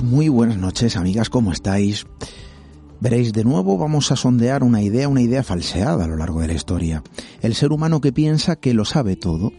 Muy 0.00 0.28
buenas 0.30 0.56
noches 0.56 0.96
amigas, 0.96 1.28
¿cómo 1.28 1.52
estáis? 1.52 2.06
Veréis, 3.00 3.32
de 3.34 3.44
nuevo 3.44 3.76
vamos 3.76 4.10
a 4.10 4.16
sondear 4.16 4.62
una 4.62 4.80
idea, 4.80 5.08
una 5.08 5.20
idea 5.20 5.42
falseada 5.42 6.04
a 6.04 6.08
lo 6.08 6.16
largo 6.16 6.40
de 6.40 6.46
la 6.46 6.54
historia. 6.54 7.02
El 7.42 7.54
ser 7.54 7.72
humano 7.72 8.00
que 8.00 8.12
piensa 8.12 8.56
que 8.56 8.72
lo 8.72 8.86
sabe 8.86 9.16
todo, 9.16 9.52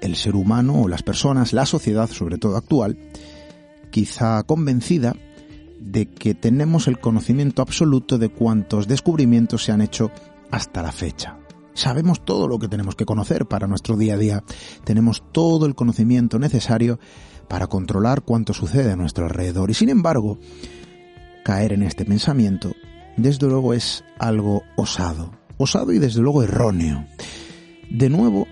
el 0.00 0.16
ser 0.16 0.34
humano 0.34 0.82
o 0.82 0.88
las 0.88 1.04
personas, 1.04 1.52
la 1.52 1.66
sociedad, 1.66 2.08
sobre 2.08 2.38
todo 2.38 2.56
actual, 2.56 2.98
quizá 3.92 4.42
convencida 4.42 5.14
de 5.78 6.06
que 6.06 6.34
tenemos 6.34 6.88
el 6.88 6.98
conocimiento 6.98 7.62
absoluto 7.62 8.18
de 8.18 8.30
cuántos 8.30 8.88
descubrimientos 8.88 9.62
se 9.62 9.72
han 9.72 9.82
hecho 9.82 10.10
hasta 10.50 10.82
la 10.82 10.90
fecha. 10.90 11.39
Sabemos 11.74 12.24
todo 12.24 12.48
lo 12.48 12.58
que 12.58 12.68
tenemos 12.68 12.96
que 12.96 13.06
conocer 13.06 13.46
para 13.46 13.66
nuestro 13.66 13.96
día 13.96 14.14
a 14.14 14.18
día. 14.18 14.44
Tenemos 14.84 15.22
todo 15.32 15.66
el 15.66 15.74
conocimiento 15.74 16.38
necesario 16.38 16.98
para 17.48 17.66
controlar 17.66 18.22
cuanto 18.22 18.52
sucede 18.52 18.92
a 18.92 18.96
nuestro 18.96 19.24
alrededor. 19.24 19.70
Y 19.70 19.74
sin 19.74 19.88
embargo, 19.88 20.38
caer 21.44 21.72
en 21.72 21.82
este 21.82 22.04
pensamiento, 22.04 22.72
desde 23.16 23.46
luego 23.46 23.74
es 23.74 24.04
algo 24.18 24.62
osado. 24.76 25.32
Osado 25.58 25.92
y 25.92 25.98
desde 25.98 26.20
luego 26.20 26.42
erróneo. 26.42 27.06
De 27.90 28.08
nuevo, 28.08 28.46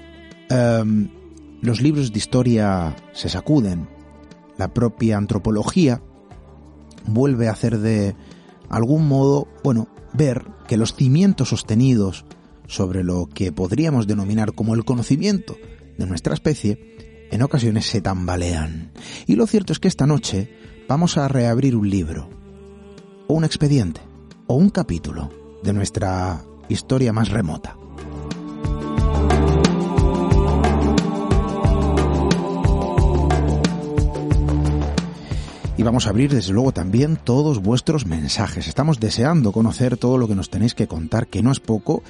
em, 0.51 1.09
los 1.63 1.81
libros 1.81 2.13
de 2.13 2.19
historia 2.19 2.97
se 3.13 3.29
sacuden. 3.29 3.89
La 4.57 4.75
propia 4.75 5.17
antropología 5.17 6.03
vuelve 7.07 7.49
a 7.49 7.53
hacer 7.53 7.79
de 7.79 8.15
algún 8.69 9.09
modo, 9.09 9.49
bueno, 9.65 9.89
ver 10.13 10.45
que 10.67 10.77
los 10.77 10.95
cimientos 10.95 11.51
sostenidos 11.51 12.25
sobre 12.69 13.03
lo 13.03 13.27
que 13.27 13.51
podríamos 13.51 14.07
denominar 14.07 14.53
como 14.53 14.75
el 14.75 14.85
conocimiento 14.85 15.57
de 15.97 16.07
nuestra 16.07 16.35
especie 16.35 17.27
en 17.33 17.43
ocasiones 17.43 17.87
se 17.87 18.01
tambalean. 18.01 18.93
Y 19.27 19.35
lo 19.35 19.47
cierto 19.47 19.73
es 19.73 19.81
que 19.81 19.89
esta 19.89 20.07
noche 20.07 20.49
vamos 20.89 21.19
a 21.19 21.29
reabrir 21.29 21.75
un 21.75 21.91
libro, 21.91 22.29
o 23.27 23.35
un 23.35 23.45
expediente, 23.45 24.01
o 24.47 24.55
un 24.55 24.71
capítulo 24.71 25.31
de 25.63 25.73
nuestra 25.73 26.45
historia 26.69 27.13
más 27.13 27.31
remota. 27.31 27.77
Y 35.77 35.85
vamos 35.85 36.07
a 36.07 36.11
abrir 36.11 36.35
desde 36.35 36.53
luego 36.53 36.73
también 36.73 37.17
todos 37.23 37.63
vuestros 37.63 38.05
mensajes. 38.05 38.67
Estamos 38.67 38.99
deseando 38.99 39.53
conocer 39.53 39.97
todo 39.97 40.19
lo 40.19 40.27
que 40.27 40.35
nos 40.35 40.51
tenéis 40.51 40.75
que 40.75 40.89
contar, 40.89 41.29
que 41.29 41.41
no 41.41 41.53
es 41.53 41.61
poco. 41.61 42.03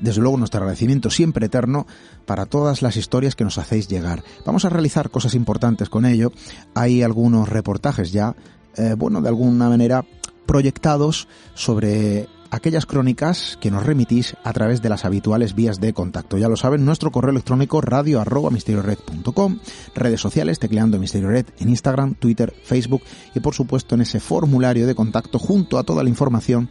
Desde 0.00 0.20
luego 0.20 0.36
nuestro 0.36 0.60
agradecimiento 0.60 1.10
siempre 1.10 1.46
eterno 1.46 1.86
para 2.24 2.46
todas 2.46 2.82
las 2.82 2.96
historias 2.96 3.34
que 3.34 3.44
nos 3.44 3.58
hacéis 3.58 3.88
llegar. 3.88 4.22
Vamos 4.44 4.64
a 4.64 4.68
realizar 4.68 5.10
cosas 5.10 5.34
importantes 5.34 5.88
con 5.88 6.04
ello. 6.04 6.32
Hay 6.74 7.02
algunos 7.02 7.48
reportajes 7.48 8.12
ya, 8.12 8.34
eh, 8.76 8.94
bueno, 8.96 9.20
de 9.20 9.28
alguna 9.28 9.68
manera 9.68 10.04
proyectados 10.46 11.28
sobre 11.54 12.28
aquellas 12.50 12.86
crónicas 12.86 13.58
que 13.60 13.70
nos 13.70 13.84
remitís 13.84 14.36
a 14.44 14.52
través 14.52 14.82
de 14.82 14.88
las 14.88 15.04
habituales 15.04 15.54
vías 15.54 15.80
de 15.80 15.92
contacto. 15.92 16.38
Ya 16.38 16.48
lo 16.48 16.56
saben, 16.56 16.84
nuestro 16.84 17.10
correo 17.10 17.30
electrónico 17.30 17.80
radio 17.80 18.20
arroba 18.20 18.50
misteriored.com, 18.50 19.58
redes 19.94 20.20
sociales 20.20 20.58
tecleando 20.58 20.98
Misterio 20.98 21.28
Red 21.28 21.46
en 21.58 21.68
Instagram, 21.68 22.14
Twitter, 22.14 22.54
Facebook 22.64 23.02
y 23.34 23.40
por 23.40 23.54
supuesto 23.54 23.94
en 23.94 24.02
ese 24.02 24.20
formulario 24.20 24.86
de 24.86 24.94
contacto 24.94 25.38
junto 25.38 25.78
a 25.78 25.84
toda 25.84 26.02
la 26.02 26.08
información 26.08 26.68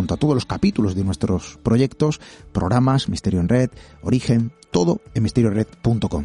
junto 0.00 0.14
a 0.14 0.16
todos 0.16 0.32
los 0.34 0.46
capítulos 0.46 0.94
de 0.94 1.04
nuestros 1.04 1.58
proyectos, 1.62 2.22
programas, 2.52 3.10
Misterio 3.10 3.38
en 3.38 3.50
Red, 3.50 3.68
Origen, 4.00 4.50
todo 4.70 5.02
en 5.12 5.22
misteriored.com. 5.22 6.24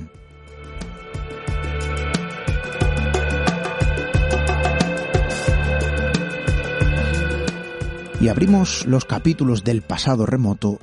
Y 8.21 8.29
abrimos 8.29 8.85
los 8.85 9.03
capítulos 9.03 9.65
del 9.65 9.81
pasado 9.81 10.25
remoto 10.25 10.79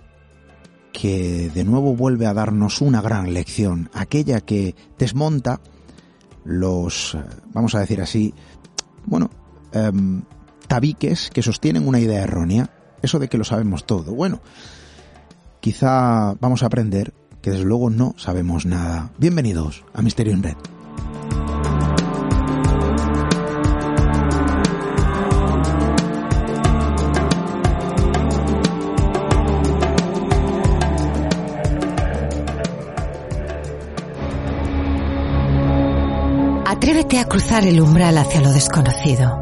que 0.92 1.48
de 1.48 1.64
nuevo 1.64 1.96
vuelve 1.96 2.26
a 2.26 2.34
darnos 2.34 2.82
una 2.82 3.00
gran 3.00 3.32
lección, 3.32 3.88
aquella 3.94 4.42
que 4.42 4.76
desmonta 4.98 5.62
los, 6.44 7.14
eh, 7.14 7.24
vamos 7.54 7.74
a 7.74 7.80
decir 7.80 8.02
así, 8.02 8.34
bueno, 9.06 9.30
em, 9.72 10.24
tabiques 10.68 11.30
que 11.30 11.42
sostienen 11.42 11.88
una 11.88 12.00
idea 12.00 12.22
errónea, 12.22 12.81
eso 13.02 13.18
de 13.18 13.28
que 13.28 13.38
lo 13.38 13.44
sabemos 13.44 13.84
todo. 13.84 14.14
Bueno, 14.14 14.40
quizá 15.60 16.34
vamos 16.40 16.62
a 16.62 16.66
aprender 16.66 17.12
que 17.42 17.50
desde 17.50 17.64
luego 17.64 17.90
no 17.90 18.14
sabemos 18.16 18.64
nada. 18.64 19.10
Bienvenidos 19.18 19.84
a 19.92 20.00
Misterio 20.00 20.32
en 20.32 20.42
Red. 20.42 20.56
Atrévete 36.64 37.18
a 37.20 37.26
cruzar 37.26 37.64
el 37.64 37.80
umbral 37.80 38.18
hacia 38.18 38.40
lo 38.40 38.50
desconocido. 38.50 39.41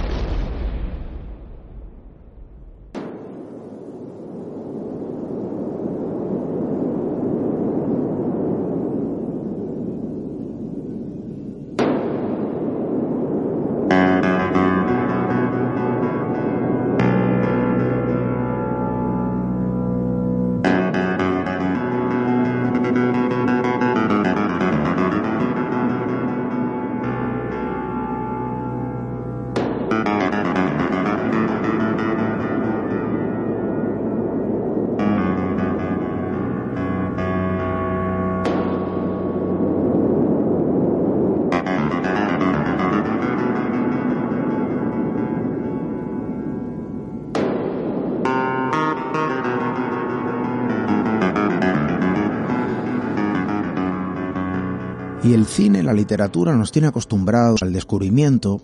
Cine, 55.51 55.83
la 55.83 55.93
literatura 55.93 56.55
nos 56.55 56.71
tiene 56.71 56.87
acostumbrados 56.87 57.61
al 57.61 57.73
descubrimiento, 57.73 58.61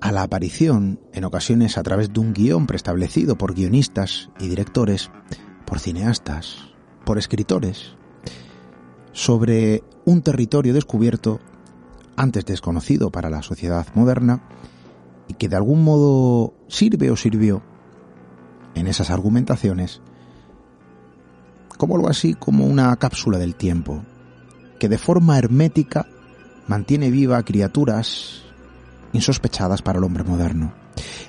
a 0.00 0.10
la 0.10 0.22
aparición, 0.22 0.98
en 1.12 1.24
ocasiones 1.24 1.76
a 1.76 1.82
través 1.82 2.12
de 2.12 2.20
un 2.20 2.32
guion 2.32 2.66
preestablecido 2.66 3.36
por 3.36 3.54
guionistas 3.54 4.30
y 4.40 4.48
directores, 4.48 5.10
por 5.66 5.80
cineastas, 5.80 6.56
por 7.04 7.18
escritores, 7.18 7.94
sobre 9.12 9.84
un 10.06 10.22
territorio 10.22 10.72
descubierto 10.72 11.40
antes 12.16 12.46
desconocido 12.46 13.10
para 13.10 13.28
la 13.28 13.42
sociedad 13.42 13.86
moderna 13.94 14.42
y 15.28 15.34
que 15.34 15.48
de 15.48 15.56
algún 15.56 15.84
modo 15.84 16.54
sirve 16.68 17.10
o 17.10 17.16
sirvió 17.16 17.62
en 18.74 18.86
esas 18.86 19.10
argumentaciones 19.10 20.00
como 21.76 21.96
algo 21.96 22.08
así 22.08 22.34
como 22.34 22.66
una 22.66 22.94
cápsula 22.96 23.38
del 23.38 23.54
tiempo, 23.54 24.02
que 24.78 24.88
de 24.88 24.98
forma 24.98 25.38
hermética 25.38 26.06
mantiene 26.70 27.10
viva 27.10 27.36
a 27.36 27.42
criaturas 27.42 28.42
insospechadas 29.12 29.82
para 29.82 29.98
el 29.98 30.04
hombre 30.04 30.22
moderno. 30.22 30.72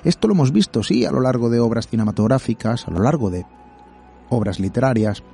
Esto 0.04 0.28
lo 0.28 0.34
hemos 0.34 0.52
visto, 0.52 0.84
sí, 0.84 1.04
a 1.04 1.10
lo 1.10 1.20
largo 1.20 1.50
de 1.50 1.58
obras 1.58 1.88
cinematográficas, 1.88 2.86
a 2.86 2.92
lo 2.92 3.00
largo 3.00 3.28
de 3.28 3.44
obras 4.30 4.60
literarias, 4.60 5.24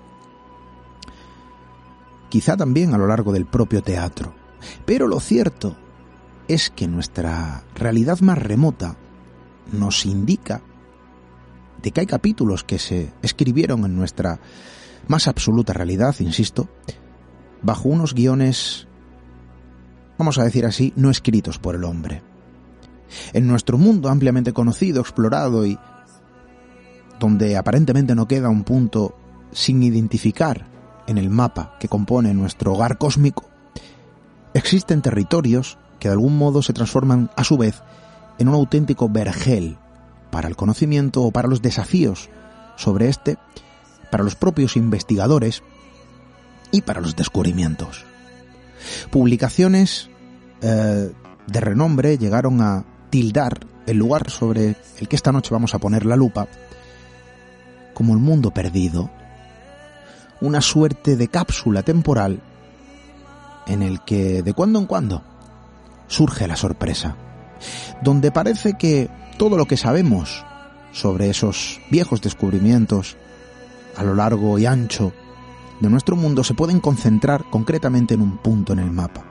quizá 2.30 2.56
también 2.56 2.94
a 2.94 2.98
lo 2.98 3.06
largo 3.06 3.34
del 3.34 3.44
propio 3.44 3.82
teatro. 3.82 4.32
Pero 4.86 5.08
lo 5.08 5.20
cierto 5.20 5.76
es 6.48 6.70
que 6.70 6.88
nuestra 6.88 7.64
realidad 7.74 8.20
más 8.20 8.38
remota 8.38 8.96
nos 9.72 10.06
indica 10.06 10.62
de 11.82 11.90
que 11.90 12.00
hay 12.00 12.06
capítulos 12.06 12.64
que 12.64 12.78
se 12.78 13.12
escribieron 13.20 13.84
en 13.84 13.94
nuestra 13.94 14.40
más 15.06 15.28
absoluta 15.28 15.74
realidad, 15.74 16.16
insisto, 16.20 16.66
bajo 17.60 17.90
unos 17.90 18.14
guiones, 18.14 18.87
vamos 20.18 20.38
a 20.38 20.44
decir 20.44 20.66
así, 20.66 20.92
no 20.96 21.10
escritos 21.10 21.58
por 21.58 21.74
el 21.74 21.84
hombre. 21.84 22.22
En 23.32 23.46
nuestro 23.46 23.78
mundo 23.78 24.08
ampliamente 24.08 24.52
conocido, 24.52 25.00
explorado 25.00 25.64
y 25.64 25.78
donde 27.18 27.56
aparentemente 27.56 28.14
no 28.14 28.28
queda 28.28 28.48
un 28.48 28.64
punto 28.64 29.16
sin 29.52 29.82
identificar 29.82 30.66
en 31.06 31.16
el 31.16 31.30
mapa 31.30 31.76
que 31.80 31.88
compone 31.88 32.34
nuestro 32.34 32.74
hogar 32.74 32.98
cósmico, 32.98 33.44
existen 34.52 35.00
territorios 35.00 35.78
que 35.98 36.08
de 36.08 36.12
algún 36.12 36.36
modo 36.36 36.62
se 36.62 36.72
transforman 36.72 37.30
a 37.36 37.44
su 37.44 37.56
vez 37.56 37.82
en 38.38 38.48
un 38.48 38.54
auténtico 38.54 39.08
vergel 39.08 39.78
para 40.30 40.48
el 40.48 40.56
conocimiento 40.56 41.22
o 41.22 41.30
para 41.30 41.48
los 41.48 41.62
desafíos 41.62 42.28
sobre 42.76 43.08
este, 43.08 43.38
para 44.10 44.24
los 44.24 44.36
propios 44.36 44.76
investigadores 44.76 45.62
y 46.70 46.82
para 46.82 47.00
los 47.00 47.16
descubrimientos. 47.16 48.07
Publicaciones 49.10 50.10
eh, 50.60 51.12
de 51.46 51.60
renombre 51.60 52.18
llegaron 52.18 52.60
a 52.60 52.84
tildar 53.10 53.58
el 53.86 53.96
lugar 53.96 54.30
sobre 54.30 54.76
el 54.98 55.08
que 55.08 55.16
esta 55.16 55.32
noche 55.32 55.54
vamos 55.54 55.74
a 55.74 55.78
poner 55.78 56.04
la 56.04 56.16
lupa 56.16 56.46
como 57.94 58.12
el 58.12 58.20
mundo 58.20 58.52
perdido, 58.52 59.10
una 60.40 60.60
suerte 60.60 61.16
de 61.16 61.28
cápsula 61.28 61.82
temporal 61.82 62.40
en 63.66 63.82
el 63.82 64.04
que 64.04 64.42
de 64.42 64.52
cuando 64.52 64.78
en 64.78 64.86
cuando 64.86 65.22
surge 66.06 66.46
la 66.46 66.56
sorpresa, 66.56 67.16
donde 68.02 68.30
parece 68.30 68.74
que 68.74 69.10
todo 69.36 69.56
lo 69.56 69.66
que 69.66 69.76
sabemos 69.76 70.44
sobre 70.92 71.30
esos 71.30 71.80
viejos 71.90 72.20
descubrimientos 72.20 73.16
a 73.96 74.04
lo 74.04 74.14
largo 74.14 74.58
y 74.58 74.66
ancho 74.66 75.12
de 75.80 75.90
nuestro 75.90 76.16
mundo 76.16 76.44
se 76.44 76.54
pueden 76.54 76.80
concentrar 76.80 77.44
concretamente 77.50 78.14
en 78.14 78.22
un 78.22 78.38
punto 78.38 78.72
en 78.72 78.80
el 78.80 78.90
mapa. 78.90 79.24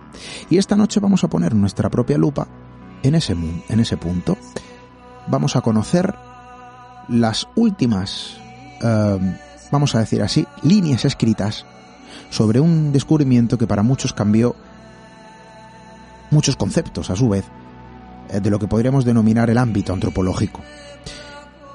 Y 0.49 0.57
esta 0.57 0.75
noche 0.75 0.99
vamos 0.99 1.23
a 1.23 1.29
poner 1.29 1.53
nuestra 1.55 1.89
propia 1.89 2.17
lupa 2.17 2.47
en 3.03 3.15
ese, 3.15 3.33
en 3.33 3.79
ese 3.79 3.97
punto. 3.97 4.37
Vamos 5.27 5.55
a 5.55 5.61
conocer 5.61 6.15
las 7.09 7.47
últimas 7.55 8.37
eh, 8.81 9.37
vamos 9.71 9.95
a 9.95 9.99
decir 9.99 10.21
así, 10.21 10.45
líneas 10.63 11.05
escritas 11.05 11.65
sobre 12.29 12.59
un 12.59 12.91
descubrimiento 12.91 13.57
que 13.57 13.67
para 13.67 13.83
muchos 13.83 14.13
cambió 14.13 14.55
muchos 16.29 16.55
conceptos, 16.55 17.09
a 17.09 17.15
su 17.15 17.29
vez, 17.29 17.45
eh, 18.29 18.39
de 18.39 18.49
lo 18.49 18.59
que 18.59 18.67
podríamos 18.67 19.05
denominar 19.05 19.49
el 19.49 19.57
ámbito 19.57 19.93
antropológico. 19.93 20.61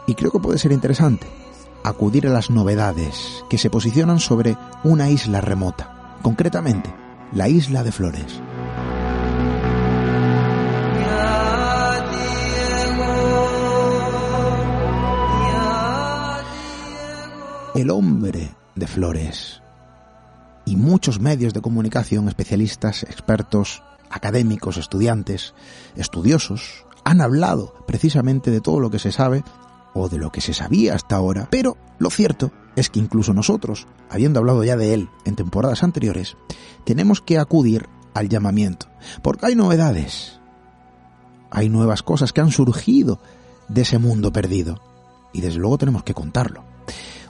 Y 0.07 0.15
creo 0.15 0.31
que 0.31 0.41
puede 0.41 0.59
ser 0.59 0.73
interesante 0.73 1.27
acudir 1.85 2.27
a 2.27 2.31
las 2.31 2.51
novedades 2.51 3.45
que 3.49 3.59
se 3.59 3.71
posicionan 3.71 4.21
sobre 4.21 4.57
una 4.85 5.11
isla 5.11 5.41
remota, 5.41 6.17
concretamente 6.23 6.93
la 7.33 7.49
isla 7.49 7.83
de 7.83 7.93
Flores. 7.93 8.41
el 17.75 17.91
hombre 17.91 18.55
de 18.75 18.87
Flores. 18.87 19.63
Y 20.65 20.77
muchos 20.77 21.21
medios 21.21 21.55
de 21.55 21.61
comunicación, 21.61 22.29
especialistas, 22.29 23.03
expertos, 23.03 23.83
académicos, 24.11 24.77
estudiantes, 24.77 25.55
estudiosos, 25.97 26.85
han 27.05 27.21
hablado 27.21 27.75
precisamente 27.87 28.51
de 28.51 28.61
todo 28.61 28.79
lo 28.79 28.91
que 28.91 28.99
se 28.99 29.11
sabe 29.11 29.43
o 29.95 30.09
de 30.09 30.19
lo 30.19 30.31
que 30.31 30.41
se 30.41 30.55
sabía 30.55 30.95
hasta 30.95 31.17
ahora, 31.17 31.49
pero 31.51 31.77
lo 31.99 32.11
cierto 32.11 32.53
es 32.77 32.91
que 32.91 33.01
incluso 33.01 33.35
nosotros, 33.35 33.87
habiendo 34.11 34.41
hablado 34.41 34.65
ya 34.65 34.77
de 34.77 34.95
él 34.95 35.09
en 35.25 35.37
temporadas 35.37 35.83
anteriores, 35.83 36.37
tenemos 36.85 37.21
que 37.21 37.39
acudir 37.39 37.89
al 38.15 38.29
llamamiento, 38.29 38.87
porque 39.23 39.47
hay 39.47 39.55
novedades, 39.55 40.41
hay 41.51 41.69
nuevas 41.69 42.03
cosas 42.03 42.33
que 42.33 42.41
han 42.41 42.51
surgido 42.51 43.21
de 43.69 43.83
ese 43.83 43.99
mundo 43.99 44.33
perdido, 44.33 44.81
y 45.33 45.41
desde 45.41 45.59
luego 45.59 45.79
tenemos 45.79 46.03
que 46.03 46.15
contarlo. 46.15 46.65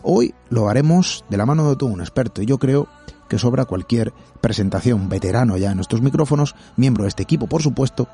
Hoy 0.03 0.35
lo 0.51 0.69
haremos 0.69 1.25
de 1.29 1.37
la 1.37 1.47
mano 1.47 1.69
de 1.69 1.77
todo 1.77 1.91
un 1.91 2.01
experto 2.01 2.43
y 2.43 2.47
yo 2.47 2.59
creo 2.59 2.89
que 3.29 3.39
sobra 3.39 3.65
cualquier 3.65 4.13
presentación, 4.41 5.09
veterano 5.09 5.57
ya 5.57 5.71
en 5.71 5.77
nuestros 5.77 6.03
micrófonos, 6.03 6.57
miembro 6.77 7.05
de 7.05 7.09
este 7.09 7.23
equipo 7.23 7.47
por 7.47 7.63
supuesto, 7.63 8.09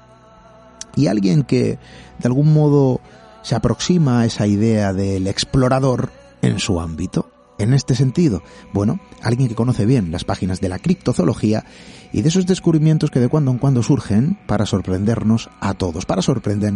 y 0.95 1.07
alguien 1.07 1.45
que 1.45 1.79
de 2.19 2.27
algún 2.27 2.53
modo 2.53 3.01
se 3.49 3.55
aproxima 3.55 4.21
a 4.21 4.27
esa 4.27 4.47
idea 4.47 4.93
del 4.93 5.27
explorador 5.27 6.11
en 6.43 6.59
su 6.59 6.83
ámbito. 6.83 7.31
En 7.59 7.73
este 7.73 7.95
sentido, 7.95 8.43
bueno, 8.75 9.01
alguien 9.23 9.49
que 9.49 9.55
conoce 9.55 9.87
bien 9.87 10.13
las 10.13 10.25
páginas 10.25 10.61
de 10.61 10.69
la 10.69 10.79
criptozoología 10.79 11.65
y 12.13 12.21
de 12.21 12.29
esos 12.29 12.45
descubrimientos 12.45 13.11
que 13.11 13.21
de 13.21 13.29
cuando 13.29 13.51
en 13.51 13.57
cuando 13.57 13.83
surgen 13.83 14.39
para 14.47 14.67
sorprendernos 14.67 15.49
a 15.61 15.73
todos, 15.73 16.05
para 16.05 16.21
sorprender 16.21 16.75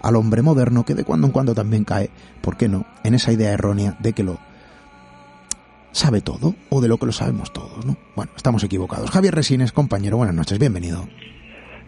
al 0.00 0.14
hombre 0.14 0.42
moderno 0.42 0.84
que 0.84 0.94
de 0.94 1.02
cuando 1.02 1.26
en 1.26 1.32
cuando 1.32 1.56
también 1.56 1.82
cae, 1.82 2.08
¿por 2.40 2.56
qué 2.56 2.68
no?, 2.68 2.86
en 3.02 3.14
esa 3.14 3.32
idea 3.32 3.50
errónea 3.50 3.96
de 3.98 4.12
que 4.12 4.22
lo 4.22 4.38
sabe 5.90 6.20
todo 6.20 6.54
o 6.70 6.80
de 6.80 6.86
lo 6.86 6.98
que 6.98 7.06
lo 7.06 7.12
sabemos 7.12 7.52
todos, 7.52 7.84
¿no? 7.84 7.96
Bueno, 8.14 8.30
estamos 8.36 8.62
equivocados. 8.62 9.10
Javier 9.10 9.34
Resines, 9.34 9.72
compañero, 9.72 10.18
buenas 10.18 10.36
noches, 10.36 10.60
bienvenido. 10.60 11.04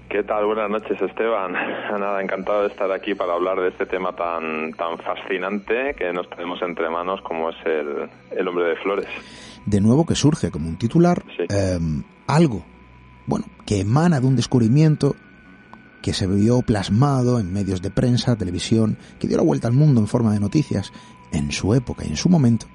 ¿Qué 0.08 0.22
tal? 0.22 0.46
Buenas 0.46 0.70
noches, 0.70 1.00
Esteban. 1.00 1.52
Nada, 1.90 2.22
encantado 2.22 2.62
de 2.62 2.68
estar 2.68 2.90
aquí 2.92 3.14
para 3.14 3.32
hablar 3.32 3.60
de 3.60 3.68
este 3.68 3.86
tema 3.86 4.14
tan, 4.14 4.72
tan 4.74 4.98
fascinante 4.98 5.94
que 5.96 6.12
nos 6.12 6.28
tenemos 6.30 6.60
entre 6.62 6.88
manos 6.88 7.20
como 7.22 7.50
es 7.50 7.56
el, 7.64 8.08
el 8.30 8.48
hombre 8.48 8.66
de 8.66 8.76
flores. 8.76 9.06
De 9.66 9.80
nuevo 9.80 10.06
que 10.06 10.14
surge 10.14 10.50
como 10.50 10.68
un 10.68 10.76
titular 10.76 11.22
em, 11.48 12.04
algo, 12.26 12.64
bueno, 13.26 13.46
que 13.66 13.80
emana 13.80 14.20
de 14.20 14.26
un 14.26 14.36
descubrimiento 14.36 15.16
que 16.02 16.12
se 16.12 16.26
vio 16.26 16.60
plasmado 16.60 17.40
en 17.40 17.52
medios 17.52 17.80
de 17.80 17.90
prensa, 17.90 18.36
televisión, 18.36 18.98
que 19.18 19.26
dio 19.26 19.38
la 19.38 19.42
vuelta 19.42 19.68
al 19.68 19.74
mundo 19.74 20.00
en 20.00 20.06
forma 20.06 20.32
de 20.32 20.40
noticias 20.40 20.92
en 21.32 21.50
su 21.50 21.74
época 21.74 22.04
y 22.04 22.10
en 22.10 22.16
su 22.16 22.28
momento, 22.28 22.66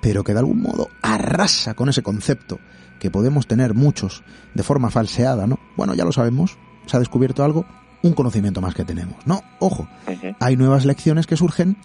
pero 0.00 0.22
que 0.22 0.32
de 0.32 0.38
algún 0.38 0.62
modo 0.62 0.88
arrasa 1.02 1.74
con 1.74 1.88
ese 1.88 2.04
concepto 2.04 2.60
que 2.98 3.10
podemos 3.10 3.46
tener 3.46 3.74
muchos 3.74 4.22
de 4.54 4.62
forma 4.62 4.90
falseada, 4.90 5.46
¿no? 5.46 5.58
Bueno, 5.76 5.94
ya 5.94 6.04
lo 6.04 6.12
sabemos, 6.12 6.56
se 6.86 6.96
ha 6.96 7.00
descubierto 7.00 7.44
algo, 7.44 7.66
un 8.02 8.12
conocimiento 8.12 8.60
más 8.60 8.74
que 8.74 8.84
tenemos, 8.84 9.16
¿no? 9.26 9.42
Ojo, 9.58 9.88
hay 10.38 10.56
nuevas 10.56 10.84
lecciones 10.84 11.26
que 11.26 11.36
surgen, 11.36 11.76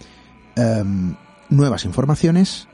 em, 0.55 1.15
nuevas 1.49 1.85
informaciones 1.85 2.67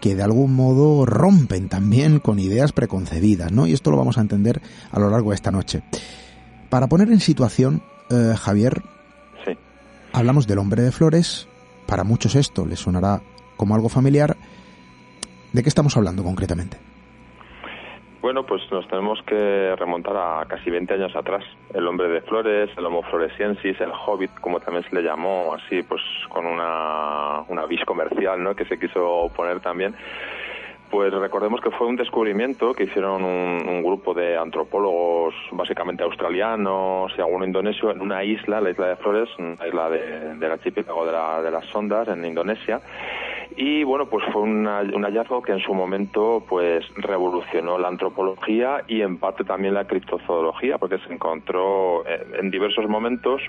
que 0.00 0.14
de 0.14 0.22
algún 0.22 0.54
modo 0.54 1.06
rompen 1.06 1.68
también 1.68 2.18
con 2.18 2.38
ideas 2.38 2.72
preconcebidas, 2.72 3.52
¿no? 3.52 3.66
Y 3.66 3.72
esto 3.72 3.90
lo 3.90 3.96
vamos 3.96 4.18
a 4.18 4.20
entender 4.20 4.60
a 4.90 5.00
lo 5.00 5.10
largo 5.10 5.30
de 5.30 5.36
esta 5.36 5.50
noche. 5.50 5.82
Para 6.68 6.88
poner 6.88 7.10
en 7.10 7.20
situación, 7.20 7.82
eh, 8.10 8.34
Javier, 8.36 8.82
hablamos 10.12 10.46
del 10.46 10.58
hombre 10.58 10.82
de 10.82 10.92
flores, 10.92 11.48
para 11.86 12.04
muchos 12.04 12.34
esto 12.34 12.66
les 12.66 12.80
sonará 12.80 13.22
como 13.56 13.74
algo 13.74 13.88
familiar, 13.88 14.36
¿De 15.54 15.62
qué 15.62 15.68
estamos 15.68 15.96
hablando 15.96 16.24
concretamente? 16.24 16.78
Bueno, 18.24 18.42
pues 18.46 18.62
nos 18.72 18.88
tenemos 18.88 19.20
que 19.26 19.76
remontar 19.76 20.16
a 20.16 20.46
casi 20.48 20.70
20 20.70 20.94
años 20.94 21.14
atrás. 21.14 21.44
El 21.74 21.86
hombre 21.86 22.08
de 22.08 22.22
flores, 22.22 22.70
el 22.74 22.86
homo 22.86 23.02
floresiensis, 23.02 23.78
el 23.78 23.90
hobbit, 23.92 24.30
como 24.40 24.60
también 24.60 24.82
se 24.88 24.96
le 24.96 25.02
llamó, 25.02 25.52
así 25.52 25.82
pues 25.82 26.00
con 26.30 26.46
una, 26.46 27.42
una 27.48 27.66
vis 27.66 27.84
comercial, 27.84 28.42
¿no? 28.42 28.56
Que 28.56 28.64
se 28.64 28.78
quiso 28.78 29.30
poner 29.36 29.60
también 29.60 29.94
pues 30.90 31.12
recordemos 31.12 31.60
que 31.60 31.72
fue 31.72 31.88
un 31.88 31.96
descubrimiento 31.96 32.72
que 32.72 32.84
hicieron 32.84 33.24
un, 33.24 33.82
grupo 33.82 34.14
de 34.14 34.38
antropólogos, 34.38 35.34
básicamente 35.50 36.04
australianos 36.04 37.12
y 37.18 37.20
alguno 37.20 37.44
indonesio, 37.44 37.90
en 37.90 38.00
una 38.00 38.22
isla, 38.22 38.60
la 38.60 38.70
isla 38.70 38.86
de 38.86 38.96
Flores, 38.96 39.28
la 39.38 39.66
isla 39.66 39.90
de, 39.90 40.34
del 40.36 40.52
archipiélago 40.52 41.04
de, 41.04 41.42
de 41.42 41.50
las 41.50 41.66
Sondas, 41.66 42.06
en 42.06 42.24
Indonesia. 42.24 42.80
Y 43.56 43.84
bueno, 43.84 44.06
pues 44.06 44.24
fue 44.32 44.42
un 44.42 44.66
hallazgo 44.66 45.42
que 45.42 45.52
en 45.52 45.60
su 45.60 45.74
momento 45.74 46.44
pues 46.48 46.84
revolucionó 46.96 47.78
la 47.78 47.88
antropología 47.88 48.82
y 48.88 49.02
en 49.02 49.18
parte 49.18 49.44
también 49.44 49.74
la 49.74 49.86
criptozoología, 49.86 50.78
porque 50.78 50.98
se 50.98 51.12
encontró 51.12 52.06
eh, 52.06 52.24
en 52.40 52.50
diversos 52.50 52.88
momentos 52.88 53.40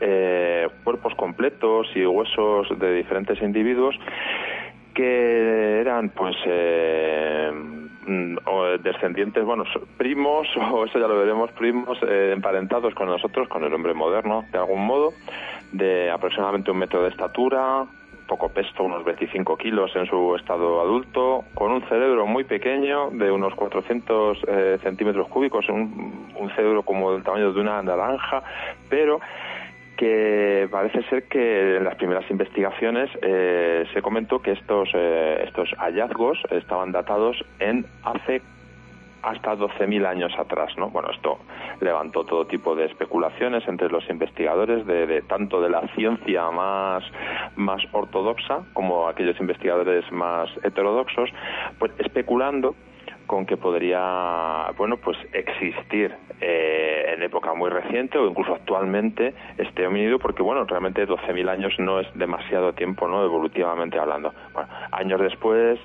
eh, 0.00 0.68
cuerpos 0.84 1.12
completos 1.16 1.88
y 1.96 2.06
huesos 2.06 2.68
de 2.78 2.94
diferentes 2.94 3.42
individuos 3.42 3.96
que 4.94 5.80
eran 5.80 6.10
pues 6.10 6.36
eh, 6.46 7.50
mm, 8.06 8.36
descendientes, 8.80 9.44
bueno, 9.44 9.64
primos, 9.96 10.46
o 10.72 10.84
eso 10.84 11.00
ya 11.00 11.08
lo 11.08 11.18
veremos, 11.18 11.50
primos 11.52 11.98
eh, 12.02 12.32
emparentados 12.32 12.94
con 12.94 13.08
nosotros, 13.08 13.48
con 13.48 13.64
el 13.64 13.74
hombre 13.74 13.92
moderno, 13.92 14.44
de 14.52 14.58
algún 14.58 14.86
modo, 14.86 15.12
de 15.72 16.10
aproximadamente 16.10 16.70
un 16.70 16.78
metro 16.78 17.02
de 17.02 17.08
estatura, 17.08 17.84
poco 18.28 18.50
peso, 18.50 18.84
unos 18.84 19.04
25 19.04 19.56
kilos 19.56 19.90
en 19.96 20.06
su 20.06 20.36
estado 20.36 20.80
adulto, 20.80 21.44
con 21.54 21.72
un 21.72 21.82
cerebro 21.88 22.26
muy 22.26 22.44
pequeño, 22.44 23.10
de 23.10 23.32
unos 23.32 23.54
400 23.56 24.38
eh, 24.46 24.78
centímetros 24.82 25.26
cúbicos, 25.28 25.68
un, 25.68 26.28
un 26.36 26.50
cerebro 26.54 26.82
como 26.82 27.12
del 27.12 27.24
tamaño 27.24 27.52
de 27.52 27.60
una 27.60 27.82
naranja, 27.82 28.42
pero 28.88 29.20
que 29.98 30.68
parece 30.70 31.02
ser 31.10 31.24
que 31.24 31.76
en 31.76 31.84
las 31.84 31.96
primeras 31.96 32.30
investigaciones 32.30 33.10
eh, 33.20 33.84
se 33.92 34.00
comentó 34.00 34.40
que 34.40 34.52
estos, 34.52 34.90
eh, 34.94 35.42
estos 35.44 35.70
hallazgos 35.76 36.38
estaban 36.50 36.92
datados 36.92 37.44
en 37.58 37.84
hace 38.04 38.40
hasta 39.22 39.56
12.000 39.56 40.06
años 40.06 40.32
atrás, 40.38 40.72
¿no? 40.76 40.90
Bueno, 40.90 41.10
esto 41.10 41.38
levantó 41.80 42.24
todo 42.24 42.46
tipo 42.46 42.74
de 42.74 42.86
especulaciones 42.86 43.66
entre 43.68 43.88
los 43.88 44.08
investigadores 44.10 44.86
de, 44.86 45.22
tanto 45.22 45.60
de 45.60 45.70
la 45.70 45.86
ciencia 45.94 46.50
más 46.50 47.04
más 47.56 47.82
ortodoxa 47.92 48.60
como 48.72 49.08
aquellos 49.08 49.38
investigadores 49.40 50.10
más 50.12 50.48
heterodoxos, 50.62 51.30
pues 51.78 51.92
especulando 51.98 52.74
con 53.28 53.46
que 53.46 53.56
podría, 53.56 54.72
bueno, 54.76 54.96
pues 54.96 55.16
existir 55.32 56.12
eh, 56.40 57.14
en 57.14 57.22
época 57.22 57.54
muy 57.54 57.70
reciente 57.70 58.18
o 58.18 58.28
incluso 58.28 58.54
actualmente 58.54 59.34
este 59.58 59.86
homínido, 59.86 60.18
porque, 60.18 60.42
bueno, 60.42 60.64
realmente 60.64 61.06
12.000 61.06 61.48
años 61.48 61.72
no 61.78 62.00
es 62.00 62.08
demasiado 62.14 62.72
tiempo, 62.72 63.06
¿no? 63.06 63.24
Evolutivamente 63.24 63.98
hablando. 63.98 64.32
Bueno, 64.52 64.68
años 64.90 65.20
después 65.20 65.78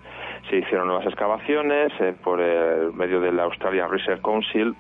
se 0.50 0.58
hicieron 0.58 0.88
nuevas 0.88 1.06
excavaciones 1.06 1.92
eh, 2.00 2.14
por 2.24 2.42
el 2.42 2.94
medio 2.94 3.20
del 3.20 3.40
Australian 3.40 3.90
Research 3.90 4.22
Council, 4.22 4.76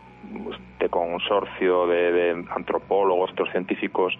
este 0.74 0.90
consorcio 0.90 1.88
de, 1.88 2.12
de 2.12 2.46
antropólogos, 2.56 3.30
estos 3.30 3.50
científicos 3.52 4.18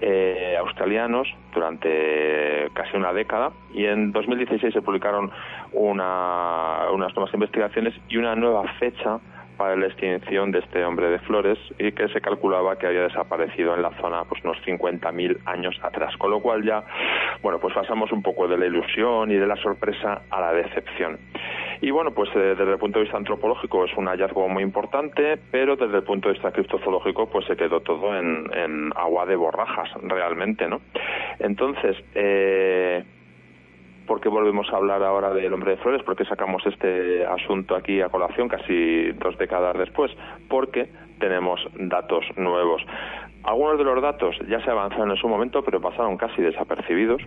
eh, 0.00 0.56
australianos 0.58 1.28
durante 1.52 2.68
casi 2.72 2.96
una 2.96 3.12
década. 3.12 3.50
Y 3.74 3.84
en 3.84 4.12
2016 4.12 4.72
se 4.72 4.82
publicaron 4.82 5.30
una, 5.72 6.90
unas 6.92 7.14
nuevas 7.14 7.34
investigaciones 7.34 7.94
y 8.08 8.16
una 8.16 8.34
nueva 8.34 8.66
fecha 8.78 9.18
para 9.60 9.76
la 9.76 9.88
extinción 9.88 10.52
de 10.52 10.60
este 10.60 10.82
hombre 10.86 11.10
de 11.10 11.18
flores 11.18 11.58
y 11.78 11.92
que 11.92 12.08
se 12.08 12.22
calculaba 12.22 12.78
que 12.78 12.86
había 12.86 13.02
desaparecido 13.02 13.74
en 13.74 13.82
la 13.82 13.90
zona 14.00 14.24
pues 14.24 14.42
unos 14.42 14.56
50.000 14.64 15.36
años 15.44 15.78
atrás, 15.82 16.16
con 16.16 16.30
lo 16.30 16.40
cual 16.40 16.64
ya 16.64 16.82
bueno, 17.42 17.58
pues 17.58 17.74
pasamos 17.74 18.12
un 18.12 18.22
poco 18.22 18.46
de 18.46 18.58
la 18.58 18.66
ilusión 18.66 19.30
y 19.30 19.36
de 19.36 19.46
la 19.46 19.56
sorpresa 19.56 20.22
a 20.30 20.40
la 20.40 20.52
decepción. 20.52 21.18
Y 21.82 21.90
bueno, 21.90 22.10
pues 22.10 22.28
eh, 22.34 22.54
desde 22.58 22.72
el 22.72 22.78
punto 22.78 22.98
de 22.98 23.04
vista 23.04 23.16
antropológico 23.16 23.84
es 23.84 23.96
un 23.96 24.06
hallazgo 24.06 24.48
muy 24.48 24.62
importante, 24.62 25.38
pero 25.50 25.76
desde 25.76 25.96
el 25.96 26.02
punto 26.02 26.28
de 26.28 26.34
vista 26.34 26.52
criptozoológico 26.52 27.30
pues 27.30 27.46
se 27.46 27.56
quedó 27.56 27.80
todo 27.80 28.16
en, 28.16 28.92
agua 28.96 29.24
de 29.24 29.36
borrajas 29.36 29.88
realmente, 30.02 30.68
¿no? 30.68 30.80
Entonces, 31.38 31.96
eh, 32.14 33.02
¿por 34.10 34.20
qué 34.20 34.28
volvemos 34.28 34.66
a 34.72 34.76
hablar 34.76 35.04
ahora 35.04 35.32
del 35.32 35.54
hombre 35.54 35.70
de 35.70 35.76
flores? 35.76 36.02
¿Por 36.02 36.16
qué 36.16 36.24
sacamos 36.24 36.66
este 36.66 37.24
asunto 37.24 37.76
aquí 37.76 38.00
a 38.00 38.08
colación 38.08 38.48
casi 38.48 39.12
dos 39.12 39.38
décadas 39.38 39.78
después? 39.78 40.10
Porque 40.48 40.88
tenemos 41.20 41.60
datos 41.78 42.24
nuevos. 42.34 42.82
Algunos 43.44 43.78
de 43.78 43.84
los 43.84 44.02
datos 44.02 44.34
ya 44.48 44.60
se 44.64 44.70
avanzaron 44.72 45.12
en 45.12 45.16
su 45.16 45.28
momento, 45.28 45.62
pero 45.62 45.80
pasaron 45.80 46.16
casi 46.16 46.42
desapercibidos 46.42 47.22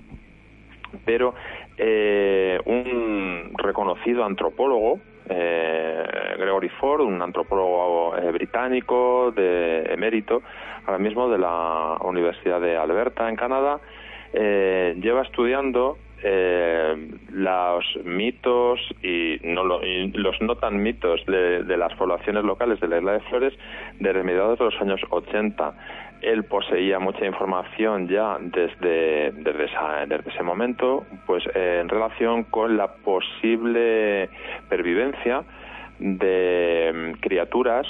pero 1.05 1.33
eh, 1.77 2.59
un 2.65 3.53
reconocido 3.57 4.25
antropólogo, 4.25 4.99
eh, 5.29 6.03
Gregory 6.37 6.69
Ford, 6.69 7.01
un 7.01 7.21
antropólogo 7.21 8.17
eh, 8.17 8.29
británico 8.31 9.31
de 9.31 9.83
emérito, 9.85 10.43
ahora 10.85 10.99
mismo 10.99 11.29
de 11.29 11.37
la 11.37 11.97
Universidad 12.01 12.59
de 12.59 12.75
Alberta 12.75 13.29
en 13.29 13.37
Canadá, 13.37 13.79
lleva 14.33 15.21
estudiando 15.21 15.97
los 16.23 17.85
mitos 18.05 18.79
y, 19.01 19.39
no 19.43 19.63
los 19.63 20.41
no 20.41 20.55
tan 20.55 20.81
mitos 20.81 21.25
de, 21.25 21.63
de, 21.63 21.77
las 21.77 21.93
poblaciones 21.95 22.43
locales 22.43 22.79
de 22.79 22.87
la 22.87 22.97
isla 22.99 23.13
de 23.13 23.19
Flores 23.21 23.53
desde 23.99 24.23
mediados 24.23 24.59
de 24.59 24.65
los 24.65 24.81
años 24.81 25.01
80 25.09 25.73
él 26.23 26.45
poseía 26.45 26.99
mucha 26.99 27.25
información 27.25 28.07
ya 28.07 28.37
desde, 28.39 29.31
desde, 29.31 29.65
ese 29.65 30.43
momento, 30.43 31.05
pues 31.25 31.43
eh, 31.53 31.79
en 31.81 31.89
relación 31.89 32.43
con 32.45 32.77
la 32.77 32.87
posible 32.87 34.29
pervivencia 34.69 35.43
de 35.99 36.91
mm, 36.93 37.19
criaturas 37.19 37.85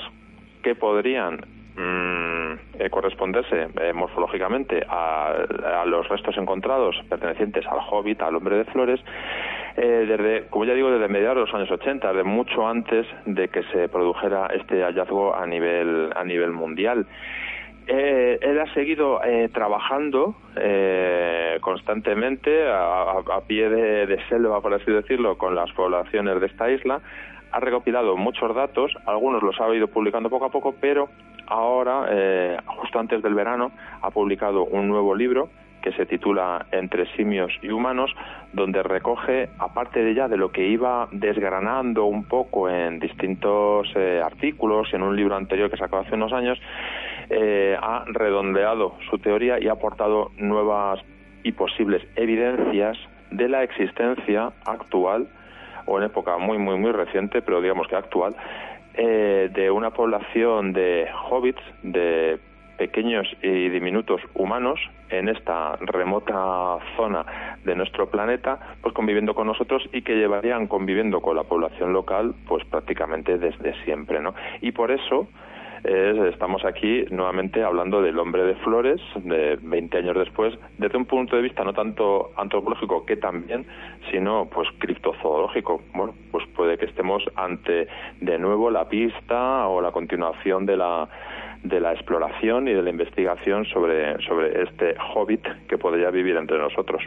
que 0.64 0.74
podrían 0.74 1.46
mm, 1.76 2.54
eh, 2.80 2.90
corresponderse 2.90 3.70
eh, 3.82 3.94
morfológicamente 3.94 4.86
a, 4.88 5.84
los 5.86 6.08
restos 6.08 6.38
encontrados 6.38 6.96
pertenecientes 7.10 7.66
al 7.68 7.80
hobbit, 7.90 8.22
al 8.22 8.36
hombre 8.36 8.58
de 8.58 8.66
flores, 8.66 9.00
desde, 9.76 10.48
como 10.50 10.66
ya 10.66 10.74
digo, 10.74 10.92
desde 10.92 11.08
mediados 11.08 11.36
de 11.36 11.42
los 11.42 11.54
años 11.54 11.72
80, 11.72 12.14
de 12.14 12.24
mucho 12.24 12.68
antes 12.68 13.08
de 13.26 13.48
que 13.50 13.64
se 13.64 13.90
produjera 13.90 14.48
este 14.48 14.82
hallazgo 14.84 15.36
a 15.36 15.46
nivel, 15.46 16.12
a 16.16 16.24
nivel 16.24 16.52
mundial. 16.52 17.06
Eh, 17.86 18.40
él 18.42 18.60
ha 18.60 18.74
seguido 18.74 19.22
eh, 19.24 19.50
trabajando 19.54 20.36
eh, 20.56 21.58
constantemente 21.60 22.66
a, 22.70 23.42
pie 23.46 23.70
de, 23.70 24.20
selva, 24.30 24.62
por 24.62 24.74
así 24.74 24.90
decirlo, 24.90 25.38
con 25.38 25.54
las 25.54 25.72
poblaciones 25.74 26.40
de 26.40 26.48
esta 26.48 26.72
isla. 26.72 27.02
Ha 27.52 27.60
recopilado 27.60 28.16
muchos 28.16 28.56
datos, 28.56 28.94
algunos 29.06 29.44
los 29.44 29.60
ha 29.60 29.74
ido 29.76 29.88
publicando 29.88 30.30
poco 30.30 30.46
a 30.46 30.52
poco, 30.52 30.76
pero 30.80 31.10
ahora, 31.54 32.08
eh, 32.10 32.58
justo 32.66 33.00
antes 33.00 33.22
del 33.22 33.34
verano, 33.34 33.72
ha 34.02 34.10
publicado 34.12 34.66
un 34.66 34.88
nuevo 34.88 35.16
libro 35.16 35.50
que 35.82 35.92
se 35.92 36.06
titula 36.06 36.66
Entre 36.72 37.06
simios 37.16 37.52
y 37.62 37.70
humanos, 37.70 38.16
donde 38.54 38.82
recoge, 38.84 39.50
aparte 39.60 40.02
de 40.02 40.14
ya 40.14 40.28
de 40.28 40.38
lo 40.38 40.52
que 40.52 40.66
iba 40.66 41.10
desgranando 41.12 42.06
un 42.06 42.24
poco 42.24 42.70
en 42.70 43.00
distintos 43.00 43.94
artículos 44.24 44.88
y 44.92 44.96
en 44.96 45.04
un 45.04 45.16
libro 45.16 45.36
anterior 45.36 45.70
que 45.70 45.76
sacó 45.76 45.98
hace 45.98 46.16
unos 46.16 46.32
años, 46.32 46.58
eh, 47.30 47.78
ha 47.82 48.06
redondeado 48.08 48.96
su 49.10 49.18
teoría 49.18 49.60
y 49.60 49.68
ha 49.68 49.74
aportado 49.74 50.32
nuevas 50.38 51.00
y 51.44 51.52
posibles 51.52 52.02
evidencias 52.16 52.98
de 53.32 53.50
la 53.50 53.64
existencia 53.64 54.52
actual 54.66 55.28
o 55.86 55.98
en 55.98 56.06
época 56.06 56.38
muy 56.38 56.58
muy 56.58 56.78
muy 56.78 56.92
reciente 56.92 57.42
pero 57.42 57.62
digamos 57.62 57.88
que 57.88 57.96
actual 57.96 58.36
eh, 58.96 59.50
de 59.54 59.72
una 59.72 59.92
población 59.92 60.74
de 60.74 61.08
hobbits 61.30 61.62
de 61.84 62.40
pequeños 62.78 63.28
y 63.42 63.70
diminutos 63.70 64.22
humanos 64.34 64.80
en 65.10 65.30
esta 65.30 65.76
remota 65.78 66.80
zona 66.98 67.26
de 67.64 67.76
nuestro 67.76 68.10
planeta, 68.10 68.60
pues 68.82 68.94
conviviendo 68.94 69.36
con 69.36 69.48
nosotros 69.48 69.88
y 69.94 70.02
que 70.02 70.16
llevarían 70.16 70.68
conviviendo 70.68 71.22
con 71.22 71.36
la 71.36 71.44
población 71.44 71.94
local, 71.94 72.34
pues 72.48 72.66
prácticamente 72.66 73.38
desde 73.38 73.74
siempre, 73.84 74.20
¿no? 74.20 74.34
Y 74.62 74.72
por 74.72 74.92
eso 74.92 75.28
estamos 75.84 76.64
aquí 76.66 77.06
nuevamente 77.10 77.64
hablando 77.64 78.02
del 78.02 78.18
hombre 78.18 78.44
de 78.44 78.56
flores, 78.56 79.02
de 79.16 79.58
20 79.62 79.98
años 79.98 80.16
después, 80.16 80.54
desde 80.78 80.98
un 80.98 81.06
punto 81.06 81.36
de 81.36 81.42
vista 81.42 81.64
no 81.64 81.74
tanto 81.74 82.32
antropológico 82.38 83.06
que 83.06 83.18
también, 83.18 83.66
sino 84.12 84.50
pues 84.50 84.68
criptozoológico. 84.78 85.82
Bueno, 85.94 86.14
pues 86.32 86.46
puede 86.56 86.78
que 86.78 86.86
estemos 86.86 87.24
ante 87.36 87.88
de 88.22 88.40
nuevo 88.40 88.70
la 88.70 88.88
pista 88.88 89.68
o 89.68 89.82
la 89.82 89.92
continuación 89.92 90.66
de 90.66 90.78
la 90.78 91.10
de 91.64 91.80
la 91.80 91.94
exploración 91.94 92.68
y 92.68 92.74
de 92.74 92.82
la 92.82 92.90
investigación 92.90 93.64
sobre, 93.66 94.22
sobre 94.24 94.64
este 94.64 94.96
hobbit 95.16 95.48
que 95.68 95.78
podría 95.78 96.10
vivir 96.10 96.36
entre 96.36 96.58
nosotros. 96.58 97.02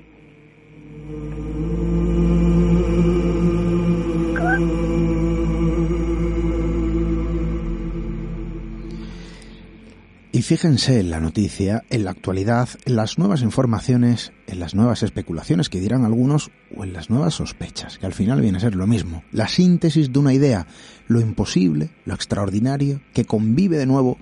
Y 10.37 10.43
fíjense 10.43 11.01
en 11.01 11.09
la 11.09 11.19
noticia, 11.19 11.85
en 11.89 12.05
la 12.05 12.11
actualidad, 12.11 12.69
en 12.85 12.95
las 12.95 13.17
nuevas 13.17 13.41
informaciones, 13.41 14.35
en 14.47 14.61
las 14.61 14.75
nuevas 14.75 15.03
especulaciones 15.03 15.71
que 15.71 15.81
dirán 15.81 16.05
algunos 16.05 16.51
o 16.77 16.85
en 16.85 16.93
las 16.93 17.09
nuevas 17.09 17.33
sospechas, 17.33 17.97
que 17.97 18.05
al 18.05 18.13
final 18.13 18.43
viene 18.43 18.59
a 18.59 18.61
ser 18.61 18.75
lo 18.75 18.87
mismo. 18.87 19.25
La 19.33 19.49
síntesis 19.49 20.13
de 20.13 20.19
una 20.19 20.35
idea, 20.35 20.67
lo 21.09 21.21
imposible, 21.23 21.89
lo 22.05 22.13
extraordinario, 22.13 23.01
que 23.15 23.25
convive 23.25 23.79
de 23.79 23.87
nuevo, 23.87 24.19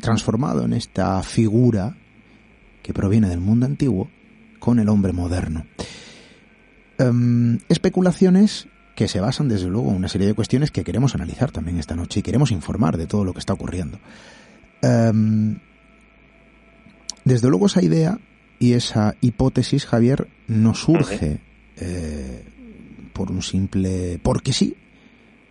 transformado 0.00 0.64
en 0.64 0.72
esta 0.72 1.22
figura 1.22 1.94
que 2.82 2.94
proviene 2.94 3.28
del 3.28 3.40
mundo 3.40 3.66
antiguo 3.66 4.08
con 4.60 4.78
el 4.78 4.88
hombre 4.88 5.12
moderno. 5.12 5.66
Em, 6.96 7.58
especulaciones 7.68 8.66
que 8.96 9.08
se 9.08 9.20
basan 9.20 9.50
desde 9.50 9.68
luego 9.68 9.90
en 9.90 9.96
una 9.96 10.08
serie 10.08 10.26
de 10.26 10.34
cuestiones 10.34 10.70
que 10.70 10.84
queremos 10.84 11.14
analizar 11.14 11.50
también 11.50 11.78
esta 11.78 11.96
noche 11.96 12.20
y 12.20 12.22
queremos 12.22 12.50
informar 12.50 12.96
de 12.96 13.06
todo 13.06 13.24
lo 13.24 13.34
que 13.34 13.40
está 13.40 13.52
ocurriendo. 13.52 13.98
Em, 14.82 15.58
desde 17.24 17.48
luego 17.48 17.66
esa 17.66 17.82
idea 17.82 18.18
y 18.58 18.74
esa 18.74 19.14
hipótesis, 19.20 19.86
Javier, 19.86 20.26
no 20.48 20.74
surge 20.74 21.38
eh, 21.80 22.42
por 23.12 23.30
un 23.30 23.42
simple 23.42 24.18
porque 24.22 24.52
sí, 24.52 24.76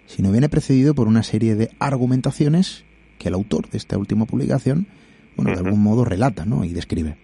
sino 0.06 0.32
viene 0.32 0.50
precedido 0.50 0.94
por 0.94 1.08
una 1.08 1.24
serie 1.24 1.56
de 1.56 1.70
argumentaciones 1.80 2.86
que 3.20 3.30
el 3.30 3.34
autor 3.34 3.70
de 3.70 3.78
esta 3.78 3.98
última 3.98 4.26
publicación, 4.26 4.88
bueno, 5.36 5.52
de 5.52 5.60
algún 5.60 5.82
modo 5.82 6.04
relata, 6.04 6.46
¿no? 6.46 6.66
Y 6.66 6.74
describe. 6.74 7.16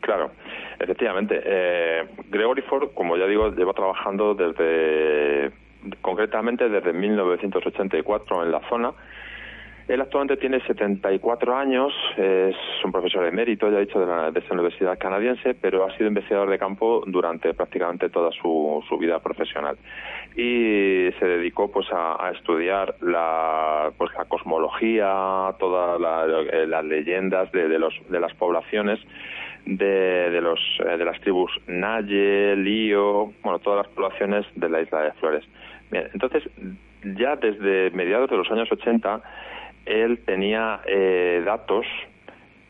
Claro. 0.00 0.30
Efectivamente. 0.78 1.40
Eh, 1.42 2.04
Gregory 2.28 2.62
Ford, 2.62 2.90
como 2.94 3.16
ya 3.16 3.26
digo, 3.26 3.50
lleva 3.54 3.72
trabajando 3.72 4.34
desde, 4.34 5.50
concretamente 6.00 6.68
desde 6.68 6.92
1984 6.92 8.44
en 8.44 8.52
la 8.52 8.60
zona. 8.68 8.92
Él 9.88 10.00
actualmente 10.00 10.36
tiene 10.36 10.60
74 10.66 11.56
años, 11.56 11.92
es 12.16 12.56
un 12.84 12.90
profesor 12.90 13.24
de 13.24 13.30
mérito, 13.30 13.70
ya 13.70 13.78
he 13.78 13.86
dicho, 13.86 14.00
de, 14.00 14.06
la, 14.06 14.32
de 14.32 14.40
esta 14.40 14.54
universidad 14.54 14.98
canadiense, 14.98 15.54
pero 15.54 15.84
ha 15.84 15.96
sido 15.96 16.08
investigador 16.08 16.50
de 16.50 16.58
campo 16.58 17.04
durante 17.06 17.54
prácticamente 17.54 18.08
toda 18.08 18.32
su, 18.32 18.82
vida 18.98 19.20
profesional. 19.20 19.76
Y 20.34 21.10
se 21.20 21.24
dedicó 21.24 21.70
pues 21.70 21.86
a, 21.92 22.32
estudiar 22.34 22.96
la, 23.00 23.92
pues, 23.96 24.10
la 24.18 24.24
cosmología, 24.24 25.54
todas 25.60 26.00
eh, 26.52 26.66
las 26.66 26.84
leyendas 26.84 27.52
de, 27.52 27.68
de, 27.68 27.78
los, 27.78 27.94
de 28.08 28.18
las 28.18 28.34
poblaciones 28.34 28.98
de, 29.66 30.30
de, 30.30 30.40
los, 30.40 30.60
eh, 30.84 30.96
de 30.96 31.04
las 31.04 31.20
tribus 31.20 31.50
Naye, 31.66 32.56
Lío, 32.56 33.32
bueno, 33.42 33.58
todas 33.58 33.86
las 33.86 33.94
poblaciones 33.94 34.46
de 34.54 34.68
la 34.68 34.80
isla 34.80 35.02
de 35.02 35.12
Flores. 35.12 35.44
Bien, 35.90 36.08
entonces, 36.12 36.42
ya 37.02 37.36
desde 37.36 37.90
mediados 37.90 38.30
de 38.30 38.36
los 38.36 38.50
años 38.50 38.70
80, 38.70 39.20
él 39.86 40.20
tenía 40.24 40.80
eh, 40.86 41.42
datos 41.44 41.86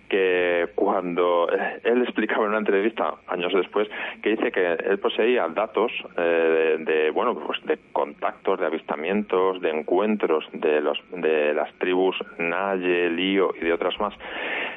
que 0.09 0.69
cuando 0.75 1.49
él 1.85 2.03
explicaba 2.03 2.45
en 2.45 2.51
una 2.51 2.59
entrevista 2.59 3.15
años 3.27 3.53
después 3.55 3.89
que 4.23 4.31
dice 4.31 4.53
que 4.53 4.73
él 4.73 4.99
poseía 4.99 5.49
datos 5.49 5.93
eh, 6.17 6.77
de, 6.81 7.11
bueno 7.11 7.35
pues 7.35 7.65
de 7.65 7.79
contactos 7.93 8.61
de 8.61 8.67
avistamientos 8.67 9.61
de 9.61 9.71
encuentros 9.71 10.45
de 10.53 10.81
los 10.81 10.99
de 11.11 11.55
las 11.55 11.73
tribus 11.79 12.17
Naye, 12.39 13.11
Lío 13.11 13.53
y 13.61 13.65
de 13.65 13.73
otras 13.73 13.99
más 14.01 14.15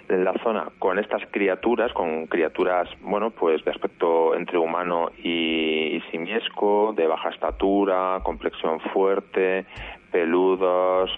en 0.08 0.23
la 0.23 0.34
zona 0.43 0.69
con 0.80 0.97
estas 0.99 1.21
criaturas 1.32 1.93
con 1.93 2.28
criaturas 2.28 2.89
bueno 3.02 3.32
pues 3.32 3.63
de 3.65 3.71
aspecto 3.71 4.36
entre 4.36 4.58
humano 4.58 5.12
y, 5.17 5.97
y 5.97 6.02
simiesco 6.12 6.93
de 6.95 7.08
baja 7.08 7.30
estatura 7.30 8.19
complexión 8.23 8.80
fuerte 8.80 9.65
peludos 10.12 11.12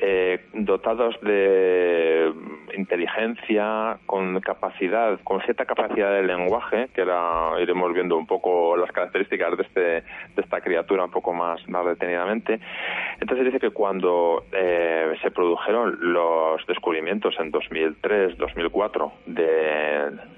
eh, 0.00 0.46
dotados 0.52 1.16
de 1.22 2.32
inteligencia, 2.76 3.98
con 4.06 4.40
capacidad, 4.40 5.18
con 5.22 5.40
cierta 5.42 5.64
capacidad 5.64 6.12
de 6.12 6.22
lenguaje, 6.22 6.88
que 6.94 7.02
ahora 7.02 7.60
iremos 7.60 7.92
viendo 7.92 8.16
un 8.16 8.26
poco 8.26 8.76
las 8.76 8.90
características 8.92 9.56
de, 9.56 9.62
este, 9.62 9.80
de 9.80 10.42
esta 10.42 10.60
criatura 10.60 11.04
un 11.04 11.10
poco 11.10 11.32
más, 11.32 11.66
más 11.68 11.86
detenidamente. 11.86 12.60
Entonces 13.20 13.46
dice 13.46 13.60
que 13.60 13.70
cuando 13.70 14.44
eh, 14.52 15.14
se 15.22 15.30
produjeron 15.30 15.98
los 16.00 16.66
descubrimientos 16.66 17.34
en 17.38 17.50
2003, 17.50 18.38
2004 18.38 19.12
de, 19.26 19.44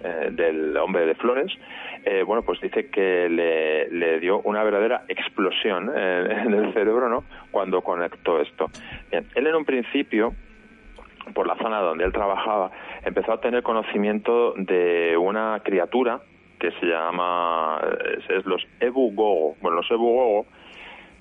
eh, 0.05 0.31
del 0.33 0.77
hombre 0.77 1.07
de 1.07 1.15
Flores, 1.15 1.53
eh, 2.05 2.23
bueno, 2.23 2.43
pues 2.43 2.61
dice 2.61 2.89
que 2.89 3.29
le, 3.29 3.89
le, 3.89 4.21
dio 4.21 4.41
una 4.43 4.63
verdadera 4.63 5.05
explosión 5.09 5.91
en, 5.97 6.31
en 6.31 6.55
el 6.55 6.73
cerebro, 6.73 7.09
¿no? 7.09 7.25
Cuando 7.51 7.83
conectó 7.83 8.41
esto. 8.41 8.71
Bien, 9.11 9.27
él 9.35 9.46
en 9.49 9.57
un 9.57 9.65
principio 9.65 10.35
por 11.35 11.47
la 11.47 11.57
zona 11.57 11.81
donde 11.81 12.05
él 12.05 12.13
trabajaba, 12.13 12.71
empezó 13.05 13.33
a 13.33 13.41
tener 13.41 13.63
conocimiento 13.63 14.55
de 14.57 15.17
una 15.17 15.61
criatura 15.65 16.21
que 16.59 16.71
se 16.73 16.87
llama, 16.87 17.81
es, 18.29 18.47
los 18.47 18.67
Ebu 18.81 19.13
Gogo. 19.15 19.57
Bueno, 19.61 19.79
los 19.79 19.91
Ebu 19.91 20.07
Gogo, 20.07 20.47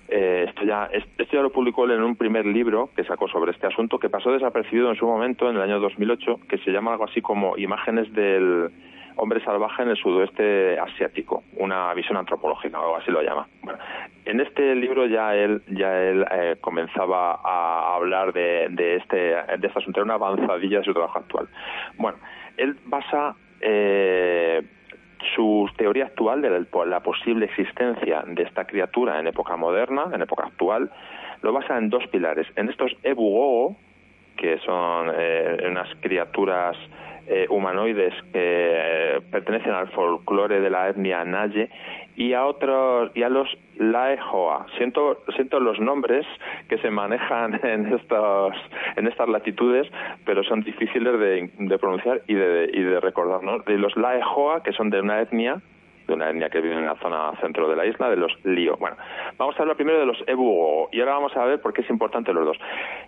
eh, 0.08 0.46
esto, 0.48 0.64
ya, 0.64 0.90
esto 0.94 1.36
ya 1.36 1.42
lo 1.42 1.52
publicó 1.52 1.86
él 1.86 1.92
en 1.92 2.04
un 2.04 2.16
primer 2.16 2.46
libro 2.46 2.90
que 2.96 3.04
sacó 3.04 3.28
sobre 3.28 3.52
este 3.52 3.68
asunto, 3.68 4.00
que 4.00 4.10
pasó 4.10 4.32
desapercibido 4.32 4.90
en 4.90 4.96
su 4.96 5.06
momento, 5.06 5.50
en 5.50 5.56
el 5.58 5.62
año 5.62 5.80
2008, 5.80 6.42
que 6.48 6.58
se 6.60 6.72
llama 6.72 6.92
algo 6.92 7.06
así 7.06 7.22
como 7.22 7.58
Imágenes 7.58 8.12
del 8.14 8.70
hombre 9.18 9.44
salvaje 9.44 9.84
en 9.84 9.90
el 9.90 9.98
sudoeste 9.98 10.80
asiático, 10.80 11.44
una 11.58 11.94
visión 11.94 12.18
antropológica, 12.18 12.80
o 12.80 12.96
así 12.96 13.12
lo 13.12 13.22
llama. 13.22 13.48
Bueno, 13.62 13.80
en 14.26 14.40
este 14.40 14.76
libro 14.76 15.06
ya 15.06 15.36
él 15.36 15.62
ya 15.68 16.02
él 16.02 16.26
eh, 16.32 16.56
comenzaba 16.62 17.40
a 17.44 17.96
hablar 17.96 18.34
de, 18.34 18.68
de 18.72 18.98
este 18.98 19.18
de 19.18 19.68
este 19.68 19.80
asunto, 19.80 20.00
era 20.00 20.06
una 20.06 20.16
avanzadilla 20.16 20.80
de 20.80 20.86
su 20.86 20.94
trabajo 20.94 21.20
actual. 21.20 21.48
Bueno, 21.98 22.18
él 22.58 22.78
basa 22.86 23.36
eh, 23.62 24.62
su 25.34 25.68
teoría 25.78 26.06
actual 26.06 26.42
de 26.42 26.66
la, 26.86 27.00
posible 27.00 27.46
existencia 27.46 28.24
de 28.28 28.44
esta 28.44 28.66
criatura 28.66 29.20
en 29.20 29.28
época 29.28 29.56
moderna, 29.56 30.06
en 30.14 30.22
época 30.22 30.46
actual, 30.46 30.92
lo 31.42 31.54
basa 31.54 31.78
en 31.78 31.90
dos 31.90 32.06
pilares. 32.08 32.48
En 32.56 32.70
estos 32.70 32.92
ebugogo, 33.04 33.76
que 34.38 34.60
son 34.60 35.12
eh, 35.16 35.66
unas 35.70 35.90
criaturas 36.02 36.78
eh, 37.28 37.48
humanoides 37.50 38.14
que 38.32 38.36
eh, 38.36 39.22
pertenecen 39.32 39.72
al 39.72 39.90
folclore 39.90 40.60
de 40.60 40.70
la 40.70 40.90
etnia 40.90 41.24
Naye 41.24 41.70
y 42.16 42.34
a 42.34 42.46
otros 42.46 43.12
y 43.16 43.24
a 43.24 43.30
los 43.30 43.48
Laejoa. 43.78 44.68
Siento 44.78 45.24
siento 45.36 45.60
los 45.60 45.80
nombres 45.80 46.26
que 46.70 46.78
se 46.78 46.90
manejan 46.90 47.60
en 47.64 47.94
estos 47.94 48.54
en 48.96 49.08
estas 49.08 49.28
latitudes, 49.28 49.88
pero 50.26 50.44
son 50.44 50.62
difíciles 50.62 51.20
de, 51.20 51.50
de 51.58 51.78
pronunciar 51.78 52.22
y 52.28 52.36
de, 52.36 52.70
y 52.74 52.82
de 52.82 53.00
recordar, 53.00 53.44
¿no? 53.44 53.60
De 53.60 53.78
los 53.78 53.96
Laejoa 53.98 54.64
que 54.64 54.72
son 54.72 54.90
de 54.90 55.02
una 55.02 55.22
etnia 55.22 55.62
de 56.08 56.14
una 56.14 56.30
etnia 56.30 56.50
que 56.50 56.62
vive 56.62 56.76
en 56.76 56.86
la 56.86 56.96
zona 56.96 57.32
centro 57.42 57.70
de 57.70 57.76
la 57.76 57.86
isla, 57.86 58.10
de 58.10 58.16
los 58.16 58.32
Lío. 58.44 58.78
Bueno, 58.78 58.98
vamos 59.38 59.58
a 59.58 59.62
hablar 59.62 59.76
primero 59.76 60.00
de 60.00 60.06
los 60.06 60.18
Ebugogo 60.28 60.90
y 60.92 61.00
ahora 61.00 61.14
vamos 61.14 61.36
a 61.36 61.46
ver 61.46 61.62
por 61.62 61.74
qué 61.74 61.82
es 61.82 61.90
importante 61.90 62.34
los 62.34 62.46
dos. 62.46 62.58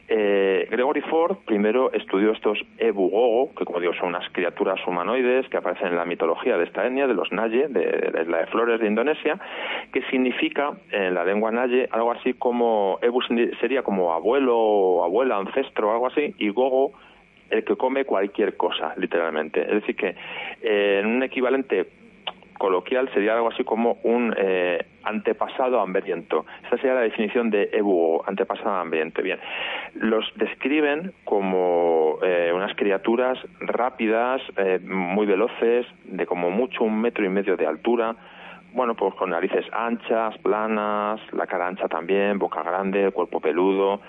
Eh, 0.08 0.68
Gregory 0.70 1.02
Ford 1.02 1.38
primero 1.46 1.92
estudió 1.94 2.32
estos 2.32 2.60
Ebugogo, 2.78 3.54
que 3.56 3.66
como 3.66 3.80
digo 3.80 3.94
son 3.94 4.10
unas 4.10 4.30
criaturas 4.32 4.80
humanoides 4.88 5.48
que 5.50 5.58
aparecen 5.58 5.88
en 5.88 5.98
la 5.98 6.06
mitología 6.06 6.58
de 6.58 6.64
esta 6.66 6.86
etnia, 6.86 7.08
de 7.08 7.14
los 7.14 7.32
Naye, 7.32 7.68
de 7.68 8.12
la 8.12 8.22
isla 8.22 8.38
de 8.40 8.48
Flores 8.48 8.80
de 8.80 8.88
Indonesia, 8.88 9.40
que 9.92 10.02
significa 10.04 10.72
en 10.92 11.14
la 11.14 11.24
lengua 11.24 11.52
Naye 11.52 11.88
algo 11.92 12.12
así 12.12 12.34
como, 12.34 13.00
Ebu 13.02 13.22
sería 13.60 13.84
como 13.84 14.14
abuelo, 14.14 15.04
abuela, 15.04 15.38
ancestro, 15.38 15.92
algo 15.92 16.08
así, 16.08 16.34
y 16.38 16.50
Gogo 16.50 16.94
el 17.50 17.64
que 17.64 17.76
come 17.76 18.06
cualquier 18.06 18.58
cosa, 18.58 18.94
literalmente. 18.98 19.62
Es 19.62 19.82
decir, 19.82 19.96
que 19.96 20.16
eh, 20.62 21.00
en 21.00 21.06
un 21.06 21.24
equivalente 21.24 21.88
coloquial 22.58 23.10
sería 23.14 23.34
algo 23.34 23.50
así 23.50 23.64
como 23.64 23.98
un 24.04 24.34
eh, 24.38 24.86
antepasado 25.04 25.80
hambriento. 25.80 26.46
Esta 26.64 26.78
sería 26.78 26.96
la 26.96 27.02
definición 27.02 27.50
de 27.50 27.70
Ebu, 27.72 28.22
antepasado 28.26 28.76
hambriento. 28.76 29.22
Bien, 29.22 29.40
los 29.96 30.26
describen 30.36 31.14
como 31.24 32.20
eh, 32.24 32.52
unas 32.54 32.76
criaturas 32.76 33.38
rápidas, 33.60 34.42
eh, 34.58 34.80
muy 34.84 35.26
veloces, 35.26 35.86
de 36.06 36.26
como 36.26 36.52
mucho 36.52 36.84
un 36.84 37.00
metro 37.02 37.26
y 37.26 37.30
medio 37.30 37.56
de 37.56 37.66
altura, 37.66 38.16
bueno, 38.74 38.96
pues 38.96 39.16
con 39.16 39.32
narices 39.32 39.66
anchas, 39.72 40.38
planas, 40.40 41.20
la 41.34 41.48
cara 41.48 41.68
ancha 41.68 41.88
también, 41.88 42.38
boca 42.38 42.62
grande, 42.62 43.12
cuerpo 43.12 43.40
peludo, 43.40 44.02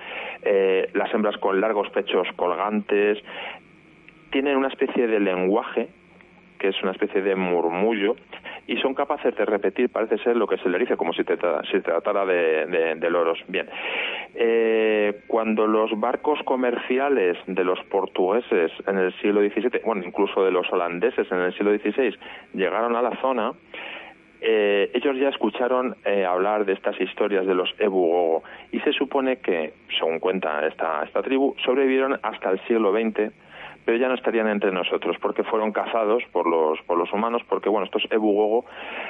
eh, 0.42 0.90
las 0.94 1.12
hembras 1.14 1.38
con 1.38 1.60
largos 1.60 1.88
pechos 1.90 2.28
colgantes, 2.36 3.18
tienen 4.30 4.56
una 4.56 4.68
especie 4.68 5.06
de 5.06 5.20
lenguaje 5.20 5.88
que 6.58 6.68
es 6.68 6.82
una 6.82 6.92
especie 6.92 7.22
de 7.22 7.34
murmullo, 7.34 8.16
y 8.66 8.76
son 8.76 8.94
capaces 8.94 9.34
de 9.34 9.44
repetir, 9.46 9.90
parece 9.90 10.18
ser, 10.18 10.36
lo 10.36 10.46
que 10.46 10.58
se 10.58 10.68
le 10.68 10.78
dice, 10.78 10.96
como 10.96 11.12
si, 11.14 11.24
te, 11.24 11.38
si 11.70 11.80
tratara 11.80 12.26
de, 12.26 12.66
de, 12.66 12.94
de, 12.96 13.10
loros. 13.10 13.38
Bien, 13.48 13.68
eh, 14.34 15.20
cuando 15.26 15.66
los 15.66 15.98
barcos 15.98 16.38
comerciales 16.44 17.38
de 17.46 17.64
los 17.64 17.82
portugueses 17.84 18.70
en 18.86 18.98
el 18.98 19.12
siglo 19.20 19.40
XVII, 19.40 19.80
bueno, 19.84 20.04
incluso 20.04 20.44
de 20.44 20.50
los 20.50 20.70
holandeses 20.70 21.30
en 21.32 21.38
el 21.38 21.54
siglo 21.54 21.76
XVI, 21.78 22.14
llegaron 22.52 22.94
a 22.94 23.02
la 23.02 23.16
zona, 23.22 23.52
eh, 24.40 24.90
ellos 24.94 25.16
ya 25.16 25.30
escucharon 25.30 25.96
eh, 26.04 26.24
hablar 26.24 26.64
de 26.64 26.74
estas 26.74 27.00
historias 27.00 27.44
de 27.46 27.54
los 27.54 27.74
Ebugogo 27.78 28.44
y 28.70 28.78
se 28.80 28.92
supone 28.92 29.38
que, 29.38 29.72
según 29.98 30.20
cuenta 30.20 30.64
esta, 30.66 31.02
esta 31.04 31.22
tribu, 31.22 31.56
sobrevivieron 31.64 32.20
hasta 32.22 32.50
el 32.50 32.60
siglo 32.66 32.92
XX 32.92 33.32
pero 33.88 33.96
ya 33.96 34.08
no 34.08 34.16
estarían 34.16 34.48
entre 34.48 34.70
nosotros 34.70 35.16
porque 35.18 35.44
fueron 35.44 35.72
cazados 35.72 36.22
por 36.30 36.46
los 36.46 36.78
por 36.82 36.98
los 36.98 37.10
humanos 37.10 37.40
porque 37.48 37.70
bueno 37.70 37.86
estos 37.86 38.06
ebugogo 38.10 38.66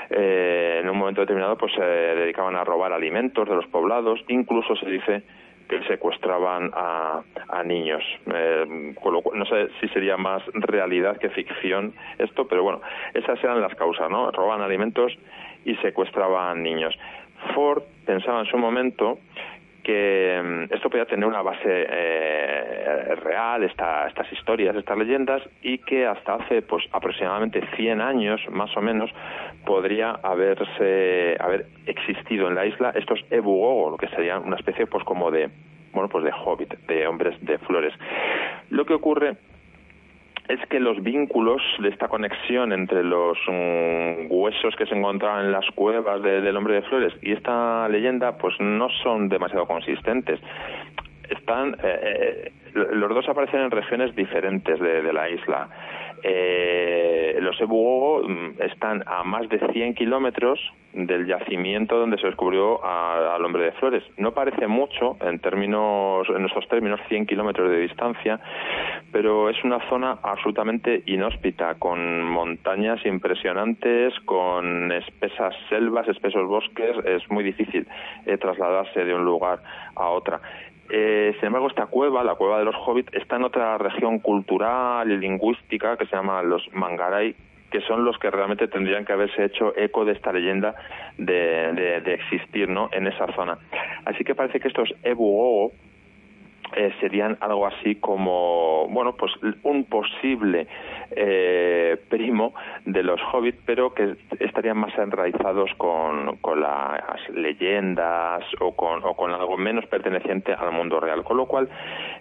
eh, 0.08 0.78
en 0.80 0.88
un 0.88 0.96
momento 0.96 1.20
determinado 1.20 1.58
pues 1.58 1.72
se 1.72 1.82
dedicaban 1.82 2.54
a 2.54 2.62
robar 2.62 2.92
alimentos 2.92 3.48
de 3.48 3.56
los 3.56 3.66
poblados 3.66 4.20
incluso 4.28 4.76
se 4.76 4.88
dice 4.88 5.24
que 5.68 5.82
secuestraban 5.88 6.70
a, 6.72 7.22
a 7.48 7.62
niños. 7.64 8.02
Eh, 8.32 8.94
no 9.34 9.44
sé 9.46 9.68
si 9.80 9.88
sería 9.88 10.16
más 10.16 10.42
realidad 10.54 11.18
que 11.18 11.28
ficción 11.28 11.92
esto, 12.16 12.46
pero 12.46 12.62
bueno, 12.62 12.80
esas 13.12 13.42
eran 13.44 13.60
las 13.60 13.74
causas, 13.74 14.08
¿no? 14.08 14.30
Roban 14.30 14.62
alimentos 14.62 15.12
y 15.66 15.74
secuestraban 15.76 16.62
niños. 16.62 16.96
Ford 17.54 17.82
pensaba 18.06 18.40
en 18.40 18.46
su 18.46 18.56
momento 18.56 19.18
que 19.88 20.42
mm, 20.44 20.74
esto 20.74 20.90
podía 20.90 21.06
tener 21.06 21.24
una 21.24 21.40
base 21.40 21.64
eh, 21.66 23.14
real, 23.22 23.64
estas 23.64 24.30
historias, 24.30 24.76
estas 24.76 24.98
leyendas, 24.98 25.40
y 25.62 25.78
que 25.78 26.06
hasta 26.06 26.34
hace 26.34 26.60
pues 26.60 26.84
aproximadamente 26.92 27.62
100 27.74 28.02
años, 28.02 28.38
más 28.50 28.76
o 28.76 28.82
menos, 28.82 29.10
podría 29.64 30.10
haberse 30.22 31.38
haber 31.40 31.68
existido 31.86 32.48
en 32.48 32.54
la 32.56 32.66
isla 32.66 32.92
estos 32.96 33.24
ebugogo, 33.30 33.92
lo 33.92 33.96
que 33.96 34.08
serían 34.08 34.44
una 34.44 34.56
especie 34.56 34.86
pues 34.86 35.02
como 35.04 35.30
de 35.30 35.48
bueno 35.94 36.10
pues 36.10 36.22
de 36.22 36.32
hobbit, 36.32 36.74
de 36.86 37.06
hombres 37.06 37.34
de 37.40 37.56
flores. 37.56 37.94
Lo 38.68 38.84
que 38.84 38.92
ocurre 38.92 39.38
es 40.48 40.60
que 40.68 40.80
los 40.80 41.02
vínculos 41.02 41.62
de 41.78 41.90
esta 41.90 42.08
conexión 42.08 42.72
entre 42.72 43.04
los 43.04 43.36
mm, 43.46 44.26
huesos 44.30 44.74
que 44.76 44.86
se 44.86 44.94
encontraban 44.94 45.46
en 45.46 45.52
las 45.52 45.66
cuevas 45.74 46.22
del 46.22 46.56
hombre 46.56 46.74
de 46.74 46.82
flores 46.82 47.12
y 47.22 47.32
esta 47.32 47.88
leyenda 47.88 48.38
pues 48.38 48.54
no 48.58 48.88
son 49.02 49.28
demasiado 49.28 49.66
consistentes. 49.66 50.40
Están 51.28 51.76
eh, 51.82 52.00
eh, 52.02 52.52
los 52.74 53.14
dos 53.14 53.28
aparecen 53.28 53.60
en 53.60 53.70
regiones 53.70 54.14
diferentes 54.14 54.80
de, 54.80 55.12
la 55.12 55.28
isla 55.28 55.68
eh, 56.22 57.36
los 57.40 57.60
Ebugogo 57.60 58.28
mm, 58.28 58.62
están 58.62 59.04
a 59.06 59.24
más 59.24 59.48
de 59.48 59.58
100 59.72 59.94
kilómetros 59.94 60.60
del 60.92 61.26
yacimiento 61.26 61.98
donde 61.98 62.18
se 62.18 62.26
descubrió 62.26 62.84
al 62.84 63.44
hombre 63.44 63.64
de 63.64 63.72
flores. 63.72 64.02
No 64.16 64.32
parece 64.32 64.66
mucho 64.66 65.16
en 65.20 65.38
términos, 65.38 66.26
en 66.28 66.46
esos 66.46 66.66
términos, 66.68 67.00
100 67.08 67.26
kilómetros 67.26 67.70
de 67.70 67.80
distancia, 67.80 68.40
pero 69.12 69.48
es 69.50 69.62
una 69.64 69.86
zona 69.88 70.18
absolutamente 70.22 71.02
inhóspita, 71.06 71.74
con 71.74 72.24
montañas 72.24 73.04
impresionantes, 73.04 74.14
con 74.24 74.90
espesas 74.92 75.54
selvas, 75.68 76.08
espesos 76.08 76.46
bosques. 76.48 76.96
Es 77.04 77.30
muy 77.30 77.44
difícil 77.44 77.86
eh, 78.26 78.38
trasladarse 78.38 79.04
de 79.04 79.14
un 79.14 79.24
lugar 79.24 79.60
a 79.94 80.08
otra. 80.08 80.40
Eh, 80.90 81.34
sin 81.38 81.46
embargo, 81.48 81.68
esta 81.68 81.86
cueva, 81.86 82.24
la 82.24 82.34
cueva 82.34 82.58
de 82.58 82.64
los 82.64 82.74
hobbits, 82.76 83.12
está 83.14 83.36
en 83.36 83.44
otra 83.44 83.76
región 83.78 84.18
cultural 84.20 85.10
y 85.10 85.16
lingüística 85.18 85.96
que 85.96 86.06
se 86.06 86.16
llama 86.16 86.42
los 86.42 86.62
Mangaray, 86.72 87.34
que 87.70 87.80
son 87.82 88.04
los 88.04 88.18
que 88.18 88.30
realmente 88.30 88.68
tendrían 88.68 89.04
que 89.04 89.12
haberse 89.12 89.44
hecho 89.44 89.76
eco 89.76 90.04
de 90.04 90.12
esta 90.12 90.32
leyenda 90.32 90.74
de, 91.18 92.00
de, 92.02 92.14
existir 92.14 92.68
¿no? 92.68 92.88
en 92.92 93.06
esa 93.06 93.26
zona. 93.34 93.58
Así 94.06 94.24
que 94.24 94.34
parece 94.34 94.60
que 94.60 94.68
estos 94.68 94.94
Ebugogo 95.02 95.72
eh, 96.76 96.92
serían 97.00 97.36
algo 97.40 97.66
así 97.66 97.96
como, 97.96 98.86
bueno, 98.88 99.14
pues 99.14 99.32
un 99.62 99.84
posible 99.84 100.66
eh, 101.10 101.96
primo 102.08 102.54
de 102.84 103.02
los 103.02 103.20
hobbits, 103.32 103.58
pero 103.64 103.94
que 103.94 104.16
estarían 104.40 104.78
más 104.78 104.96
enraizados 104.98 105.70
con, 105.76 106.36
con 106.38 106.60
las 106.60 107.28
leyendas 107.30 108.44
o 108.60 108.74
con, 108.76 109.02
o 109.04 109.14
con 109.14 109.32
algo 109.32 109.56
menos 109.56 109.86
perteneciente 109.86 110.52
al 110.52 110.72
mundo 110.72 111.00
real. 111.00 111.24
Con 111.24 111.36
lo 111.36 111.46
cual, 111.46 111.68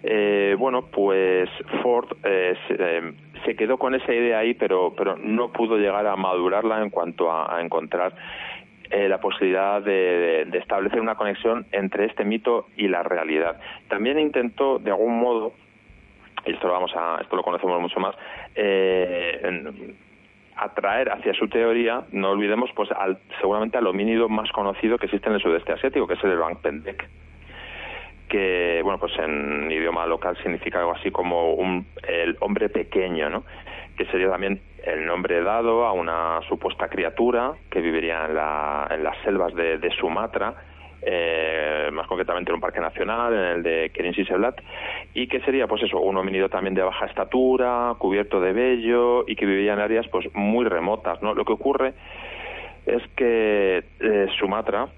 eh, 0.02 0.56
bueno, 0.58 0.86
pues 0.86 1.48
Ford 1.82 2.08
se, 2.22 3.00
se, 3.44 3.56
quedó 3.56 3.78
con 3.78 3.94
esa 3.94 4.12
idea 4.12 4.38
ahí, 4.38 4.54
pero, 4.54 4.94
pero 4.96 5.16
no 5.16 5.52
pudo 5.52 5.76
llegar 5.76 6.06
a 6.06 6.16
madurarla 6.16 6.82
en 6.82 6.90
cuanto 6.90 7.30
a 7.30 7.60
encontrar 7.60 8.14
eh, 8.90 9.08
la 9.08 9.20
posibilidad 9.20 9.82
de, 9.82 10.48
establecer 10.54 11.00
una 11.00 11.14
conexión 11.14 11.66
entre 11.72 12.06
este 12.06 12.24
mito 12.24 12.66
y 12.76 12.88
la 12.88 13.02
realidad. 13.02 13.60
También 13.88 14.18
intentó, 14.18 14.78
de 14.78 14.90
algún 14.90 15.18
modo, 15.18 15.52
y 16.46 16.52
esto 16.52 16.66
lo 16.66 16.72
vamos 16.72 16.92
a, 16.96 17.18
esto 17.20 17.36
lo 17.36 17.42
conocemos 17.42 17.80
mucho 17.80 18.00
más, 18.00 18.14
eh, 18.54 19.94
atraer 20.56 21.10
hacia 21.10 21.34
su 21.34 21.48
teoría, 21.48 22.04
no 22.12 22.30
olvidemos, 22.30 22.70
pues 22.74 22.90
al, 22.92 23.18
seguramente 23.40 23.78
al 23.78 23.86
homínido 23.86 24.28
más 24.28 24.50
conocido 24.52 24.98
que 24.98 25.06
existe 25.06 25.28
en 25.28 25.34
el 25.34 25.42
sudeste 25.42 25.72
asiático, 25.72 26.06
que 26.06 26.14
es 26.14 26.24
el 26.24 26.36
Bang 26.36 26.58
Pendek 26.58 27.08
que 28.28 28.80
bueno 28.82 28.98
pues 28.98 29.12
en 29.18 29.70
idioma 29.70 30.06
local 30.06 30.36
significa 30.42 30.80
algo 30.80 30.92
así 30.92 31.10
como 31.10 31.54
un, 31.54 31.86
el 32.06 32.36
hombre 32.40 32.68
pequeño 32.68 33.30
no 33.30 33.44
que 33.98 34.06
sería 34.06 34.30
también 34.30 34.60
el 34.84 35.04
nombre 35.04 35.42
dado 35.42 35.84
a 35.84 35.92
una 35.92 36.40
supuesta 36.48 36.88
criatura 36.88 37.52
que 37.68 37.80
viviría 37.80 38.26
en, 38.26 38.34
las 39.02 39.18
selvas 39.24 39.52
de, 39.54 39.90
Sumatra, 39.98 40.54
eh, 41.02 41.90
más 41.92 42.06
concretamente 42.06 42.52
en 42.52 42.54
un 42.54 42.60
parque 42.60 42.78
nacional, 42.78 43.34
en 43.34 43.40
el 43.40 43.62
de 43.64 43.90
Kerin 43.92 44.14
Siseblat, 44.14 44.60
y 45.14 45.26
que 45.26 45.40
sería, 45.40 45.66
pues 45.66 45.82
eso, 45.82 45.98
un 45.98 46.16
homínido 46.16 46.48
también 46.48 46.74
de 46.74 46.82
baja 46.82 47.06
estatura, 47.06 47.94
cubierto 47.98 48.40
de 48.40 48.52
vello 48.52 49.24
y 49.26 49.34
que 49.34 49.46
vivía 49.46 49.72
en 49.72 49.80
áreas, 49.80 50.06
pues, 50.08 50.32
muy 50.32 50.64
remotas, 50.64 51.20
¿no? 51.20 51.34
Lo 51.34 51.44
que 51.44 51.52
ocurre 51.52 51.94
es 52.86 53.02
que 53.16 53.82
eh, 53.98 54.26
Sumatra 54.38 54.88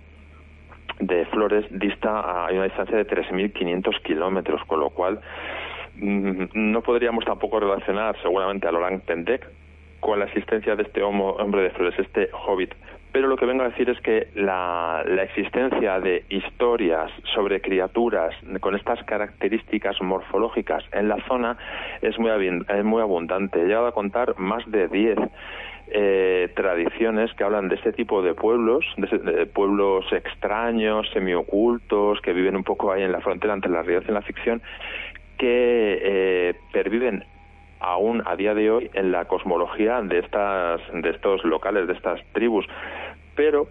de 0.99 1.25
Flores 1.27 1.65
dista 1.71 2.21
a 2.21 2.53
una 2.53 2.65
distancia 2.65 2.99
de 2.99 3.07
3.500 3.07 4.03
kilómetros, 4.03 4.63
con 4.67 4.81
lo 4.81 4.91
cual 4.91 5.21
no 5.97 6.83
podríamos 6.83 7.25
tampoco 7.25 7.61
relacionar 7.61 8.17
seguramente 8.23 8.67
a 8.67 8.71
Orang 8.71 9.01
Pendek 9.01 9.47
con 10.01 10.19
la 10.19 10.25
existencia 10.25 10.77
de 10.77 10.83
este 10.83 11.03
hombre 11.03 11.63
de 11.63 11.71
flores, 11.71 11.99
este 11.99 12.31
hobbit. 12.33 12.75
Pero 13.13 13.27
lo 13.27 13.37
que 13.37 13.45
vengo 13.45 13.65
a 13.65 13.69
decir 13.69 13.91
es 13.91 14.01
que 14.01 14.29
la, 14.35 15.03
existencia 15.23 15.99
de 15.99 16.25
historias 16.29 17.11
sobre 17.35 17.61
criaturas 17.61 18.35
con 18.61 18.77
estas 18.77 19.03
características 19.05 20.01
morfológicas 20.01 20.85
en 20.93 21.09
la 21.09 21.17
zona 21.27 21.57
es 22.03 22.19
muy, 22.19 22.31
es 22.31 22.85
muy 22.85 23.03
abundante. 23.03 23.61
He 23.61 23.67
llegado 23.67 23.89
a 23.89 23.93
contar 23.93 24.39
más 24.39 24.63
de 24.71 24.87
10 24.87 25.19
eh, 25.93 26.53
tradiciones 26.55 27.35
que 27.35 27.43
hablan 27.43 27.69
de 27.69 27.75
este 27.75 27.93
tipo 27.93 28.23
de 28.23 28.35
pueblos, 28.35 28.85
de, 28.97 29.47
pueblos 29.47 30.05
extraños, 30.13 31.09
semiocultos, 31.13 32.21
que 32.21 32.33
viven 32.33 32.55
un 32.55 32.63
poco 32.63 32.93
ahí 32.93 33.03
en 33.03 33.11
la 33.11 33.21
frontera 33.21 33.55
entre 33.55 33.73
la 33.73 33.83
realidad 33.83 34.09
y 34.09 34.13
la 34.13 34.23
ficción, 34.23 34.63
que 35.41 35.99
eh, 36.03 36.55
perviven 36.71 37.25
aún 37.81 38.23
a 38.27 38.37
día 38.37 38.55
de 38.55 38.71
hoy 38.71 38.91
en 38.93 39.11
la 39.11 39.25
cosmología 39.25 40.03
de 40.03 40.19
estas 40.19 40.83
de 40.93 41.09
estos 41.09 41.43
locales 41.45 41.87
de 41.87 41.95
estas 41.95 42.21
tribus. 42.33 42.67
Pero 43.35 43.69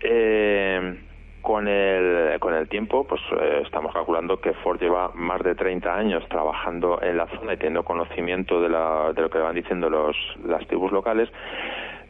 eh, 0.00 0.98
con 1.42 1.68
el 1.68 2.40
con 2.40 2.54
el 2.54 2.70
tiempo 2.70 3.06
pues 3.06 3.20
eh, 3.38 3.60
estamos 3.64 3.92
calculando 3.92 4.40
que 4.40 4.54
Ford 4.54 4.80
lleva 4.80 5.10
más 5.14 5.42
de 5.42 5.54
30 5.54 5.94
años 5.94 6.26
trabajando 6.30 6.98
en 7.02 7.18
la 7.18 7.26
zona 7.26 7.52
y 7.52 7.56
teniendo 7.58 7.84
conocimiento 7.84 8.62
de, 8.62 8.70
la, 8.70 9.12
de 9.14 9.20
lo 9.20 9.28
que 9.28 9.38
van 9.38 9.54
diciendo 9.54 9.90
los 9.90 10.16
las 10.46 10.66
tribus 10.66 10.90
locales. 10.90 11.28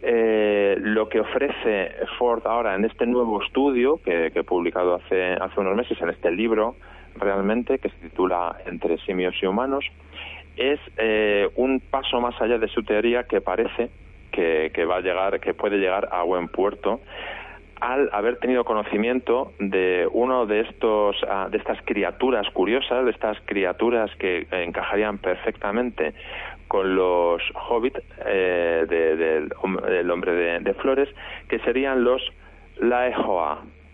Eh, 0.06 0.76
lo 0.78 1.08
que 1.08 1.18
ofrece 1.18 1.96
Ford 2.18 2.46
ahora 2.46 2.76
en 2.76 2.84
este 2.84 3.06
nuevo 3.06 3.42
estudio 3.42 3.98
que, 4.04 4.30
que 4.30 4.40
he 4.40 4.44
publicado 4.44 4.94
hace 4.94 5.32
hace 5.32 5.58
unos 5.58 5.74
meses 5.74 6.00
en 6.00 6.10
este 6.10 6.30
libro 6.30 6.76
realmente 7.16 7.78
que 7.78 7.88
se 7.90 7.96
titula 7.96 8.56
Entre 8.66 8.98
simios 8.98 9.34
y 9.42 9.46
humanos 9.46 9.84
es 10.56 10.78
eh, 10.96 11.48
un 11.56 11.80
paso 11.80 12.20
más 12.20 12.40
allá 12.40 12.58
de 12.58 12.68
su 12.68 12.82
teoría 12.84 13.24
que 13.24 13.40
parece 13.40 13.90
que, 14.30 14.84
va 14.84 14.96
a 14.96 15.00
llegar, 15.00 15.38
que 15.40 15.54
puede 15.54 15.78
llegar 15.78 16.08
a 16.10 16.22
buen 16.24 16.48
puerto 16.48 17.00
al 17.80 18.08
haber 18.12 18.38
tenido 18.38 18.64
conocimiento 18.64 19.52
de 19.58 20.08
uno 20.10 20.46
de 20.46 20.60
estos 20.60 21.16
ah, 21.28 21.48
de 21.50 21.58
estas 21.58 21.78
criaturas 21.84 22.48
curiosas, 22.50 23.04
de 23.04 23.10
estas 23.10 23.38
criaturas 23.44 24.10
que 24.16 24.46
encajarían 24.50 25.18
perfectamente 25.18 26.14
con 26.68 26.96
los 26.96 27.42
hobbits 27.68 28.00
eh, 28.26 28.86
del 28.88 30.10
hombre 30.10 30.60
de, 30.60 30.74
flores, 30.74 31.08
que 31.48 31.58
serían 31.60 32.04
los 32.04 32.22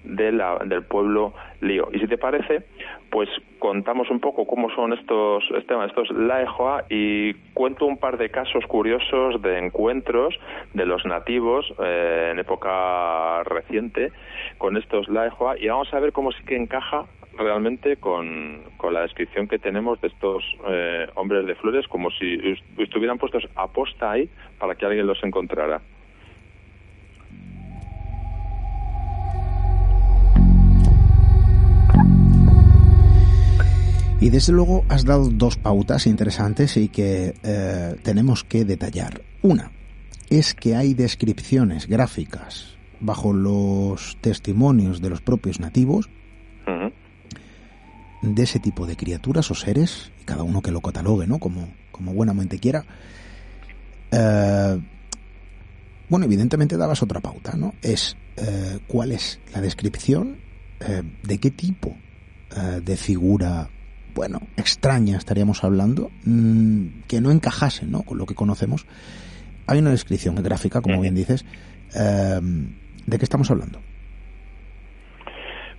Laejoa, 0.05 0.65
del 0.65 0.83
pueblo 0.85 1.35
lío. 1.61 1.89
Y 1.93 1.99
si 1.99 2.07
te 2.07 2.19
parece, 2.19 2.63
pues 3.11 3.29
contamos 3.59 4.11
un 4.11 4.21
poco 4.21 4.47
cómo 4.47 4.71
son 4.75 4.93
estos, 4.93 5.45
Esteban, 5.57 5.89
estos 5.89 6.11
Laejoa 6.11 6.85
y 6.89 7.35
cuento 7.55 7.87
un 7.87 7.99
par 7.99 8.17
de 8.17 8.31
casos 8.31 8.65
curiosos 8.67 9.41
de 9.43 9.59
encuentros 9.59 10.39
de 10.75 10.87
los 10.87 11.05
nativos 11.05 11.73
eh, 11.83 12.31
en 12.33 12.39
época 12.39 13.43
reciente 13.45 14.13
con 14.59 14.77
estos 14.77 15.09
Laejoa 15.09 15.59
y 15.59 15.69
vamos 15.69 15.93
a 15.93 16.01
ver 16.01 16.13
cómo 16.13 16.33
sí 16.33 16.43
que 16.45 16.57
encaja 16.57 17.07
realmente 17.37 17.97
con, 17.97 18.61
la 18.91 19.03
descripción 19.03 19.47
que 19.47 19.59
tenemos 19.59 20.01
de 20.01 20.09
estos 20.09 20.43
eh, 20.69 21.07
hombres 21.15 21.47
de 21.47 21.55
flores, 21.55 21.87
como 21.87 22.11
si 22.11 22.39
estuvieran 22.79 23.19
puestos 23.19 23.49
a 23.55 23.69
posta 23.69 24.11
ahí 24.11 24.29
para 24.59 24.75
que 24.75 24.85
alguien 24.85 25.07
los 25.07 25.23
encontrara. 25.23 25.81
Y 34.21 34.29
desde 34.29 34.53
luego 34.53 34.85
has 34.91 35.07
dado 35.07 35.31
dos 35.31 35.57
pautas 35.57 36.07
interesantes 36.07 36.77
y 36.77 36.89
que 36.89 37.35
eh, 37.43 37.97
tenemos 38.03 38.45
que 38.45 38.67
detallar. 38.67 39.23
Una 39.41 39.73
es 40.29 40.53
que 40.53 40.77
hay 40.77 40.93
descripciones 40.93 41.87
gráficas 41.87 42.77
bajo 43.01 43.33
los 43.33 44.19
testimonios 44.21 45.01
de 45.01 45.09
los 45.09 45.23
propios 45.23 45.59
nativos 45.59 46.11
de 48.23 48.43
ese 48.43 48.59
tipo 48.59 48.87
de 48.87 48.97
criaturas 48.97 49.51
o 49.51 49.55
seres, 49.55 50.13
y 50.21 50.25
cada 50.25 50.43
uno 50.43 50.61
que 50.61 50.71
lo 50.71 50.83
catalogue, 50.83 51.27
¿no? 51.27 51.39
Como, 51.39 51.73
como 51.91 52.13
buenamente 52.13 52.59
quiera. 52.59 52.85
Eh, 54.11 54.79
bueno, 56.11 56.27
evidentemente 56.27 56.77
dabas 56.77 57.03
otra 57.03 57.21
pauta, 57.21 57.57
¿no? 57.57 57.73
Es 57.81 58.19
eh, 58.37 58.81
cuál 58.87 59.13
es 59.13 59.41
la 59.55 59.63
descripción 59.63 60.37
de 61.23 61.39
qué 61.39 61.51
tipo 61.51 61.97
de 62.83 62.97
figura 62.97 63.69
bueno, 64.15 64.41
extraña 64.57 65.17
estaríamos 65.17 65.65
hablando, 65.65 66.11
mm, 66.25 67.03
que 67.09 67.21
no 67.21 67.31
encajase 67.31 67.87
¿no? 67.87 68.03
con 68.03 68.19
lo 68.19 68.27
que 68.27 68.35
conocemos. 68.35 68.87
Hay 69.67 69.79
una 69.79 69.91
descripción 69.91 70.35
gráfica, 70.37 70.81
como 70.81 71.01
bien 71.01 71.15
dices. 71.15 71.45
Em, 71.95 72.75
¿De 73.07 73.19
qué 73.19 73.25
estamos 73.25 73.51
hablando? 73.51 73.79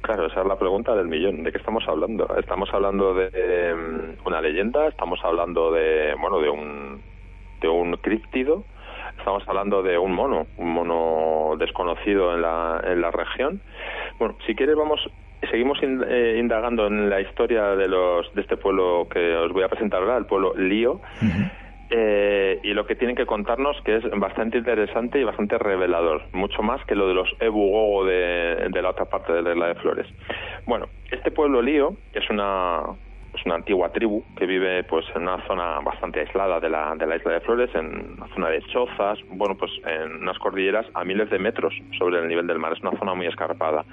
Claro, 0.02 0.28
esa 0.28 0.42
es 0.42 0.48
la 0.48 0.58
pregunta 0.58 0.96
del 0.96 1.08
millón. 1.08 1.44
¿De 1.44 1.52
qué 1.52 1.58
estamos 1.58 1.84
hablando? 1.88 2.28
Estamos 2.38 2.70
hablando 2.74 3.14
de 3.14 3.30
em, 3.70 4.16
una 4.26 4.42
leyenda, 4.42 4.88
estamos 4.88 5.20
hablando 5.24 5.72
de, 5.72 6.16
bueno, 6.20 6.40
de 6.40 6.50
un, 6.50 7.02
de 7.62 7.68
un 7.70 7.94
críptido, 7.98 8.64
estamos 9.18 9.44
hablando 9.48 9.84
de 9.84 9.98
un 9.98 10.14
mono, 10.14 10.48
un 10.58 10.74
mono 10.74 11.56
desconocido 11.58 12.34
en 12.34 12.42
la, 12.42 12.82
en 12.84 13.02
la 13.02 13.12
región. 13.12 13.62
Bueno, 14.20 14.36
si 14.46 14.56
quieres 14.56 14.76
vamos 14.76 15.00
seguimos 15.50 15.80
eh, 15.82 16.38
indagando 16.40 16.88
en 16.88 17.10
la 17.10 17.22
historia 17.22 17.76
de 17.76 17.88
los 17.88 18.34
de 18.36 18.42
este 18.42 18.58
pueblo 18.58 19.08
que 19.12 19.36
os 19.36 19.52
voy 19.52 19.64
a 19.64 19.70
presentar 19.70 20.02
ahora, 20.02 20.18
el 20.18 20.26
pueblo 20.26 20.54
Lío. 20.56 21.02
Eh, 21.94 22.60
y 22.64 22.74
lo 22.74 22.86
que 22.86 22.96
tienen 22.96 23.18
que 23.18 23.26
contarnos 23.26 23.76
que 23.84 23.98
es 23.98 24.04
bastante 24.12 24.58
interesante 24.58 25.20
y 25.20 25.26
bastante 25.26 25.58
revelador, 25.58 26.22
mucho 26.32 26.64
más 26.64 26.84
que 26.86 26.96
lo 26.96 27.06
de 27.06 27.14
los 27.14 27.28
Ebugogo 27.42 28.06
de, 28.06 28.70
de 28.72 28.82
la 28.82 28.92
otra 28.92 29.06
parte 29.06 29.34
de 29.34 29.42
la 29.42 29.52
isla 29.52 29.68
de 29.68 29.76
Flores. 29.76 30.08
Bueno, 30.66 30.88
este 31.12 31.32
pueblo 31.32 31.62
Lío 31.62 31.98
es 32.14 32.30
una 32.30 32.84
es 33.34 33.46
una 33.46 33.56
antigua 33.56 33.92
tribu 33.92 34.24
que 34.38 34.46
vive 34.46 34.84
pues 34.84 35.06
en 35.16 35.24
una 35.24 35.46
zona 35.48 35.80
bastante 35.80 36.20
aislada 36.20 36.60
de 36.60 36.70
la, 36.70 36.96
de 36.96 37.08
la 37.08 37.16
isla 37.16 37.34
de 37.34 37.42
Flores, 37.42 37.70
en 37.76 38.16
una 38.18 38.28
zona 38.34 38.50
de 38.50 38.62
chozas, 38.64 39.20
bueno 39.30 39.56
pues 39.58 39.72
en 39.86 40.22
unas 40.22 40.38
cordilleras 40.40 40.86
a 40.94 41.04
miles 41.04 41.30
de 41.30 41.40
metros 41.40 41.74
sobre 41.98 42.20
el 42.20 42.28
nivel 42.28 42.48
del 42.48 42.60
mar, 42.60 42.74
es 42.74 42.82
una 42.82 42.98
zona 42.98 43.14
muy 43.14 43.28
escarpada 43.28 43.86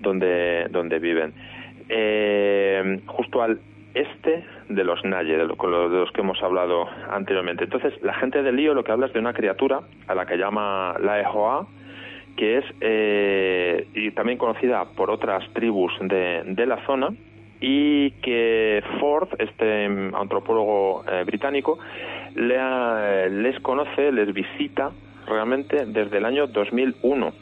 donde, 0.00 0.66
donde 0.70 0.98
viven. 0.98 1.32
Eh, 1.88 3.00
justo 3.06 3.42
al 3.42 3.60
este 3.94 4.44
de 4.68 4.84
los 4.84 5.02
Naye, 5.04 5.38
de, 5.38 5.46
los 5.46 6.12
que 6.12 6.20
hemos 6.20 6.42
hablado 6.42 6.86
anteriormente. 7.10 7.64
Entonces, 7.64 7.94
la 8.02 8.12
gente 8.14 8.42
del 8.42 8.56
lío 8.56 8.74
lo 8.74 8.84
que 8.84 8.92
habla 8.92 9.06
es 9.06 9.12
de 9.12 9.20
una 9.20 9.32
criatura 9.32 9.80
a 10.06 10.14
la 10.14 10.26
que 10.26 10.36
llama 10.36 10.96
la 11.00 11.20
Ejoa, 11.20 11.66
que 12.36 12.58
es 12.58 12.64
eh, 12.82 13.88
y 13.94 14.10
también 14.10 14.36
conocida 14.36 14.84
por 14.84 15.10
otras 15.10 15.48
tribus 15.54 15.92
de, 16.00 16.42
de 16.44 16.66
la 16.66 16.84
zona, 16.84 17.08
y 17.60 18.10
que 18.22 18.82
Ford, 19.00 19.28
este 19.38 19.86
antropólogo 19.86 21.04
eh, 21.10 21.24
británico, 21.24 21.78
le, 22.34 23.30
les 23.30 23.58
conoce, 23.60 24.12
les 24.12 24.32
visita 24.34 24.90
realmente 25.26 25.86
desde 25.86 26.18
el 26.18 26.26
año 26.26 26.46
2001 26.46 27.32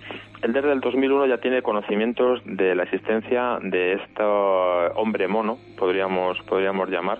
él 0.44 0.52
desde 0.52 0.72
el 0.72 0.80
2001 0.80 1.26
ya 1.26 1.38
tiene 1.38 1.62
conocimientos 1.62 2.42
de 2.44 2.74
la 2.74 2.82
existencia 2.82 3.58
de 3.62 3.94
este 3.94 4.22
hombre 4.22 5.26
mono, 5.26 5.58
podríamos, 5.78 6.38
podríamos 6.42 6.90
llamar, 6.90 7.18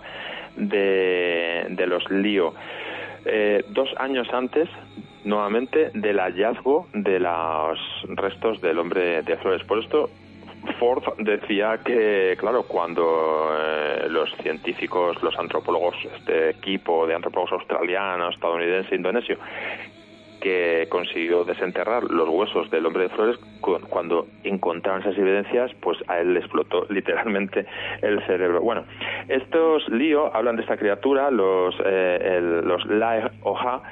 de, 0.57 1.67
de 1.71 1.87
los 1.87 2.09
lío. 2.11 2.53
Eh, 3.25 3.65
dos 3.71 3.89
años 3.97 4.29
antes, 4.33 4.69
nuevamente, 5.25 5.91
del 5.95 6.19
hallazgo 6.21 6.87
de 6.93 7.19
los 7.19 7.79
restos 8.09 8.61
del 8.61 8.79
hombre 8.79 9.23
de 9.23 9.37
Flores. 9.39 9.65
Por 9.65 9.79
esto, 9.79 10.11
Ford 10.79 11.03
decía 11.17 11.79
que, 11.83 12.37
claro, 12.39 12.65
cuando 12.65 13.57
eh, 13.59 14.07
los 14.11 14.31
científicos, 14.43 15.23
los 15.23 15.39
antropólogos, 15.39 15.97
este 16.15 16.51
equipo 16.51 17.07
de 17.07 17.15
antropólogos 17.15 17.53
australianos, 17.53 18.35
estadounidense, 18.35 18.95
indonesio, 18.95 19.39
que 20.45 20.87
consiguió 20.91 21.43
desenterrar 21.45 22.05
los 22.05 22.29
huesos 22.29 22.71
del 22.71 22.85
hombre 22.85 23.05
de 23.05 23.09
flores 23.09 23.39
cuando 23.63 24.27
encontraron 24.43 25.01
esas 25.01 25.17
evidencias 25.17 25.73
pues 25.81 25.97
a 26.07 26.21
él 26.21 26.35
le 26.35 26.41
explotó 26.41 26.87
literalmente 26.91 27.65
el 28.03 28.25
cerebro. 28.27 28.61
Bueno 28.61 28.85
estos 29.29 29.89
líos 29.89 30.31
hablan 30.35 30.57
de 30.57 30.63
esta 30.63 30.77
criatura 30.77 31.31
los 31.31 31.75
eh, 31.83 32.41
los 32.63 32.85
Lae 32.85 33.31
Oja 33.43 33.83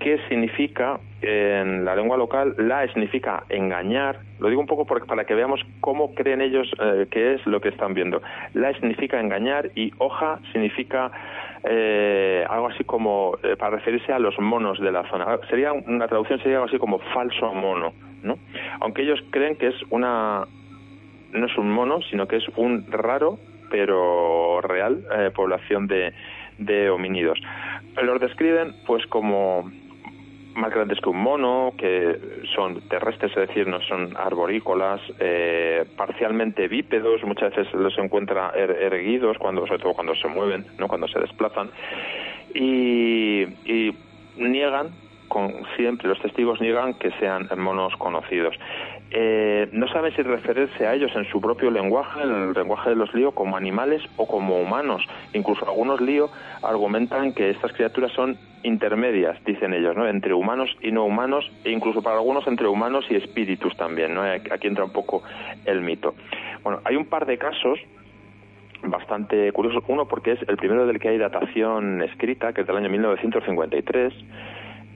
¿Qué 0.00 0.18
significa 0.28 1.00
en 1.22 1.84
la 1.84 1.96
lengua 1.96 2.16
local? 2.16 2.54
La 2.58 2.86
significa 2.88 3.44
engañar. 3.48 4.20
Lo 4.38 4.48
digo 4.48 4.60
un 4.60 4.66
poco 4.66 4.84
para 4.84 5.24
que 5.24 5.34
veamos 5.34 5.60
cómo 5.80 6.14
creen 6.14 6.40
ellos 6.40 6.70
eh, 6.80 7.06
que 7.10 7.34
es 7.34 7.46
lo 7.46 7.60
que 7.60 7.70
están 7.70 7.94
viendo. 7.94 8.22
La 8.54 8.72
significa 8.74 9.20
engañar 9.20 9.70
y 9.74 9.92
hoja 9.98 10.38
significa 10.52 11.10
eh, 11.64 12.44
algo 12.48 12.68
así 12.68 12.84
como 12.84 13.36
eh, 13.42 13.56
para 13.56 13.76
referirse 13.76 14.12
a 14.12 14.18
los 14.18 14.38
monos 14.38 14.80
de 14.80 14.92
la 14.92 15.08
zona. 15.10 15.38
Sería 15.50 15.72
una 15.72 16.06
traducción 16.06 16.38
sería 16.40 16.58
algo 16.58 16.68
así 16.68 16.78
como 16.78 16.98
falso 17.12 17.52
mono, 17.52 17.92
¿no? 18.22 18.38
Aunque 18.80 19.02
ellos 19.02 19.20
creen 19.30 19.56
que 19.56 19.68
es 19.68 19.76
una 19.90 20.46
no 21.32 21.46
es 21.46 21.58
un 21.58 21.70
mono, 21.70 22.00
sino 22.02 22.26
que 22.26 22.36
es 22.36 22.48
un 22.56 22.86
raro 22.90 23.38
pero 23.70 24.60
real 24.62 25.04
eh, 25.14 25.30
población 25.34 25.86
de, 25.86 26.12
de 26.58 26.90
homínidos. 26.90 27.38
Los 28.02 28.20
describen 28.20 28.74
pues 28.86 29.06
como 29.06 29.70
más 30.58 30.72
grandes 30.72 31.00
que 31.00 31.08
un 31.08 31.22
mono, 31.22 31.72
que 31.78 32.42
son 32.54 32.80
terrestres, 32.88 33.32
es 33.36 33.48
decir, 33.48 33.66
no 33.66 33.80
son 33.82 34.16
arborícolas, 34.16 35.00
eh, 35.18 35.84
parcialmente 35.96 36.68
bípedos, 36.68 37.22
muchas 37.24 37.54
veces 37.54 37.72
los 37.74 37.96
encuentra 37.98 38.52
er-, 38.54 38.92
erguidos, 38.92 39.38
cuando, 39.38 39.66
sobre 39.66 39.82
todo 39.82 39.94
cuando 39.94 40.14
se 40.14 40.28
mueven, 40.28 40.66
no 40.78 40.88
cuando 40.88 41.08
se 41.08 41.20
desplazan, 41.20 41.70
y, 42.54 43.42
y 43.64 43.96
niegan 44.36 44.88
con, 45.28 45.52
siempre 45.76 46.08
los 46.08 46.20
testigos 46.20 46.60
niegan 46.60 46.94
que 46.94 47.10
sean 47.12 47.48
monos 47.56 47.94
conocidos. 47.96 48.54
Eh, 49.10 49.68
no 49.72 49.88
saben 49.88 50.14
si 50.14 50.22
referirse 50.22 50.86
a 50.86 50.94
ellos 50.94 51.10
en 51.14 51.24
su 51.30 51.40
propio 51.40 51.70
lenguaje, 51.70 52.22
en 52.22 52.30
el 52.30 52.52
lenguaje 52.52 52.90
de 52.90 52.96
los 52.96 53.12
líos, 53.14 53.32
como 53.32 53.56
animales 53.56 54.02
o 54.16 54.26
como 54.26 54.60
humanos. 54.60 55.02
Incluso 55.32 55.66
algunos 55.66 56.00
líos 56.00 56.30
argumentan 56.62 57.32
que 57.32 57.50
estas 57.50 57.72
criaturas 57.72 58.12
son 58.12 58.36
intermedias, 58.62 59.42
dicen 59.44 59.72
ellos, 59.72 59.96
¿no? 59.96 60.06
entre 60.06 60.34
humanos 60.34 60.76
y 60.82 60.92
no 60.92 61.04
humanos, 61.04 61.50
e 61.64 61.70
incluso 61.70 62.02
para 62.02 62.16
algunos 62.16 62.46
entre 62.46 62.68
humanos 62.68 63.06
y 63.08 63.16
espíritus 63.16 63.76
también. 63.76 64.14
¿no? 64.14 64.22
Aquí 64.22 64.66
entra 64.66 64.84
un 64.84 64.92
poco 64.92 65.22
el 65.64 65.80
mito. 65.80 66.14
Bueno, 66.62 66.80
hay 66.84 66.96
un 66.96 67.06
par 67.06 67.24
de 67.24 67.38
casos 67.38 67.78
bastante 68.82 69.50
curiosos. 69.52 69.82
Uno 69.88 70.06
porque 70.06 70.32
es 70.32 70.40
el 70.48 70.56
primero 70.56 70.86
del 70.86 70.98
que 70.98 71.08
hay 71.08 71.18
datación 71.18 72.02
escrita, 72.02 72.52
que 72.52 72.60
es 72.60 72.66
del 72.66 72.76
año 72.76 72.90
1953 72.90 74.12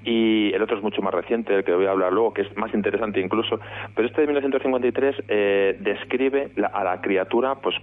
y 0.04 0.52
el 0.52 0.62
otro 0.62 0.76
es 0.76 0.82
mucho 0.82 1.02
más 1.02 1.14
reciente, 1.14 1.54
el 1.54 1.64
que 1.64 1.74
voy 1.74 1.86
a 1.86 1.90
hablar 1.90 2.12
luego, 2.12 2.32
que 2.32 2.42
es 2.42 2.56
más 2.56 2.72
interesante 2.74 3.20
incluso, 3.20 3.60
pero 3.94 4.08
este 4.08 4.22
de 4.22 4.26
1953 4.26 5.24
eh, 5.28 5.76
describe 5.80 6.50
a 6.72 6.84
la 6.84 7.00
criatura 7.00 7.56
pues 7.56 7.74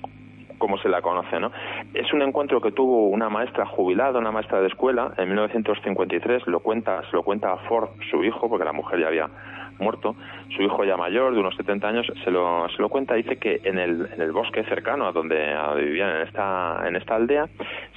como 0.58 0.78
se 0.78 0.90
la 0.90 1.02
conoce, 1.02 1.40
¿no? 1.40 1.52
Es 1.94 2.14
un 2.14 2.22
encuentro 2.22 2.62
que 2.62 2.72
tuvo 2.72 3.08
una 3.08 3.30
maestra 3.30 3.66
jubilada, 3.66 4.20
una 4.20 4.32
maestra 4.32 4.62
de 4.62 4.68
escuela, 4.68 5.14
en 5.18 5.30
1953, 5.30 6.48
lo 6.48 6.60
cuenta, 6.60 7.02
lo 7.14 7.24
cuenta 7.24 7.54
a 7.54 7.58
Ford, 7.60 7.90
su 8.12 8.24
hijo, 8.24 8.50
porque 8.50 8.66
la 8.66 8.74
mujer 8.74 9.00
ya 9.00 9.08
había 9.08 9.30
muerto, 9.80 10.16
su 10.56 10.62
hijo 10.62 10.84
ya 10.84 10.98
mayor, 10.98 11.34
de 11.34 11.40
unos 11.40 11.56
70 11.56 11.88
años, 11.88 12.08
se 12.24 12.30
lo, 12.32 12.68
se 12.70 12.82
lo 12.82 12.90
cuenta, 12.90 13.16
dice 13.16 13.38
que 13.38 13.62
en 13.64 13.80
el, 13.80 14.10
en 14.14 14.22
el 14.22 14.32
bosque 14.34 14.64
cercano 14.66 15.08
a 15.08 15.12
donde, 15.12 15.56
vivían 15.78 16.18
en 16.18 16.28
esta, 16.28 16.84
en 16.86 16.96
esta 16.96 17.16
aldea, 17.16 17.48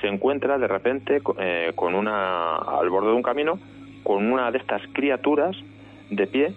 se 0.01 0.07
encuentra 0.07 0.59
de 0.59 0.69
repente 0.69 1.21
eh, 1.39 1.73
con 1.75 1.95
una, 1.95 2.57
al 2.57 2.89
borde 2.89 3.09
de 3.09 3.15
un 3.15 3.23
camino, 3.23 3.59
con 4.03 4.31
una 4.31 4.51
de 4.51 4.59
estas 4.59 4.83
criaturas 4.93 5.57
de 6.11 6.27
pie, 6.27 6.55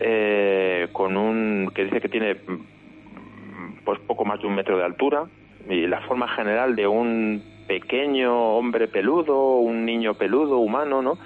eh, 0.00 0.88
con 0.92 1.16
un 1.16 1.70
que 1.74 1.84
dice 1.84 2.00
que 2.00 2.08
tiene 2.08 2.36
pues 3.84 3.98
poco 4.00 4.24
más 4.24 4.40
de 4.40 4.46
un 4.46 4.54
metro 4.54 4.78
de 4.78 4.84
altura 4.84 5.24
y 5.68 5.86
la 5.86 6.00
forma 6.02 6.28
general 6.28 6.76
de 6.76 6.86
un 6.86 7.42
pequeño 7.66 8.56
hombre 8.56 8.88
peludo, 8.88 9.56
un 9.56 9.84
niño 9.84 10.14
peludo 10.14 10.58
humano, 10.58 11.02
¿no? 11.02 11.18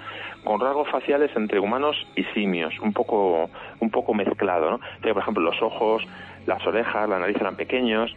Con 0.43 0.59
rasgos 0.59 0.87
faciales 0.89 1.31
entre 1.35 1.59
humanos 1.59 1.95
y 2.15 2.23
simios, 2.35 2.73
un 2.79 2.93
poco, 2.93 3.49
un 3.79 3.89
poco 3.89 4.13
mezclado, 4.13 4.71
¿no? 4.71 4.79
por 5.01 5.21
ejemplo, 5.21 5.43
los 5.43 5.61
ojos, 5.61 6.03
las 6.47 6.65
orejas, 6.65 7.07
la 7.07 7.19
nariz 7.19 7.37
eran 7.39 7.55
pequeños, 7.55 8.15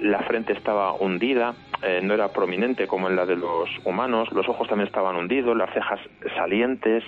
la 0.00 0.20
frente 0.20 0.52
estaba 0.52 0.94
hundida, 0.94 1.54
eh, 1.82 2.00
no 2.02 2.14
era 2.14 2.28
prominente 2.28 2.86
como 2.86 3.10
en 3.10 3.16
la 3.16 3.26
de 3.26 3.36
los 3.36 3.68
humanos, 3.84 4.32
los 4.32 4.48
ojos 4.48 4.68
también 4.68 4.86
estaban 4.86 5.16
hundidos, 5.16 5.56
las 5.56 5.70
cejas 5.74 6.00
salientes, 6.36 7.04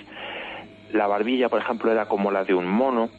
la 0.91 1.07
barbilla, 1.07 1.49
por 1.49 1.61
ejemplo, 1.61 1.91
era 1.91 2.07
como 2.07 2.29
la 2.29 2.43
de 2.43 2.53
un 2.53 2.67
mono, 2.67 3.09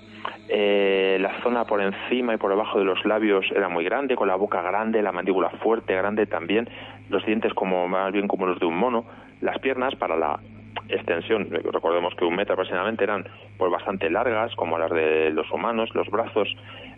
eh, 0.49 1.17
la 1.21 1.41
zona 1.43 1.65
por 1.65 1.81
encima 1.81 2.35
y 2.35 2.37
por 2.37 2.51
debajo 2.51 2.79
de 2.79 2.85
los 2.85 3.05
labios 3.07 3.47
era 3.55 3.69
muy 3.69 3.85
grande, 3.85 4.17
con 4.17 4.29
la 4.29 4.37
boca 4.37 4.61
grande, 4.61 5.03
la 5.03 5.13
mandíbula 5.13 5.51
fuerte, 5.51 5.95
grande 5.95 6.27
también, 6.27 6.69
los 7.09 7.25
dientes 7.25 7.55
como 7.55 7.89
más 7.89 8.13
bien 8.13 8.29
como 8.29 8.47
los 8.47 8.61
de 8.61 8.67
un 8.67 8.77
mono, 8.77 9.05
las 9.41 9.59
piernas 9.61 9.95
para 9.97 10.17
la 10.17 10.41
extensión, 10.89 11.49
recordemos 11.51 12.15
que 12.15 12.25
un 12.25 12.37
metro 12.37 12.55
aproximadamente 12.55 13.05
eran 13.05 13.27
pues 13.59 13.71
bastante 13.71 14.11
largas, 14.11 14.55
como 14.55 14.79
las 14.79 14.91
de 14.91 15.31
los 15.31 15.51
humanos, 15.51 15.91
los 15.95 16.09
brazos 16.09 16.49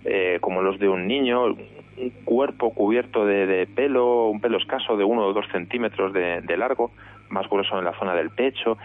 eh, 0.04 0.38
como 0.40 0.62
los 0.62 0.78
de 0.78 0.88
un 0.88 1.06
niño, 1.06 1.44
un 1.44 2.10
cuerpo 2.24 2.72
cubierto 2.72 3.26
de, 3.26 3.66
pelo, 3.74 4.26
un 4.28 4.40
pelo 4.40 4.58
escaso 4.58 4.96
de 4.96 5.04
uno 5.04 5.26
o 5.26 5.32
dos 5.32 5.46
centímetros 5.50 6.12
de, 6.12 6.56
largo, 6.56 6.92
más 7.30 7.48
grueso 7.50 7.78
en 7.78 7.84
la 7.84 7.92
zona 7.98 8.14
del 8.14 8.30
pecho, 8.30 8.78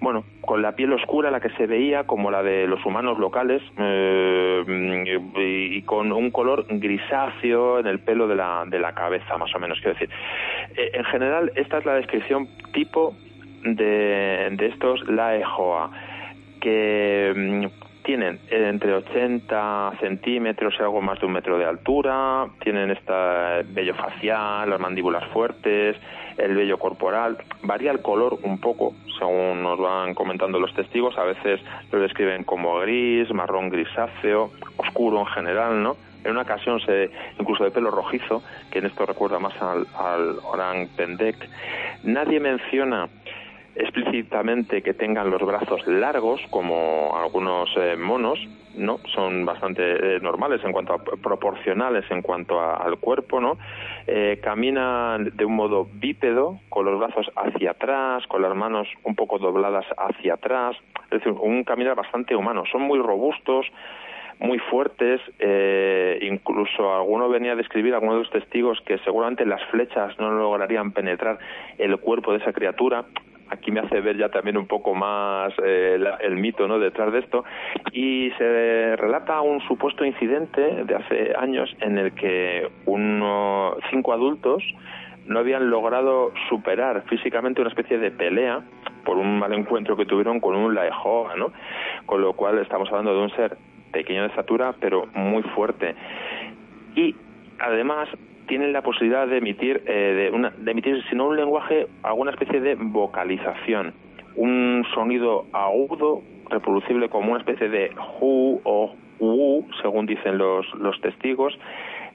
bueno, 0.00 0.24
con 0.40 0.60
la 0.60 0.72
piel 0.72 0.92
oscura 0.92 1.30
la 1.30 1.40
que 1.40 1.50
se 1.50 1.66
veía 1.66 2.04
como 2.04 2.30
la 2.30 2.42
de 2.42 2.66
los 2.66 2.84
humanos 2.84 3.18
locales 3.18 3.62
eh, 3.78 5.16
y, 5.36 5.82
con 5.82 6.12
un 6.12 6.30
color 6.30 6.66
grisáceo 6.68 7.78
en 7.78 7.86
el 7.86 8.00
pelo 8.00 8.26
de 8.26 8.36
la, 8.36 8.64
de 8.66 8.78
la 8.78 8.94
cabeza, 8.94 9.38
más 9.38 9.54
o 9.54 9.58
menos, 9.58 9.78
quiero 9.80 9.94
decir. 9.94 10.10
Eh, 10.76 10.90
en 10.94 11.04
general, 11.04 11.52
esta 11.54 11.78
es 11.78 11.86
la 11.86 11.94
descripción 11.94 12.48
tipo 12.72 13.14
de, 13.76 14.48
de 14.52 14.66
estos 14.66 15.06
Laejoa, 15.08 15.90
que 16.60 17.32
mm, 17.34 17.88
tienen 18.08 18.40
entre 18.48 18.94
80 18.94 19.92
centímetros 20.00 20.74
y 20.78 20.82
algo 20.82 21.02
más 21.02 21.20
de 21.20 21.26
un 21.26 21.32
metro 21.32 21.58
de 21.58 21.66
altura, 21.66 22.46
tienen 22.60 22.90
este 22.90 23.12
vello 23.68 23.94
facial, 23.94 24.70
las 24.70 24.80
mandíbulas 24.80 25.26
fuertes, 25.26 25.94
el 26.38 26.56
vello 26.56 26.78
corporal, 26.78 27.36
varía 27.64 27.90
el 27.90 28.00
color 28.00 28.38
un 28.44 28.58
poco, 28.60 28.94
según 29.18 29.62
nos 29.62 29.78
van 29.78 30.14
comentando 30.14 30.58
los 30.58 30.72
testigos, 30.72 31.18
a 31.18 31.24
veces 31.24 31.60
lo 31.92 32.00
describen 32.00 32.44
como 32.44 32.78
gris, 32.78 33.30
marrón 33.34 33.68
grisáceo, 33.68 34.52
oscuro 34.78 35.20
en 35.20 35.26
general, 35.26 35.82
¿no? 35.82 35.96
En 36.24 36.30
una 36.30 36.42
ocasión, 36.42 36.80
se, 36.80 37.10
incluso 37.38 37.64
de 37.64 37.70
pelo 37.70 37.90
rojizo, 37.90 38.42
que 38.70 38.78
en 38.78 38.86
esto 38.86 39.04
recuerda 39.04 39.38
más 39.38 39.54
al, 39.60 39.86
al 39.96 40.38
Orang 40.44 40.88
Pendek. 40.96 41.36
Nadie 42.04 42.40
menciona 42.40 43.08
explícitamente 43.78 44.82
que 44.82 44.92
tengan 44.92 45.30
los 45.30 45.40
brazos 45.40 45.86
largos, 45.86 46.40
como 46.50 47.16
algunos 47.16 47.70
eh, 47.76 47.96
monos, 47.96 48.38
¿no? 48.76 48.98
Son 49.14 49.44
bastante 49.44 50.16
eh, 50.16 50.20
normales 50.20 50.60
en 50.64 50.72
cuanto 50.72 50.94
a 50.94 50.98
proporcionales 50.98 52.04
en 52.10 52.22
cuanto 52.22 52.60
al 52.60 52.98
cuerpo, 52.98 53.40
¿no? 53.40 53.56
Eh, 54.06 54.40
caminan 54.42 55.30
de 55.36 55.44
un 55.44 55.54
modo 55.54 55.86
bípedo, 55.92 56.58
con 56.68 56.86
los 56.86 56.98
brazos 56.98 57.30
hacia 57.36 57.70
atrás, 57.72 58.26
con 58.26 58.42
las 58.42 58.54
manos 58.54 58.88
un 59.04 59.14
poco 59.14 59.38
dobladas 59.38 59.86
hacia 59.96 60.34
atrás, 60.34 60.76
es 61.04 61.10
decir, 61.10 61.32
un 61.32 61.62
caminar 61.62 61.94
bastante 61.94 62.34
humano. 62.34 62.64
Son 62.70 62.82
muy 62.82 62.98
robustos, 62.98 63.66
muy 64.40 64.58
fuertes, 64.58 65.20
incluso 66.20 66.94
alguno 66.94 67.28
venía 67.28 67.52
a 67.52 67.56
describir, 67.56 67.92
algunos 67.92 68.16
de 68.16 68.22
los 68.22 68.30
testigos, 68.30 68.80
que 68.82 68.98
seguramente 68.98 69.44
las 69.44 69.64
flechas 69.64 70.16
no 70.20 70.30
lograrían 70.30 70.92
penetrar 70.92 71.38
el 71.76 71.96
cuerpo 71.98 72.30
de 72.30 72.38
esa 72.38 72.52
criatura, 72.52 73.04
aquí 73.50 73.70
me 73.70 73.80
hace 73.80 74.00
ver 74.00 74.16
ya 74.16 74.28
también 74.28 74.56
un 74.56 74.66
poco 74.66 74.94
más 74.94 75.52
eh, 75.62 75.98
el 76.20 76.36
mito 76.36 76.66
¿no? 76.66 76.78
detrás 76.78 77.12
de 77.12 77.20
esto 77.20 77.44
y 77.92 78.30
se 78.38 78.96
relata 78.96 79.40
un 79.40 79.60
supuesto 79.62 80.04
incidente 80.04 80.84
de 80.84 80.94
hace 80.94 81.34
años 81.36 81.74
en 81.80 81.98
el 81.98 82.12
que 82.12 82.68
unos 82.86 83.76
cinco 83.90 84.12
adultos 84.12 84.62
no 85.26 85.38
habían 85.38 85.70
logrado 85.70 86.32
superar 86.48 87.02
físicamente 87.08 87.60
una 87.60 87.70
especie 87.70 87.98
de 87.98 88.10
pelea 88.10 88.62
por 89.04 89.18
un 89.18 89.38
mal 89.38 89.52
encuentro 89.52 89.96
que 89.96 90.06
tuvieron 90.06 90.40
con 90.40 90.56
un 90.56 90.74
laejoa, 90.74 91.36
¿no? 91.36 91.52
Con 92.06 92.22
lo 92.22 92.32
cual 92.32 92.58
estamos 92.58 92.88
hablando 92.88 93.14
de 93.14 93.20
un 93.20 93.30
ser 93.30 93.56
pequeño 93.92 94.22
de 94.22 94.28
estatura, 94.28 94.74
pero 94.80 95.06
muy 95.14 95.42
fuerte. 95.42 95.94
Y 96.94 97.14
además 97.58 98.08
tienen 98.48 98.72
la 98.72 98.82
posibilidad 98.82 99.28
de 99.28 99.38
emitir, 99.38 99.82
eh, 99.86 99.92
de, 99.92 100.30
una, 100.30 100.50
de 100.50 100.70
emitir, 100.70 101.04
si 101.08 101.14
no 101.14 101.28
un 101.28 101.36
lenguaje, 101.36 101.86
alguna 102.02 102.32
especie 102.32 102.60
de 102.60 102.74
vocalización, 102.74 103.94
un 104.34 104.84
sonido 104.94 105.46
agudo, 105.52 106.22
reproducible 106.50 107.08
como 107.08 107.30
una 107.30 107.38
especie 107.38 107.68
de 107.68 107.90
hu 108.20 108.60
o 108.64 108.94
wu, 109.20 109.66
según 109.82 110.06
dicen 110.06 110.38
los, 110.38 110.66
los 110.74 111.00
testigos. 111.00 111.56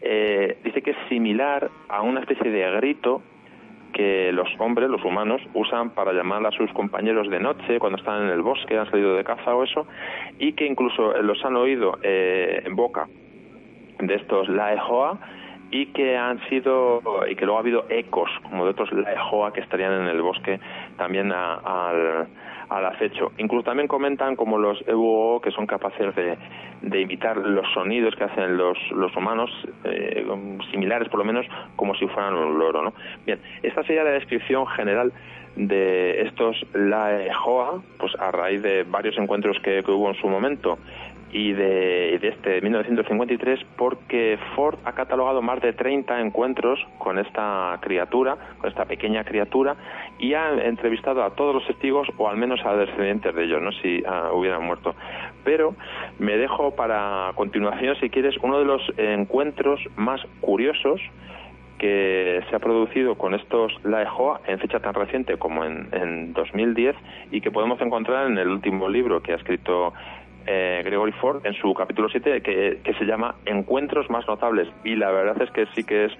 Eh, 0.02 0.58
dice 0.64 0.82
que 0.82 0.92
es 0.92 0.98
similar 1.08 1.70
a 1.88 2.02
una 2.02 2.20
especie 2.20 2.52
de 2.52 2.70
grito 2.78 3.22
que 3.94 4.32
los 4.34 4.50
hombres, 4.60 4.90
los 4.90 5.04
humanos, 5.06 5.42
usan 5.54 5.92
para 5.92 6.12
llamar 6.14 6.46
a 6.46 6.52
sus 6.52 6.72
compañeros 6.74 7.30
de 7.30 7.40
noche 7.40 7.80
cuando 7.80 8.00
están 8.00 8.24
en 8.24 8.30
el 8.30 8.42
bosque, 8.42 8.78
han 8.78 8.90
salido 8.90 9.16
de 9.16 9.24
caza 9.24 9.56
o 9.56 9.64
eso, 9.64 9.88
y 10.40 10.54
que 10.54 10.66
incluso 10.66 11.14
los 11.22 11.46
han 11.46 11.56
oído 11.56 12.00
eh, 12.02 12.64
en 12.66 12.76
boca 12.76 13.08
de 14.00 14.16
estos 14.16 14.50
laejoa 14.50 15.20
y 15.74 15.88
que 15.88 16.16
han 16.16 16.40
sido 16.50 17.02
y 17.28 17.36
que 17.36 17.46
luego 17.46 17.58
ha 17.58 17.62
habido 17.62 17.86
ecos 17.90 18.30
como 18.44 18.64
de 18.64 18.72
otros 18.72 18.94
laejoa 18.94 19.52
que 19.54 19.62
estarían 19.62 19.92
en 20.04 20.08
el 20.08 20.22
bosque 20.22 20.60
también 20.98 21.32
al, 21.32 22.28
al 22.70 22.86
acecho. 22.86 23.32
Incluso 23.40 23.66
también 23.66 23.88
comentan 23.88 24.36
como 24.36 24.60
los 24.60 24.88
EUO 24.88 25.42
que 25.42 25.50
son 25.50 25.66
capaces 25.66 26.16
de, 26.16 26.38
de 26.84 27.02
imitar 27.02 27.38
los 27.38 27.66
sonidos 27.74 28.16
que 28.16 28.24
hacen 28.24 28.56
los, 28.56 28.78
los 28.92 29.16
humanos, 29.18 29.50
eh, 29.84 30.24
similares 30.70 31.10
por 31.10 31.18
lo 31.18 31.26
menos, 31.26 31.48
como 31.76 31.96
si 31.96 32.06
fueran 32.06 32.36
un 32.36 32.60
loro. 32.60 32.84
¿no? 32.84 32.94
Bien, 33.26 33.40
esta 33.64 33.82
sería 33.82 34.04
la 34.04 34.12
descripción 34.12 34.68
general 34.68 35.12
de 35.56 36.22
estos 36.22 36.56
Laejoa, 36.74 37.82
pues 37.98 38.14
a 38.20 38.30
raíz 38.32 38.62
de 38.62 38.84
varios 38.84 39.18
encuentros 39.18 39.58
que 39.64 39.84
hubo 39.88 40.10
en 40.10 40.16
su 40.16 40.28
momento 40.28 40.78
y 41.34 41.52
de, 41.52 42.20
de 42.20 42.28
este 42.28 42.62
1953 42.62 43.60
porque 43.76 44.38
Ford 44.56 44.78
ha 44.86 44.94
catalogado 44.94 45.42
más 45.42 45.60
de 45.62 45.74
30 45.74 46.22
encuentros 46.22 46.80
con 47.00 47.18
esta 47.18 47.78
criatura, 47.82 48.38
con 48.60 48.70
esta 48.70 48.86
pequeña 48.86 49.24
criatura 49.24 49.76
y 50.20 50.36
ha 50.36 50.54
entrevistado 50.64 51.24
a 51.24 51.32
todos 51.32 51.56
los 51.56 51.66
testigos 51.66 52.08
o 52.18 52.30
al 52.30 52.38
menos 52.38 52.64
a 52.64 52.76
descendientes 52.76 53.34
de 53.34 53.44
ellos, 53.46 53.62
no 53.62 53.72
si 53.72 54.04
ah, 54.08 54.30
hubieran 54.32 54.64
muerto. 54.64 54.96
Pero 55.44 55.76
me 56.20 56.38
dejo 56.38 56.76
para 56.76 57.32
continuación, 57.36 57.96
si 58.00 58.10
quieres, 58.10 58.36
uno 58.44 58.60
de 58.60 58.66
los 58.66 58.82
encuentros 58.98 59.82
más 59.96 60.22
curiosos 60.40 61.02
que 61.80 62.42
se 62.50 62.56
ha 62.56 62.60
producido 62.60 63.16
con 63.16 63.34
estos 63.34 63.74
Laejoa 63.84 64.40
en 64.48 64.60
fecha 64.60 64.80
tan 64.80 64.94
reciente 64.94 65.38
como 65.38 65.66
en, 65.66 65.90
en 65.92 66.32
2010 66.32 66.96
y 67.32 67.42
que 67.42 67.52
podemos 67.52 67.82
encontrar 67.82 68.28
en 68.28 68.38
el 68.38 68.48
último 68.48 68.88
libro 68.88 69.22
que 69.22 69.34
ha 69.34 69.36
escrito 69.36 69.94
eh, 70.46 70.82
Gregory 70.84 71.12
Ford 71.14 71.46
en 71.46 71.54
su 71.54 71.74
capítulo 71.74 72.10
7 72.10 72.42
que, 72.42 72.94
se 72.98 73.06
llama 73.06 73.36
Encuentros 73.46 74.10
más 74.10 74.28
notables 74.28 74.68
y 74.84 74.96
la 74.96 75.12
verdad 75.12 75.42
es 75.42 75.52
que 75.52 75.66
sí 75.74 75.84
que 75.84 76.06
es 76.06 76.12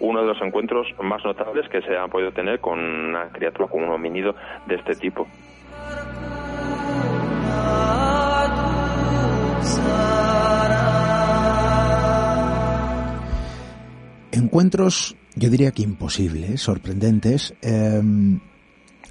uno 0.00 0.20
de 0.20 0.26
los 0.26 0.40
encuentros 0.42 0.86
más 1.02 1.24
notables 1.24 1.68
que 1.68 1.82
se 1.82 1.96
han 1.96 2.10
podido 2.10 2.32
tener 2.32 2.60
con 2.60 2.78
una 2.78 3.28
criatura, 3.30 3.68
con 3.68 3.82
un 3.82 3.90
hominido 3.90 4.34
de 4.66 4.76
este 4.76 4.94
tipo. 4.94 5.26
Encuentros, 14.32 15.16
yo 15.34 15.50
diría 15.50 15.72
que 15.72 15.82
imposibles, 15.82 16.60
sorprendentes. 16.60 17.54
Em, 17.62 18.40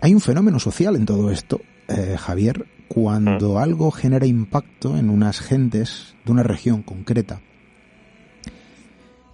hay 0.01 0.13
un 0.13 0.21
fenómeno 0.21 0.59
social 0.59 0.95
en 0.95 1.05
todo 1.05 1.29
esto, 1.29 1.61
eh, 1.87 2.15
Javier, 2.17 2.65
cuando 2.93 3.57
algo 3.57 3.89
genera 3.91 4.25
impacto 4.25 4.97
en 4.97 5.09
unas 5.09 5.39
gentes 5.39 6.15
de 6.25 6.31
una 6.31 6.43
región 6.43 6.83
concreta 6.83 7.41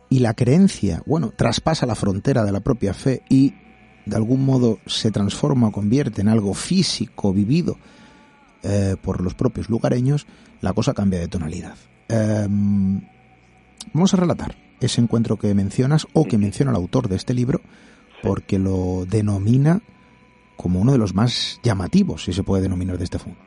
y 0.10 0.20
la 0.20 0.34
creencia, 0.34 1.02
bueno, 1.06 1.32
traspasa 1.36 1.86
la 1.86 1.96
frontera 1.96 2.46
de 2.46 2.52
la 2.52 2.60
propia 2.60 2.94
fe 2.94 3.24
y 3.30 3.56
de 4.06 4.16
algún 4.16 4.46
modo 4.46 4.80
se 4.86 5.12
transforma 5.12 5.68
o 5.68 5.72
convierte 5.72 6.22
en 6.22 6.30
algo 6.30 6.54
físico 6.54 7.34
vivido 7.34 7.78
eh, 8.64 8.96
por 9.02 9.22
los 9.22 9.34
propios 9.34 9.70
lugareños, 9.70 10.28
la 10.62 10.74
cosa 10.74 10.94
cambia 10.94 11.20
de 11.20 11.28
tonalidad. 11.28 11.76
Em, 12.08 13.02
vamos 13.92 14.14
a 14.14 14.18
relatar 14.18 14.56
ese 14.80 15.02
encuentro 15.02 15.38
que 15.38 15.54
mencionas 15.54 16.08
o 16.14 16.26
que 16.26 16.38
menciona 16.38 16.72
el 16.72 16.78
autor 16.78 17.10
de 17.10 17.16
este 17.16 17.34
libro 17.34 17.62
porque 18.22 18.60
lo 18.60 19.06
denomina 19.06 19.82
como 20.58 20.82
uno 20.82 20.92
de 20.92 20.98
los 20.98 21.14
más 21.14 21.62
llamativos, 21.64 22.24
si 22.24 22.34
se 22.34 22.44
puede 22.44 22.64
denominar 22.64 22.98
de 22.98 23.06
este 23.06 23.20
fondo. 23.20 23.40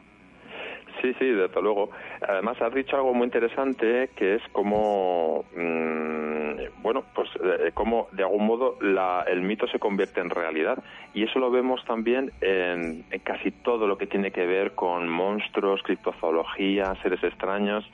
Sí, 1.00 1.14
sí, 1.18 1.26
desde 1.26 1.62
luego. 1.62 1.90
Además, 2.26 2.60
has 2.60 2.74
dicho 2.74 2.96
algo 2.96 3.14
muy 3.14 3.24
interesante 3.24 4.10
que 4.14 4.34
es 4.34 4.42
como, 4.52 5.44
mm, 5.56 6.82
bueno, 6.82 7.04
pues 7.14 7.28
eh, 7.42 7.70
como 7.72 8.08
de 8.12 8.22
algún 8.22 8.46
modo 8.46 8.76
la, 8.82 9.24
el 9.26 9.40
mito 9.40 9.66
se 9.68 9.78
convierte 9.78 10.20
en 10.20 10.28
realidad. 10.28 10.82
Y 11.14 11.24
eso 11.24 11.38
lo 11.38 11.50
vemos 11.50 11.82
también 11.86 12.32
en, 12.42 13.04
casi 13.24 13.50
todo 13.50 13.86
lo 13.86 13.96
que 13.96 14.06
tiene 14.06 14.30
que 14.30 14.44
ver 14.44 14.74
con 14.74 15.08
monstruos, 15.08 15.82
criptozoología, 15.82 16.94
seres 17.02 17.22
extraños. 17.24 17.84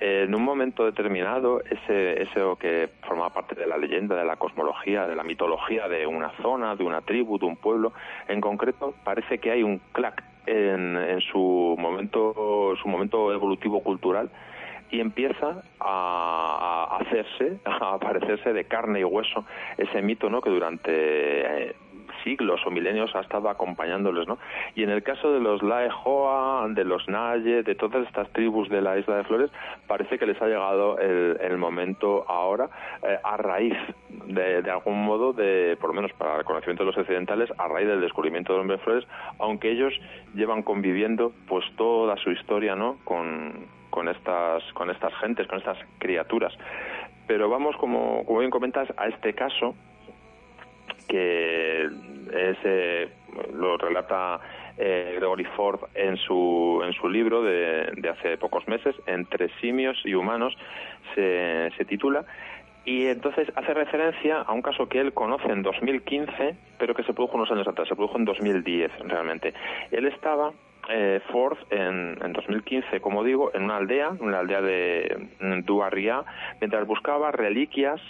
En 0.00 0.34
un 0.34 0.42
momento 0.42 0.84
determinado, 0.84 1.60
ese, 1.60 2.22
eso 2.22 2.56
que 2.56 2.90
forma 3.06 3.32
parte 3.32 3.54
de 3.54 3.66
la 3.66 3.78
leyenda, 3.78 4.16
de 4.16 4.24
la 4.24 4.36
cosmología, 4.36 5.06
de 5.06 5.14
la 5.14 5.22
mitología 5.22 5.88
de 5.88 6.06
una 6.06 6.30
zona, 6.42 6.76
de 6.76 6.84
una 6.84 7.00
tribu, 7.00 7.38
de 7.38 7.46
un 7.46 7.56
pueblo, 7.56 7.92
en 8.28 8.40
concreto, 8.40 8.94
parece 9.04 9.38
que 9.38 9.50
hay 9.50 9.62
un 9.62 9.80
clac 9.92 10.22
en, 10.46 11.20
su 11.32 11.76
momento 11.78 12.74
su 12.82 12.88
momento 12.88 13.32
evolutivo 13.32 13.80
cultural 13.82 14.30
y 14.90 15.00
empieza 15.00 15.62
a, 15.80 16.98
hacerse, 17.00 17.58
a 17.64 17.94
aparecerse 17.94 18.52
de 18.52 18.64
carne 18.64 19.00
y 19.00 19.04
hueso 19.04 19.44
ese 19.78 20.02
mito, 20.02 20.30
¿no? 20.30 20.40
Que 20.40 20.50
durante 20.50 20.90
eh, 20.92 21.74
siglos 22.22 22.60
o 22.66 22.70
milenios 22.70 23.14
ha 23.14 23.20
estado 23.20 23.48
acompañándoles, 23.48 24.26
¿no? 24.26 24.38
Y 24.74 24.82
en 24.82 24.90
el 24.90 25.02
caso 25.02 25.32
de 25.32 25.40
los 25.40 25.62
Laejoa, 25.62 26.66
de 26.70 26.84
los 26.84 27.08
Naye, 27.08 27.62
de 27.62 27.74
todas 27.74 28.06
estas 28.06 28.30
tribus 28.32 28.68
de 28.68 28.80
la 28.80 28.98
isla 28.98 29.16
de 29.16 29.24
Flores, 29.24 29.50
parece 29.86 30.18
que 30.18 30.26
les 30.26 30.40
ha 30.40 30.46
llegado 30.46 30.98
el, 30.98 31.56
momento 31.58 32.24
ahora, 32.28 32.68
eh, 33.02 33.18
a 33.22 33.36
raíz 33.36 33.74
de, 34.26 34.62
de, 34.62 34.70
algún 34.70 35.04
modo, 35.04 35.32
de, 35.32 35.76
por 35.80 35.90
lo 35.90 35.94
menos 35.94 36.12
para 36.14 36.38
el 36.38 36.44
conocimiento 36.44 36.82
de 36.82 36.88
los 36.88 36.98
occidentales, 36.98 37.50
a 37.58 37.68
raíz 37.68 37.86
del 37.86 38.00
descubrimiento 38.00 38.52
del 38.52 38.62
hombre 38.62 38.76
de 38.78 38.82
Flores, 38.82 39.06
aunque 39.38 39.70
ellos 39.70 39.92
llevan 40.34 40.62
conviviendo 40.62 41.32
pues 41.46 41.64
toda 41.76 42.16
su 42.16 42.30
historia, 42.30 42.74
¿no? 42.74 42.96
Con, 43.04 43.66
con 43.94 44.08
estas, 44.08 44.64
con 44.72 44.90
estas 44.90 45.14
gentes, 45.20 45.46
con 45.46 45.58
estas 45.58 45.78
criaturas. 45.98 46.52
Pero 47.28 47.48
vamos, 47.48 47.76
como, 47.76 48.24
como 48.26 48.40
bien 48.40 48.50
comentas, 48.50 48.88
a 48.96 49.06
este 49.06 49.34
caso 49.34 49.76
que 51.08 51.84
es, 51.84 52.58
lo 53.54 53.76
relata 53.76 54.40
eh, 54.76 55.14
Gregory 55.16 55.44
Ford 55.56 55.80
en 55.94 56.16
su, 56.16 56.82
en 56.84 56.92
su 56.94 57.08
libro 57.08 57.42
de, 57.42 57.92
de, 57.96 58.08
hace 58.08 58.36
pocos 58.36 58.66
meses, 58.66 58.96
Entre 59.06 59.48
simios 59.60 59.96
y 60.04 60.14
humanos, 60.14 60.56
se, 61.14 61.70
se 61.76 61.84
titula. 61.84 62.24
Y 62.84 63.06
entonces 63.06 63.46
hace 63.54 63.74
referencia 63.74 64.40
a 64.40 64.52
un 64.52 64.60
caso 64.60 64.88
que 64.88 64.98
él 64.98 65.14
conoce 65.14 65.52
en 65.52 65.62
2015, 65.62 66.56
pero 66.78 66.94
que 66.94 67.04
se 67.04 67.14
produjo 67.14 67.36
unos 67.36 67.50
años 67.52 67.68
atrás, 67.68 67.88
se 67.88 67.94
produjo 67.94 68.18
en 68.18 68.24
2010 68.24 68.90
realmente. 69.06 69.54
Él 69.92 70.06
estaba 70.06 70.52
eh, 70.88 71.20
Ford 71.30 71.58
en, 71.70 72.18
en, 72.22 72.32
2015, 72.32 73.00
como 73.00 73.24
digo, 73.24 73.50
en 73.54 73.64
una 73.64 73.76
aldea, 73.76 74.10
una 74.20 74.40
aldea 74.40 74.60
de 74.60 75.28
Duarria, 75.64 76.24
mientras 76.60 76.86
buscaba 76.86 77.32
reliquias 77.32 78.00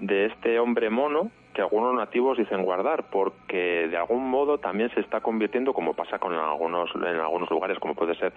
de 0.00 0.26
este 0.26 0.58
hombre 0.58 0.90
mono 0.90 1.30
que 1.54 1.62
algunos 1.62 1.94
nativos 1.94 2.36
dicen 2.36 2.62
guardar 2.62 3.04
porque 3.10 3.88
de 3.88 3.96
algún 3.96 4.28
modo 4.28 4.58
también 4.58 4.90
se 4.90 5.00
está 5.00 5.20
convirtiendo 5.20 5.72
como 5.72 5.94
pasa 5.94 6.18
con 6.18 6.34
algunos 6.34 6.90
en 6.94 7.20
algunos 7.20 7.48
lugares 7.50 7.78
como 7.78 7.94
puede 7.94 8.14
ser 8.16 8.32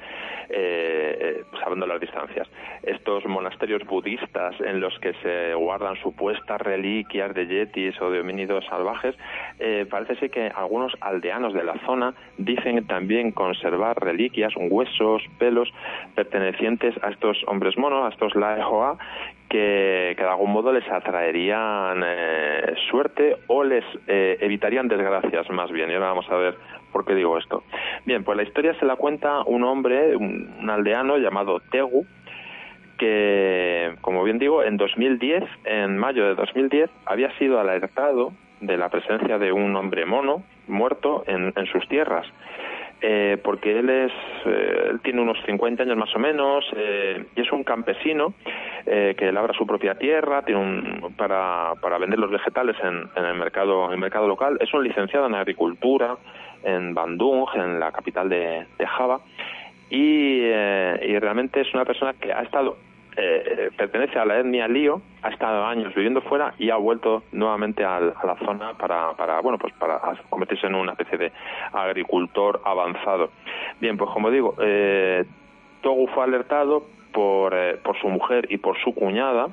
eh, 0.50 1.18
eh, 1.20 1.44
sabiendo 1.60 1.86
las 1.86 2.00
distancias 2.00 2.48
estos 2.84 3.26
monasterios 3.26 3.84
budistas 3.86 4.56
en 4.62 4.80
los 4.80 4.98
que 5.00 5.14
se 5.16 5.54
guardan 5.56 5.96
supuestas 5.98 6.62
reliquias 6.62 7.34
de 7.34 7.48
yetis 7.48 8.00
o 8.02 8.12
de 8.12 8.22
homínidos 8.22 8.66
salvajes 8.66 9.16
eh, 9.60 9.86
parece 9.90 10.16
ser 10.16 10.30
que 10.30 10.52
algunos 10.56 10.94
aldeanos 11.02 11.54
de 11.54 11.64
la 11.64 11.78
zona 11.86 12.14
dicen 12.38 12.86
también 12.88 13.32
conservar 13.32 14.00
reliquias 14.00 14.54
huesos 14.56 15.24
pelos 15.40 15.74
pertenecientes 16.16 16.96
a 17.04 17.10
estos 17.10 17.44
hombres 17.48 17.78
monos 17.78 18.06
a 18.06 18.10
estos 18.10 18.36
laejoa 18.36 18.98
que, 19.50 20.16
de 20.18 20.24
algún 20.24 20.52
modo 20.52 20.72
les 20.72 20.90
atraerían 20.90 22.04
eh, 22.06 22.74
suerte 22.90 23.38
o 23.48 23.64
les 23.64 23.84
eh, 24.08 24.38
evitarían 24.42 24.88
desgracias 24.88 25.50
más 25.50 25.72
bien. 25.72 25.90
Y 25.90 25.94
ahora 25.94 26.10
vamos 26.10 26.30
a 26.30 26.36
ver 26.36 26.56
por 26.92 27.06
qué 27.06 27.16
digo 27.16 27.38
esto. 27.38 27.64
Bien, 28.06 28.24
pues 28.24 28.38
la 28.38 28.44
historia 28.44 28.74
se 28.80 28.86
la 28.86 28.96
cuenta 28.96 29.42
un 29.46 29.64
hombre, 29.64 30.16
un, 30.16 30.70
aldeano 30.70 31.18
llamado 31.18 31.60
Tegu, 31.72 32.06
que, 32.98 33.96
como 34.02 34.24
bien 34.24 34.40
digo, 34.40 34.64
en 34.64 34.78
2010, 34.78 35.44
en 35.66 35.98
mayo 35.98 36.26
de 36.26 36.36
2010, 36.36 36.90
había 37.06 37.32
sido 37.38 37.60
alertado 37.60 38.34
de 38.60 38.78
la 38.78 38.90
presencia 38.90 39.38
de 39.38 39.52
un 39.52 39.76
hombre 39.76 40.06
mono 40.06 40.44
muerto 40.68 41.24
en, 41.28 41.54
en 41.56 41.66
sus 41.68 41.88
tierras. 41.88 42.26
Eh, 43.00 43.38
porque 43.44 43.78
él 43.78 43.90
es 43.92 44.12
eh, 44.46 44.77
tiene 45.04 45.22
unos 45.22 45.38
50 45.46 45.84
años 45.84 45.98
más 45.98 46.14
o 46.16 46.20
menos 46.20 46.66
eh, 46.76 47.26
y 47.36 47.42
es 47.42 47.52
un 47.52 47.64
campesino 47.64 48.34
eh, 48.86 49.16
que 49.18 49.32
labra 49.32 49.54
su 49.54 49.66
propia 49.66 49.96
tierra 49.96 50.44
tiene 50.44 50.62
un, 50.62 51.14
para, 51.16 51.74
para 51.82 51.98
vender 51.98 52.20
los 52.20 52.32
vegetales 52.32 52.76
en, 52.84 53.10
en, 53.16 53.26
el 53.26 53.36
mercado 53.36 53.88
en 53.88 53.94
el 53.94 54.00
mercado 54.00 54.28
local. 54.28 54.58
Es 54.60 54.74
un 54.74 54.84
licenciado 54.84 55.28
en 55.28 55.36
agricultura 55.36 56.18
en 56.64 56.94
Bandung 56.94 57.48
en 57.56 57.80
la 57.80 57.92
capital 57.92 58.30
de, 58.30 58.66
de 58.78 58.88
Java 58.88 59.20
y, 59.90 60.42
y 60.42 61.20
realmente 61.20 61.62
es 61.62 61.74
una 61.74 61.86
persona 61.86 62.14
que 62.14 62.34
ha 62.34 62.42
estado 62.42 62.78
eh, 63.20 63.72
pertenece 63.76 64.20
a 64.20 64.26
la 64.26 64.40
etnia 64.40 64.68
Lío, 64.68 65.02
ha 65.24 65.30
estado 65.30 65.66
años 65.66 65.94
viviendo 65.96 66.22
fuera 66.22 66.54
y 66.60 66.70
ha 66.70 66.76
vuelto 66.76 67.24
nuevamente 67.32 67.84
a, 67.84 68.00
la 68.00 68.38
zona 68.46 68.74
para, 68.78 69.14
para, 69.14 69.42
bueno, 69.42 69.58
pues 69.58 69.74
para 69.74 70.00
convertirse 70.30 70.68
en 70.68 70.76
una 70.76 70.92
especie 70.92 71.18
de 71.18 71.32
agricultor 71.74 72.62
avanzado. 72.64 73.32
Bien, 73.80 73.98
pues 73.98 74.12
como 74.12 74.30
digo, 74.30 74.56
eh, 74.62 75.26
Togu 75.82 76.08
fue 76.08 76.26
alertado 76.26 76.86
por, 77.12 77.56
eh, 77.56 77.78
por 77.84 78.00
su 78.00 78.08
mujer 78.08 78.48
y 78.52 78.58
por 78.58 78.78
su 78.78 78.94
cuñada, 78.94 79.48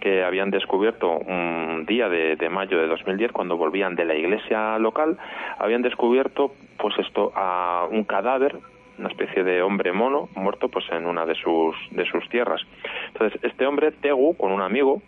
que 0.00 0.22
habían 0.22 0.50
descubierto 0.50 1.10
un 1.10 1.86
día 1.86 2.08
de, 2.08 2.36
de, 2.36 2.48
mayo 2.50 2.78
de 2.78 2.86
2010 2.88 3.32
cuando 3.32 3.56
volvían 3.56 3.96
de 3.96 4.04
la 4.04 4.14
iglesia 4.14 4.78
local 4.78 5.18
habían 5.58 5.82
descubierto 5.82 6.52
pues 6.76 6.96
esto 7.00 7.32
a 7.34 7.88
un 7.90 8.04
cadáver 8.04 8.58
una 8.98 9.08
especie 9.08 9.44
de 9.44 9.62
hombre 9.62 9.92
mono 9.92 10.28
muerto 10.34 10.68
pues 10.68 10.84
en 10.90 11.06
una 11.06 11.24
de 11.24 11.34
sus 11.34 11.76
de 11.90 12.04
sus 12.06 12.28
tierras. 12.28 12.60
Entonces 13.08 13.40
este 13.42 13.66
hombre 13.66 13.92
Tegu 13.92 14.36
con 14.36 14.52
un 14.52 14.62
amigo 14.62 15.02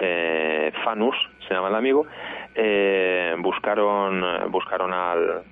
eh, 0.00 0.72
Fanus 0.84 1.16
se 1.46 1.54
llama 1.54 1.68
el 1.68 1.74
amigo 1.74 2.06
eh, 2.54 3.34
buscaron 3.38 4.50
buscaron 4.50 4.92
al 4.92 5.42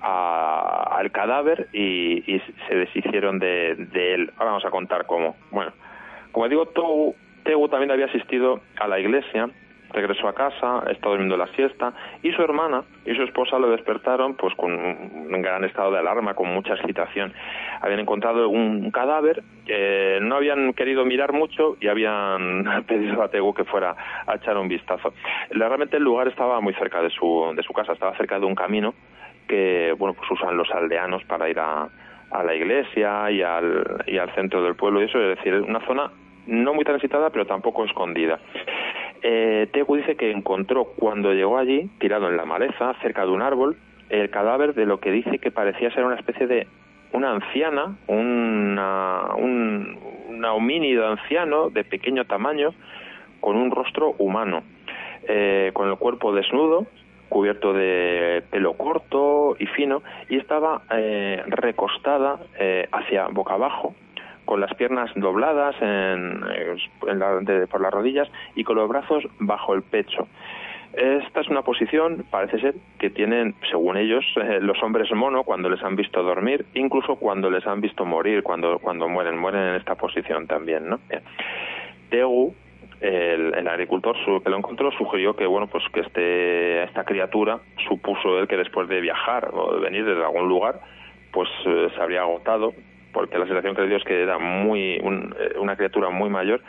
a, 0.00 0.96
al 0.96 1.10
cadáver 1.10 1.68
y, 1.72 2.22
y, 2.32 2.40
se 2.68 2.74
deshicieron 2.76 3.40
de, 3.40 3.74
de, 3.74 4.14
él. 4.14 4.32
Ahora 4.36 4.52
vamos 4.52 4.64
a 4.64 4.70
contar 4.70 5.06
cómo. 5.06 5.34
Bueno 5.50 5.72
como 6.32 6.48
digo 6.48 6.66
Tegu, 6.66 7.14
Tegu 7.44 7.68
también 7.68 7.90
había 7.90 8.06
asistido 8.06 8.60
a 8.78 8.88
la 8.88 8.98
iglesia 8.98 9.50
regresó 9.90 10.28
a 10.28 10.34
casa, 10.34 10.84
está 10.90 11.08
durmiendo 11.08 11.36
la 11.36 11.46
siesta 11.48 11.92
y 12.22 12.32
su 12.32 12.42
hermana 12.42 12.82
y 13.04 13.14
su 13.14 13.22
esposa 13.22 13.58
lo 13.58 13.70
despertaron 13.70 14.34
pues 14.34 14.54
con 14.54 14.72
un 14.72 15.42
gran 15.42 15.64
estado 15.64 15.92
de 15.92 15.98
alarma, 15.98 16.34
con 16.34 16.48
mucha 16.48 16.74
excitación. 16.74 17.32
Habían 17.80 18.00
encontrado 18.00 18.48
un 18.48 18.90
cadáver, 18.90 19.42
eh, 19.66 20.18
no 20.22 20.36
habían 20.36 20.72
querido 20.74 21.04
mirar 21.04 21.32
mucho 21.32 21.76
y 21.80 21.88
habían 21.88 22.64
pedido 22.86 23.22
a 23.22 23.28
Tegu 23.28 23.54
que 23.54 23.64
fuera 23.64 23.94
a 24.26 24.34
echar 24.34 24.56
un 24.56 24.68
vistazo. 24.68 25.12
Realmente 25.50 25.96
el 25.96 26.02
lugar 26.02 26.28
estaba 26.28 26.60
muy 26.60 26.74
cerca 26.74 27.02
de 27.02 27.10
su, 27.10 27.52
de 27.54 27.62
su 27.62 27.72
casa, 27.72 27.92
estaba 27.92 28.16
cerca 28.16 28.38
de 28.38 28.46
un 28.46 28.54
camino 28.54 28.94
que 29.48 29.94
bueno 29.98 30.14
pues 30.14 30.30
usan 30.30 30.56
los 30.56 30.70
aldeanos 30.70 31.24
para 31.24 31.48
ir 31.48 31.58
a, 31.58 31.88
a 32.30 32.42
la 32.44 32.54
iglesia 32.54 33.30
y 33.30 33.42
al, 33.42 34.04
y 34.06 34.18
al 34.18 34.32
centro 34.34 34.62
del 34.62 34.76
pueblo 34.76 35.00
y 35.00 35.04
eso, 35.04 35.18
es 35.20 35.38
decir, 35.38 35.54
una 35.54 35.80
zona 35.86 36.10
no 36.46 36.74
muy 36.74 36.84
transitada 36.84 37.30
pero 37.30 37.46
tampoco 37.46 37.84
escondida. 37.84 38.38
Eh, 39.22 39.68
Tegu 39.72 39.96
dice 39.96 40.16
que 40.16 40.30
encontró 40.30 40.84
cuando 40.96 41.32
llegó 41.32 41.58
allí, 41.58 41.90
tirado 41.98 42.28
en 42.28 42.36
la 42.36 42.44
maleza, 42.44 42.94
cerca 43.02 43.24
de 43.24 43.32
un 43.32 43.42
árbol, 43.42 43.76
el 44.10 44.30
cadáver 44.30 44.74
de 44.74 44.86
lo 44.86 45.00
que 45.00 45.10
dice 45.10 45.38
que 45.38 45.50
parecía 45.50 45.90
ser 45.92 46.04
una 46.04 46.16
especie 46.16 46.46
de 46.46 46.66
una 47.12 47.32
anciana, 47.32 47.96
una, 48.06 49.34
un 49.36 50.44
homínido 50.44 51.08
anciano 51.08 51.70
de 51.70 51.84
pequeño 51.84 52.24
tamaño, 52.24 52.74
con 53.40 53.56
un 53.56 53.70
rostro 53.70 54.14
humano, 54.18 54.62
eh, 55.26 55.70
con 55.72 55.88
el 55.88 55.96
cuerpo 55.96 56.34
desnudo, 56.34 56.86
cubierto 57.28 57.72
de 57.72 58.42
pelo 58.50 58.74
corto 58.74 59.56
y 59.58 59.66
fino, 59.66 60.02
y 60.28 60.36
estaba 60.36 60.82
eh, 60.90 61.42
recostada 61.46 62.40
eh, 62.58 62.88
hacia 62.90 63.28
boca 63.28 63.54
abajo, 63.54 63.94
con 64.48 64.62
las 64.62 64.72
piernas 64.76 65.10
dobladas 65.14 65.76
en, 65.82 66.40
la, 67.18 67.36
de, 67.40 67.66
por 67.66 67.82
las 67.82 67.92
rodillas 67.92 68.26
y 68.54 68.64
con 68.64 68.76
los 68.76 68.88
brazos 68.88 69.22
bajo 69.38 69.74
el 69.74 69.82
pecho. 69.82 70.26
Esta 70.94 71.42
es 71.42 71.48
una 71.48 71.60
posición, 71.60 72.24
parece 72.30 72.58
ser, 72.58 72.74
que 72.98 73.10
tienen, 73.10 73.54
según 73.70 73.98
ellos, 73.98 74.24
eh, 74.36 74.58
los 74.62 74.82
hombres 74.82 75.12
mono 75.12 75.44
cuando 75.44 75.68
les 75.68 75.82
han 75.82 75.96
visto 75.96 76.22
dormir, 76.22 76.64
incluso 76.72 77.16
cuando 77.16 77.50
les 77.50 77.66
han 77.66 77.82
visto 77.82 78.06
morir, 78.06 78.42
cuando, 78.42 78.78
cuando 78.78 79.06
mueren, 79.06 79.36
mueren 79.36 79.60
en 79.64 79.74
esta 79.74 79.96
posición 79.96 80.46
también, 80.46 80.88
¿no? 80.88 80.98
Tegu, 82.08 82.54
el, 83.02 83.54
el, 83.54 83.68
agricultor 83.68 84.16
que 84.42 84.48
lo 84.48 84.56
encontró 84.56 84.90
sugirió 84.92 85.36
que 85.36 85.46
bueno 85.46 85.66
pues 85.66 85.84
que 85.92 86.00
este 86.00 86.82
esta 86.82 87.04
criatura 87.04 87.60
supuso 87.86 88.40
él 88.40 88.48
que 88.48 88.56
después 88.56 88.88
de 88.88 89.00
viajar 89.00 89.50
o 89.52 89.74
de 89.74 89.80
venir 89.80 90.04
desde 90.04 90.24
algún 90.24 90.48
lugar 90.48 90.80
pues 91.30 91.48
eh, 91.64 91.90
se 91.94 92.00
habría 92.00 92.22
agotado 92.22 92.72
porque 93.12 93.38
la 93.38 93.46
sensación 93.46 93.74
que 93.74 93.82
le 93.82 93.88
dio 93.88 93.96
es 93.96 94.04
que 94.04 94.22
era 94.22 94.38
muy 94.38 94.98
un, 95.02 95.34
eh, 95.38 95.54
una 95.58 95.76
criatura 95.76 96.10
muy 96.10 96.30
mayor, 96.30 96.60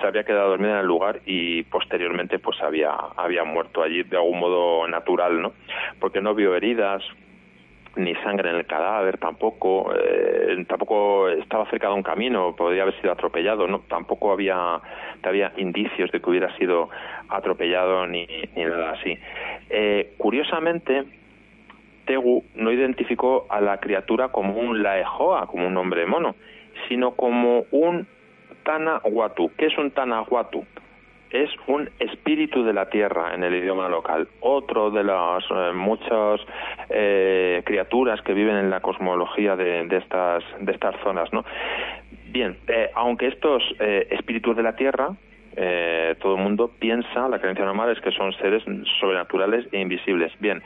se 0.00 0.06
había 0.06 0.24
quedado 0.24 0.50
dormida 0.50 0.72
en 0.72 0.78
el 0.78 0.86
lugar 0.86 1.20
y 1.26 1.62
posteriormente 1.64 2.38
pues 2.38 2.60
había 2.60 2.92
había 3.16 3.44
muerto 3.44 3.82
allí 3.82 4.02
de 4.02 4.16
algún 4.16 4.38
modo 4.40 4.86
natural, 4.88 5.40
¿no? 5.40 5.52
Porque 6.00 6.20
no 6.20 6.34
vio 6.34 6.54
heridas 6.54 7.02
ni 7.96 8.14
sangre 8.16 8.50
en 8.50 8.56
el 8.56 8.66
cadáver 8.66 9.18
tampoco 9.18 9.92
eh, 9.94 10.64
tampoco 10.68 11.28
estaba 11.30 11.68
cerca 11.70 11.88
de 11.88 11.94
un 11.94 12.02
camino 12.02 12.54
podría 12.54 12.82
haber 12.82 12.94
sido 13.00 13.10
atropellado 13.10 13.66
no 13.66 13.80
tampoco 13.88 14.32
había 14.32 14.80
había 15.22 15.52
indicios 15.56 16.12
de 16.12 16.20
que 16.20 16.30
hubiera 16.30 16.54
sido 16.58 16.90
atropellado 17.28 18.06
ni, 18.06 18.26
ni 18.54 18.64
nada 18.64 18.92
así 18.92 19.18
eh, 19.70 20.14
curiosamente 20.18 21.04
Tegu 22.06 22.44
no 22.54 22.72
identificó 22.72 23.46
a 23.50 23.60
la 23.60 23.78
criatura 23.78 24.28
como 24.28 24.58
un 24.58 24.82
laejoa, 24.82 25.46
como 25.46 25.66
un 25.66 25.76
hombre 25.76 26.06
mono, 26.06 26.34
sino 26.88 27.12
como 27.12 27.64
un 27.70 28.06
Tanahuatu. 28.64 29.50
¿Qué 29.56 29.66
es 29.66 29.78
un 29.78 29.90
Tanahuatu? 29.90 30.64
es 31.30 31.50
un 31.66 31.90
espíritu 31.98 32.64
de 32.64 32.72
la 32.72 32.88
tierra 32.88 33.34
en 33.34 33.42
el 33.42 33.54
idioma 33.54 33.88
local, 33.88 34.28
otro 34.40 34.90
de 34.90 35.04
las 35.04 35.44
eh, 35.50 35.72
muchas 35.74 36.40
eh, 36.88 37.62
criaturas 37.64 38.20
que 38.22 38.32
viven 38.32 38.56
en 38.56 38.70
la 38.70 38.80
cosmología 38.80 39.56
de, 39.56 39.86
estas 39.90 40.44
de 40.60 40.72
estas 40.72 40.94
zonas, 41.02 41.32
¿no? 41.32 41.44
Bien, 42.28 42.56
eh, 42.68 42.90
aunque 42.94 43.28
estos 43.28 43.62
espíritus 43.78 44.56
de 44.56 44.62
la 44.62 44.76
tierra 44.76 45.10
todo 46.20 46.36
el 46.36 46.42
mundo 46.42 46.70
piensa, 46.78 47.28
la 47.30 47.38
creencia 47.38 47.64
normal 47.64 47.90
es 47.90 48.00
que 48.02 48.10
son 48.10 48.30
seres 48.34 48.62
sobrenaturales 49.00 49.66
e 49.72 49.80
invisibles. 49.80 50.30
Bien, 50.38 50.62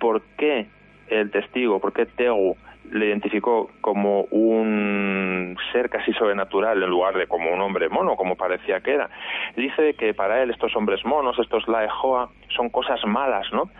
¿por 0.00 0.20
qué 0.36 0.66
el 1.08 1.30
testigo, 1.30 1.80
por 1.80 1.92
qué 1.92 2.06
Tegu 2.06 2.56
le 2.90 3.06
identificó 3.06 3.70
como 3.80 4.22
un 4.30 5.56
ser 5.72 5.88
casi 5.88 6.12
sobrenatural 6.12 6.82
en 6.82 6.90
lugar 6.90 7.16
de 7.16 7.26
como 7.26 7.52
un 7.52 7.60
hombre 7.60 7.88
mono, 7.88 8.16
como 8.16 8.36
parecía 8.36 8.80
que 8.80 8.92
era. 8.92 9.08
Dice 9.56 9.94
que 9.94 10.14
para 10.14 10.42
él 10.42 10.50
estos 10.50 10.74
hombres 10.76 11.04
monos, 11.04 11.38
estos 11.38 11.66
Laejoa, 11.68 12.30
son 12.54 12.68
cosas 12.68 13.00
malas, 13.06 13.46
¿no? 13.52 13.70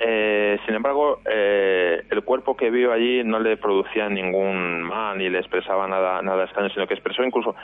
Eh, 0.00 0.58
sin 0.64 0.74
embargo, 0.74 1.20
eh, 1.30 2.02
el 2.10 2.22
cuerpo 2.22 2.56
que 2.56 2.70
vio 2.70 2.92
allí 2.92 3.22
no 3.24 3.38
le 3.40 3.56
producía 3.56 4.08
ningún 4.08 4.82
mal 4.82 5.18
ni 5.18 5.28
le 5.28 5.38
expresaba 5.38 5.86
nada, 5.86 6.22
nada 6.22 6.44
extraño, 6.44 6.70
sino 6.70 6.86
que 6.86 6.94
expresó 6.94 7.22
incluso 7.22 7.54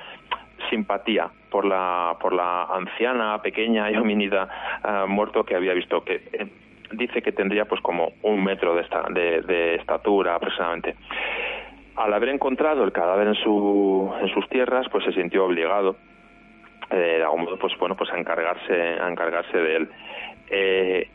simpatía 0.70 1.30
por 1.50 1.64
la, 1.64 2.16
por 2.20 2.32
la 2.32 2.64
anciana, 2.64 3.40
pequeña 3.40 3.90
y 3.90 3.96
homínida 3.96 4.48
uh, 4.84 5.08
muerto 5.08 5.44
que 5.44 5.54
había 5.54 5.72
visto. 5.72 6.04
que 6.04 6.22
eh, 6.32 6.46
dice 6.92 7.22
que 7.22 7.32
tendría 7.32 7.64
pues 7.64 7.80
como 7.80 8.12
un 8.22 8.44
metro 8.44 8.74
de, 8.74 8.82
esta, 8.82 9.06
de, 9.10 9.74
estatura 9.76 10.34
aproximadamente. 10.34 10.96
Al 11.96 12.12
haber 12.12 12.28
encontrado 12.28 12.84
el 12.84 12.92
cadáver 12.92 13.28
en, 13.28 13.34
su, 13.34 14.12
en 14.20 14.28
sus 14.28 14.48
tierras, 14.48 14.86
pues 14.90 15.04
se 15.04 15.12
sintió 15.12 15.44
obligado 15.44 15.96
eh, 16.90 17.18
de 17.18 17.22
algún 17.22 17.44
modo 17.44 17.58
pues 17.58 17.76
bueno 17.78 17.94
pues 17.96 18.10
a 18.10 18.16
encargarse 18.18 18.72
a 18.72 19.08
encargarse 19.10 19.58
de 19.58 19.76
él 19.76 19.88
eh, 20.48 21.10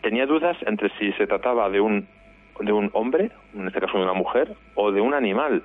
tenía 0.00 0.24
dudas 0.24 0.56
entre 0.66 0.88
si 0.98 1.12
se 1.12 1.26
trataba 1.26 1.68
de 1.68 1.82
un 1.82 2.08
de 2.60 2.72
un 2.72 2.88
hombre 2.94 3.30
en 3.54 3.66
este 3.66 3.78
caso 3.78 3.98
de 3.98 4.04
una 4.04 4.14
mujer 4.14 4.54
o 4.74 4.90
de 4.90 5.02
un 5.02 5.12
animal 5.12 5.62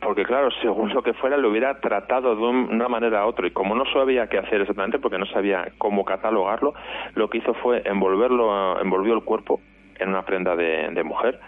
porque 0.00 0.24
claro, 0.24 0.50
según 0.62 0.92
lo 0.94 1.02
que 1.02 1.12
fuera, 1.12 1.36
lo 1.36 1.50
hubiera 1.50 1.78
tratado 1.80 2.34
de 2.34 2.42
una 2.42 2.88
manera 2.88 3.20
a 3.20 3.26
otra. 3.26 3.46
Y 3.46 3.50
como 3.50 3.74
no 3.74 3.84
sabía 3.92 4.28
qué 4.28 4.38
hacer 4.38 4.62
exactamente, 4.62 4.98
porque 4.98 5.18
no 5.18 5.26
sabía 5.26 5.68
cómo 5.78 6.04
catalogarlo, 6.04 6.74
lo 7.14 7.28
que 7.28 7.38
hizo 7.38 7.54
fue 7.54 7.82
envolverlo, 7.84 8.80
envolvió 8.80 9.14
el 9.14 9.22
cuerpo 9.22 9.60
en 9.98 10.08
una 10.08 10.22
prenda 10.22 10.56
de, 10.56 11.02
mujer 11.04 11.38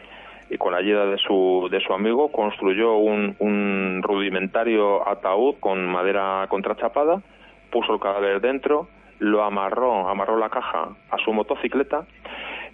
y 0.51 0.59
con 0.59 0.73
la 0.73 0.79
ayuda 0.79 1.07
de 1.07 1.17
su, 1.17 1.69
de 1.71 1.81
su 1.81 1.95
amigo 1.95 2.31
construyó 2.31 2.97
un, 2.97 3.35
un 3.39 4.01
rudimentario 4.03 5.09
ataúd 5.09 5.55
con 5.59 5.87
madera 5.87 6.47
contrachapada, 6.51 7.23
puso 7.71 7.95
el 7.95 8.01
cadáver 8.01 8.43
dentro, 8.43 8.89
lo 9.19 9.43
amarró, 9.43 10.09
amarró 10.09 10.37
la 10.37 10.51
caja 10.51 10.91
a 11.11 11.19
su 11.25 11.33
motocicleta 11.33 12.05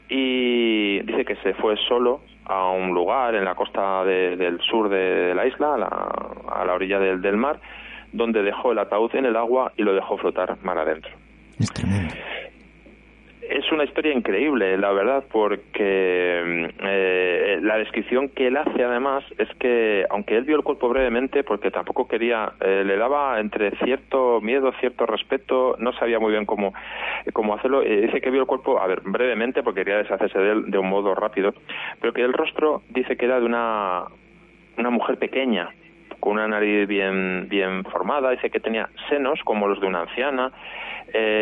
y 0.08 1.00
dice 1.02 1.24
que 1.24 1.36
se 1.36 1.54
fue 1.54 1.76
solo 1.88 2.20
a 2.48 2.70
un 2.70 2.94
lugar 2.94 3.34
en 3.34 3.44
la 3.44 3.54
costa 3.54 4.04
del 4.04 4.58
sur 4.60 4.88
de, 4.88 5.34
la 5.34 5.46
isla, 5.46 5.74
a 5.74 6.64
la, 6.64 6.74
orilla 6.74 6.98
del, 6.98 7.20
del, 7.20 7.36
mar, 7.36 7.60
donde 8.12 8.42
dejó 8.42 8.72
el 8.72 8.78
ataúd 8.78 9.14
en 9.14 9.26
el 9.26 9.36
agua 9.36 9.72
y 9.76 9.82
lo 9.82 9.94
dejó 9.94 10.16
flotar 10.16 10.56
mar 10.62 10.78
adentro 10.78 11.12
es 13.48 13.72
una 13.72 13.84
historia 13.84 14.12
increíble, 14.12 14.76
la 14.76 14.92
verdad, 14.92 15.24
porque 15.32 16.70
eh, 16.80 17.58
la 17.62 17.78
descripción 17.78 18.28
que 18.28 18.48
él 18.48 18.56
hace 18.58 18.84
además 18.84 19.24
es 19.38 19.48
que, 19.58 20.04
aunque 20.10 20.36
él 20.36 20.44
vio 20.44 20.56
el 20.56 20.62
cuerpo 20.62 20.88
brevemente, 20.90 21.42
porque 21.44 21.70
tampoco 21.70 22.06
quería, 22.06 22.52
eh, 22.60 22.82
le 22.84 22.96
daba 22.96 23.40
entre 23.40 23.70
cierto 23.78 24.40
miedo, 24.42 24.70
cierto 24.80 25.06
respeto, 25.06 25.76
no 25.78 25.92
sabía 25.94 26.18
muy 26.18 26.32
bien 26.32 26.44
cómo, 26.44 26.74
cómo 27.32 27.54
hacerlo, 27.54 27.82
eh, 27.82 28.02
dice 28.02 28.20
que 28.20 28.30
vio 28.30 28.42
el 28.42 28.46
cuerpo, 28.46 28.80
a 28.80 28.86
ver, 28.86 29.00
brevemente, 29.00 29.62
porque 29.62 29.82
quería 29.82 29.98
deshacerse 29.98 30.38
de 30.38 30.52
él 30.52 30.70
de 30.70 30.78
un 30.78 30.88
modo 30.88 31.14
rápido, 31.14 31.54
pero 32.00 32.12
que 32.12 32.22
el 32.22 32.34
rostro 32.34 32.82
dice 32.90 33.16
que 33.16 33.24
era 33.24 33.40
de 33.40 33.46
una, 33.46 34.04
una 34.76 34.90
mujer 34.90 35.18
pequeña, 35.18 35.70
con 36.20 36.34
una 36.34 36.48
nariz 36.48 36.86
bien, 36.86 37.46
bien 37.48 37.84
formada, 37.84 38.30
dice 38.30 38.50
que 38.50 38.60
tenía 38.60 38.90
senos 39.08 39.40
como 39.44 39.68
los 39.68 39.80
de 39.80 39.86
una 39.86 40.00
anciana, 40.02 40.52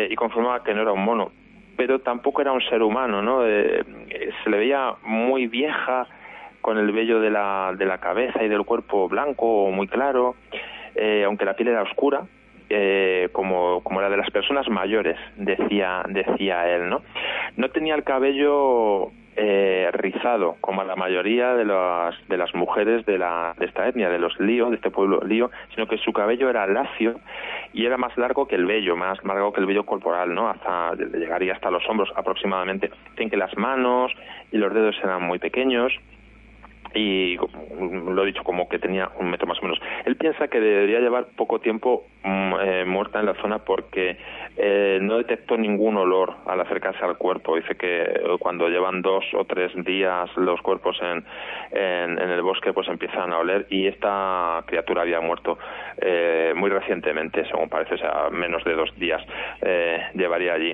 y 0.09 0.15
confirmaba 0.15 0.63
que 0.63 0.73
no 0.73 0.83
era 0.83 0.93
un 0.93 1.03
mono 1.03 1.31
pero 1.77 1.99
tampoco 1.99 2.41
era 2.41 2.51
un 2.51 2.61
ser 2.61 2.81
humano, 2.81 3.21
¿no? 3.21 3.45
Eh, 3.45 3.85
se 4.43 4.49
le 4.49 4.57
veía 4.57 4.95
muy 5.03 5.47
vieja, 5.47 6.07
con 6.67 6.77
el 6.77 6.91
vello 6.91 7.21
de 7.21 7.29
la, 7.29 7.73
de 7.77 7.85
la 7.85 7.99
cabeza 7.99 8.43
y 8.43 8.49
del 8.49 8.65
cuerpo 8.65 9.07
blanco 9.07 9.69
muy 9.71 9.87
claro, 9.87 10.35
eh, 10.95 11.23
aunque 11.25 11.45
la 11.45 11.55
piel 11.55 11.69
era 11.69 11.83
oscura, 11.83 12.23
eh, 12.69 13.29
como, 13.31 13.81
como 13.83 14.01
la 14.01 14.09
de 14.09 14.17
las 14.17 14.29
personas 14.31 14.67
mayores, 14.67 15.17
decía, 15.37 16.03
decía 16.09 16.67
él, 16.69 16.89
¿no? 16.89 17.03
No 17.55 17.69
tenía 17.69 17.95
el 17.95 18.03
cabello 18.03 19.11
eh, 19.39 19.89
rizado, 19.93 20.57
como 20.61 20.83
la 20.83 20.95
mayoría 20.95 21.53
de 21.53 21.63
las, 21.63 22.15
de 22.27 22.37
las 22.37 22.53
mujeres 22.55 23.05
de, 23.05 23.19
la, 23.19 23.53
de 23.59 23.67
esta 23.67 23.87
etnia, 23.87 24.09
de 24.09 24.17
los 24.17 24.39
líos, 24.39 24.71
de 24.71 24.77
este 24.77 24.89
pueblo 24.89 25.21
lío, 25.21 25.51
sino 25.75 25.87
que 25.87 25.99
su 25.99 26.11
cabello 26.11 26.49
era 26.49 26.65
lacio 26.65 27.19
y 27.71 27.85
era 27.85 27.97
más 27.97 28.17
largo 28.17 28.47
que 28.47 28.55
el 28.55 28.65
vello, 28.65 28.95
más 28.95 29.23
largo 29.23 29.53
que 29.53 29.59
el 29.59 29.67
vello 29.67 29.85
corporal, 29.85 30.33
¿no? 30.33 30.49
Hasta, 30.49 30.95
llegaría 30.95 31.53
hasta 31.53 31.69
los 31.69 31.87
hombros 31.87 32.11
aproximadamente. 32.15 32.89
Tienen 33.15 33.29
que 33.29 33.37
las 33.37 33.55
manos 33.57 34.11
y 34.51 34.57
los 34.57 34.73
dedos 34.73 34.95
eran 35.03 35.21
muy 35.21 35.37
pequeños 35.37 35.93
y 36.93 37.37
lo 37.37 38.23
he 38.23 38.27
dicho 38.27 38.43
como 38.43 38.67
que 38.69 38.79
tenía 38.79 39.09
un 39.19 39.29
metro 39.29 39.47
más 39.47 39.59
o 39.59 39.63
menos. 39.63 39.79
Él 40.05 40.15
piensa 40.15 40.47
que 40.47 40.59
debería 40.59 40.99
llevar 40.99 41.27
poco 41.35 41.59
tiempo 41.59 42.05
mm, 42.23 42.53
eh, 42.61 42.85
muerta 42.85 43.19
en 43.19 43.25
la 43.25 43.33
zona 43.35 43.59
porque 43.59 44.17
eh, 44.57 44.99
no 45.01 45.17
detectó 45.17 45.57
ningún 45.57 45.97
olor 45.97 46.35
al 46.45 46.59
acercarse 46.61 47.03
al 47.03 47.17
cuerpo. 47.17 47.55
Dice 47.55 47.75
que 47.75 48.01
eh, 48.01 48.21
cuando 48.39 48.69
llevan 48.69 49.01
dos 49.01 49.25
o 49.33 49.45
tres 49.45 49.71
días 49.83 50.29
los 50.37 50.61
cuerpos 50.61 50.97
en, 51.01 51.25
en, 51.71 52.17
el 52.17 52.41
bosque 52.41 52.73
pues 52.73 52.87
empiezan 52.87 53.33
a 53.33 53.39
oler 53.39 53.67
y 53.69 53.87
esta 53.87 54.63
criatura 54.65 55.01
había 55.01 55.21
muerto 55.21 55.57
muy 56.55 56.69
recientemente, 56.69 57.45
según 57.45 57.69
parece, 57.69 57.95
o 57.95 57.97
sea, 57.97 58.29
menos 58.31 58.63
de 58.63 58.73
dos 58.73 58.93
días 58.97 59.21
llevaría 60.13 60.53
allí. 60.53 60.73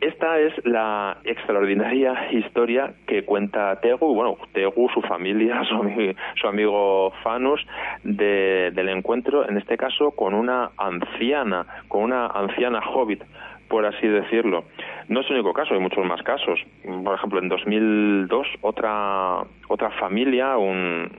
Esta 0.00 0.38
es 0.38 0.52
la 0.64 1.18
extraordinaria 1.24 2.28
historia 2.30 2.94
que 3.06 3.24
cuenta 3.24 3.80
Tegu, 3.80 4.14
bueno, 4.14 4.36
Tegu, 4.52 4.88
su 4.90 5.02
familia, 5.02 5.62
su, 6.40 6.46
amigo 6.46 7.12
Fanus, 7.24 7.66
del 8.04 8.88
encuentro, 8.88 9.48
en 9.48 9.56
este 9.56 9.76
caso, 9.76 10.12
con 10.12 10.34
una 10.34 10.70
anciana, 10.76 11.66
con 11.88 12.04
una 12.04 12.26
anciana 12.26 12.80
hobbit, 12.80 13.24
por 13.68 13.86
así 13.86 14.06
decirlo. 14.06 14.64
No 15.08 15.20
es 15.20 15.26
el 15.30 15.34
único 15.34 15.52
caso, 15.52 15.74
hay 15.74 15.80
muchos 15.80 16.04
más 16.04 16.22
casos. 16.22 16.60
Por 17.04 17.14
ejemplo, 17.14 17.40
en 17.40 17.48
2002, 17.48 18.46
otra, 18.60 19.38
otra 19.68 19.90
familia, 19.98 20.56
un, 20.58 21.10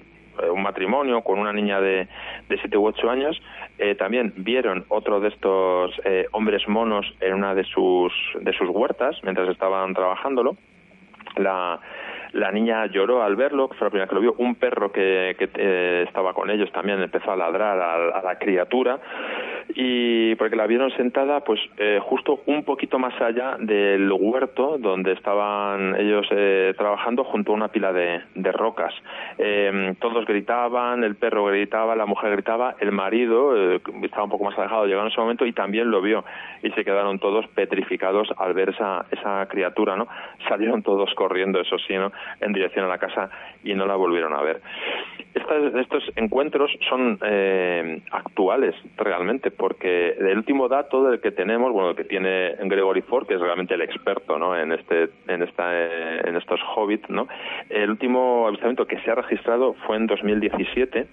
un 0.48 0.62
matrimonio 0.62 1.22
con 1.22 1.40
una 1.40 1.54
niña 1.54 1.82
de, 1.82 2.08
de 2.48 2.58
7 2.60 2.78
u 2.78 2.88
8 2.88 3.10
años, 3.10 3.42
eh, 3.78 3.96
también 3.96 4.34
vieron 4.38 4.86
otro 4.90 5.20
de 5.20 5.30
estos 5.30 5.92
eh, 6.04 6.28
hombres 6.32 6.68
monos 6.68 7.06
en 7.20 7.34
una 7.34 7.56
de 7.56 7.64
sus, 7.64 8.14
de 8.42 8.54
sus 8.54 8.70
huertas 8.70 9.18
mientras 9.24 9.50
estaban 9.50 9.94
trabajándolo. 9.94 10.56
La, 11.38 11.80
la 12.34 12.52
niña 12.52 12.86
lloró 12.88 13.24
al 13.24 13.36
verlo, 13.36 13.70
fue 13.70 13.86
la 13.86 13.90
primera 13.90 14.08
que 14.08 14.16
lo 14.16 14.22
vio. 14.22 14.36
Un 14.38 14.56
perro 14.56 14.92
que, 14.92 15.36
que 15.38 16.04
estaba 16.04 16.34
con 16.34 16.50
ellos 16.50 16.72
también 16.72 17.02
empezó 17.02 17.32
a 17.32 17.36
ladrar 17.36 17.80
a, 17.80 18.22
la 18.22 18.38
criatura 18.38 19.00
y 19.76 20.36
porque 20.36 20.56
la 20.56 20.68
vieron 20.68 20.92
sentada 20.92 21.42
pues 21.42 21.60
eh, 21.78 22.00
justo 22.02 22.42
un 22.48 22.64
poquito 22.64 22.98
más 22.98 23.20
allá 23.22 23.58
del 23.60 24.12
huerto 24.12 24.78
donde 24.80 25.14
estaban 25.14 25.96
ellos 25.96 26.28
eh, 26.32 26.74
trabajando 26.78 27.24
junto 27.24 27.52
a 27.52 27.56
una 27.56 27.68
pila 27.68 27.94
de, 27.94 28.22
rocas. 28.52 28.94
Eh, 29.38 29.94
todos 30.00 30.26
gritaban 30.26 31.04
el 31.04 31.16
perro 31.16 31.46
gritaba 31.46 31.96
la 31.96 32.08
mujer 32.08 32.32
gritaba 32.32 32.76
el 32.80 32.92
marido 32.92 33.56
eh, 33.56 33.82
estaba 34.02 34.24
un 34.24 34.32
poco 34.32 34.46
más 34.46 34.58
alejado 34.58 34.86
llegó 34.88 35.02
en 35.02 35.08
ese 35.08 35.22
momento 35.22 35.46
y 35.46 35.54
también 35.54 35.92
lo 35.92 36.02
vio. 36.02 36.26
Y 36.64 36.72
se 36.72 36.84
quedaron 36.84 37.20
todos 37.20 37.48
petrificados 37.50 38.28
al 38.38 38.54
ver 38.54 38.70
esa, 38.70 39.06
esa 39.12 39.46
criatura 39.48 39.96
no 39.96 40.08
salieron 40.48 40.82
todos 40.82 41.14
corriendo 41.14 41.62
eso 41.62 41.78
sí 41.88 41.94
no 41.96 42.12
en 42.42 42.54
dirección 42.54 42.86
a 42.86 42.88
la 42.88 42.98
casa 42.98 43.30
y 43.64 43.74
no 43.76 43.86
la 43.86 43.96
volvieron 43.96 44.34
a 44.34 44.42
ver. 44.42 44.62
Estos 45.34 46.04
encuentros 46.16 46.72
son 46.90 47.20
eh, 47.24 48.02
actuales 48.12 48.76
realmente 48.98 49.52
porque 49.60 50.16
el 50.18 50.38
último 50.38 50.70
dato 50.70 51.04
del 51.04 51.20
que 51.20 51.32
tenemos, 51.32 51.72
bueno, 51.74 51.90
el 51.90 51.96
que 51.96 52.06
tiene 52.06 52.56
Gregory 52.64 53.02
Ford, 53.02 53.28
que 53.28 53.36
es 53.36 53.42
realmente 53.42 53.74
el 53.74 53.82
experto, 53.82 54.40
¿no? 54.40 54.58
En 54.58 54.72
este, 54.72 55.10
en 55.28 55.44
esta, 55.44 55.86
en 56.28 56.36
estos 56.38 56.62
hobbits, 56.76 57.10
¿no? 57.10 57.28
El 57.70 57.90
último 57.92 58.48
avistamiento 58.48 58.88
que 58.88 59.00
se 59.02 59.12
ha 59.12 59.16
registrado 59.16 59.76
fue 59.86 59.98
en 59.98 60.08
2017 60.08 61.08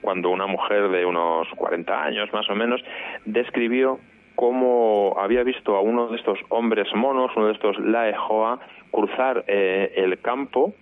cuando 0.00 0.30
una 0.30 0.46
mujer 0.46 0.88
de 0.88 1.04
unos 1.04 1.46
40 1.56 2.04
años 2.04 2.32
más 2.32 2.48
o 2.50 2.54
menos 2.54 2.82
describió 3.26 3.98
cómo 4.34 5.16
había 5.18 5.42
visto 5.44 5.76
a 5.76 5.80
uno 5.80 6.08
de 6.08 6.16
estos 6.16 6.38
hombres 6.48 6.88
monos, 6.94 7.30
uno 7.36 7.46
de 7.46 7.52
estos 7.52 7.78
Laejoa, 7.78 8.60
cruzar 8.90 9.44
eh, 9.46 9.92
el 9.96 10.18
campo 10.20 10.74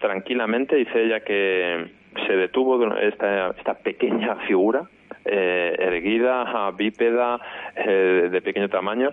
tranquilamente. 0.00 0.76
Dice 0.76 1.04
ella 1.04 1.20
que 1.20 1.92
se 2.26 2.36
detuvo 2.36 2.94
esta, 2.96 3.50
esta 3.50 3.74
pequeña 3.74 4.36
figura 4.46 4.88
eh, 5.24 5.74
erguida, 5.78 6.70
bípeda, 6.72 7.40
eh, 7.76 8.28
de 8.30 8.42
pequeño 8.42 8.68
tamaño, 8.68 9.10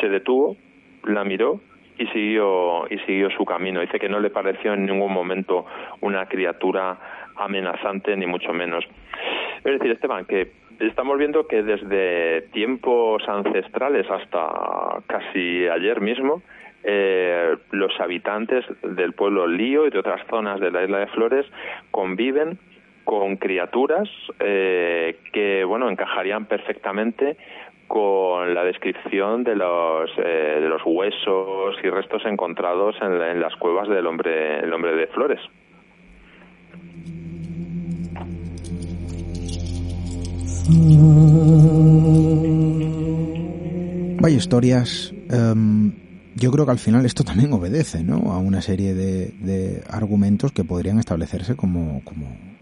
se 0.00 0.08
detuvo, 0.08 0.56
la 1.04 1.24
miró 1.24 1.60
y 1.98 2.06
siguió 2.08 2.86
y 2.88 2.98
siguió 3.00 3.30
su 3.30 3.44
camino. 3.44 3.80
Dice 3.80 3.98
que 3.98 4.08
no 4.08 4.20
le 4.20 4.30
pareció 4.30 4.74
en 4.74 4.86
ningún 4.86 5.12
momento 5.12 5.66
una 6.00 6.26
criatura 6.26 6.98
amenazante 7.36 8.16
ni 8.16 8.26
mucho 8.26 8.52
menos. 8.52 8.84
Es 9.64 9.72
decir, 9.72 9.90
Esteban, 9.90 10.24
que 10.24 10.52
estamos 10.80 11.18
viendo 11.18 11.46
que 11.46 11.62
desde 11.62 12.42
tiempos 12.52 13.22
ancestrales 13.28 14.08
hasta 14.10 15.02
casi 15.06 15.66
ayer 15.68 16.00
mismo 16.00 16.42
eh, 16.84 17.56
los 17.72 17.92
habitantes 18.00 18.64
del 18.82 19.12
pueblo 19.12 19.46
Lío 19.46 19.86
y 19.86 19.90
de 19.90 19.98
otras 19.98 20.24
zonas 20.28 20.60
de 20.60 20.70
la 20.70 20.84
isla 20.84 20.98
de 21.00 21.06
Flores 21.08 21.46
conviven 21.90 22.58
con 23.08 23.36
criaturas 23.36 24.06
eh, 24.38 25.16
que 25.32 25.64
bueno 25.64 25.88
encajarían 25.88 26.44
perfectamente 26.44 27.38
con 27.86 28.54
la 28.54 28.62
descripción 28.64 29.44
de 29.44 29.56
los, 29.56 30.10
eh, 30.18 30.58
de 30.60 30.68
los 30.68 30.82
huesos 30.84 31.76
y 31.82 31.88
restos 31.88 32.20
encontrados 32.26 32.96
en, 33.00 33.12
en, 33.14 33.40
las 33.40 33.56
cuevas 33.56 33.88
del 33.88 34.06
hombre, 34.06 34.58
el 34.58 34.70
hombre 34.74 34.94
de 34.94 35.06
Flores. 35.06 35.40
Vaya 44.20 44.36
historias. 44.36 45.14
Um, 45.30 45.92
yo 46.34 46.50
creo 46.50 46.66
que 46.66 46.72
al 46.72 46.78
final 46.78 47.06
esto 47.06 47.24
también 47.24 47.54
obedece 47.54 48.04
¿no? 48.04 48.32
a 48.32 48.38
una 48.38 48.60
serie 48.60 48.92
de, 48.92 49.32
de 49.38 49.82
argumentos 49.88 50.52
que 50.52 50.62
podrían 50.62 50.98
establecerse 50.98 51.56
como, 51.56 52.02
como 52.04 52.57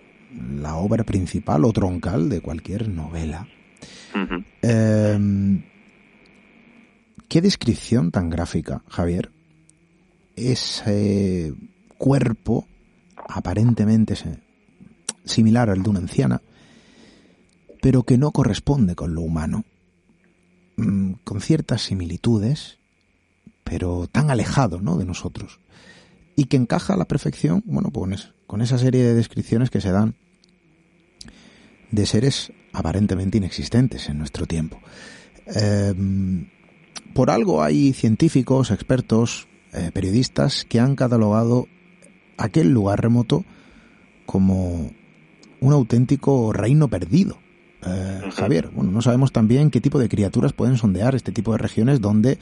la 0.48 0.76
obra 0.76 1.04
principal 1.04 1.64
o 1.64 1.72
troncal 1.72 2.28
de 2.28 2.40
cualquier 2.40 2.88
novela. 2.88 3.48
Uh 4.14 4.18
-huh. 4.18 4.44
eh, 4.62 5.62
¿Qué 7.28 7.40
descripción 7.40 8.10
tan 8.12 8.30
gráfica, 8.30 8.82
Javier? 8.88 9.32
Ese 10.36 11.52
cuerpo 11.98 12.66
aparentemente 13.28 14.14
similar 15.24 15.70
al 15.70 15.82
de 15.82 15.90
una 15.90 15.98
anciana, 15.98 16.40
pero 17.82 18.04
que 18.04 18.18
no 18.18 18.30
corresponde 18.30 18.94
con 18.94 19.14
lo 19.14 19.22
humano, 19.22 19.64
mm, 20.76 21.12
con 21.24 21.40
ciertas 21.40 21.82
similitudes, 21.82 22.78
pero 23.64 24.06
tan 24.06 24.30
alejado 24.30 24.80
¿no? 24.80 24.96
de 24.96 25.04
nosotros, 25.04 25.60
y 26.36 26.44
que 26.44 26.56
encaja 26.56 26.94
a 26.94 26.96
la 26.96 27.06
perfección, 27.06 27.62
bueno, 27.66 27.90
pues 27.90 28.32
con 28.46 28.62
esa 28.62 28.78
serie 28.78 29.02
de 29.02 29.14
descripciones 29.14 29.70
que 29.70 29.80
se 29.80 29.90
dan 29.90 30.14
de 31.90 32.06
seres 32.06 32.52
aparentemente 32.72 33.38
inexistentes 33.38 34.08
en 34.08 34.18
nuestro 34.18 34.46
tiempo. 34.46 34.80
Eh, 35.46 35.94
por 37.14 37.30
algo 37.30 37.62
hay 37.62 37.92
científicos, 37.92 38.70
expertos, 38.70 39.48
eh, 39.72 39.90
periodistas 39.92 40.64
que 40.68 40.80
han 40.80 40.96
catalogado 40.96 41.68
aquel 42.36 42.70
lugar 42.70 43.00
remoto 43.00 43.44
como 44.26 44.90
un 45.60 45.72
auténtico 45.72 46.52
reino 46.52 46.88
perdido. 46.88 47.38
Eh, 47.86 48.30
Javier, 48.34 48.68
bueno, 48.68 48.90
no 48.90 49.00
sabemos 49.00 49.32
también 49.32 49.70
qué 49.70 49.80
tipo 49.80 49.98
de 49.98 50.08
criaturas 50.08 50.52
pueden 50.52 50.76
sondear 50.76 51.14
este 51.14 51.32
tipo 51.32 51.52
de 51.52 51.58
regiones 51.58 52.00
donde, 52.00 52.38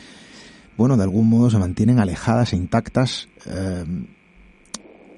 bueno, 0.76 0.96
de 0.96 1.04
algún 1.04 1.28
modo 1.28 1.50
se 1.50 1.58
mantienen 1.58 1.98
alejadas 1.98 2.52
e 2.52 2.56
intactas, 2.56 3.28
eh, 3.46 3.84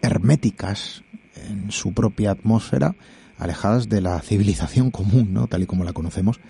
herméticas 0.02 1.02
en 1.48 1.70
su 1.70 1.92
propia 1.92 2.32
atmósfera, 2.32 2.94
alejadas 3.38 3.88
de 3.88 4.00
la 4.00 4.20
civilización 4.20 4.90
común, 4.90 5.32
¿no? 5.32 5.46
Tal 5.46 5.62
y 5.62 5.66
como 5.66 5.84
la 5.84 5.92
conocemos, 5.92 6.40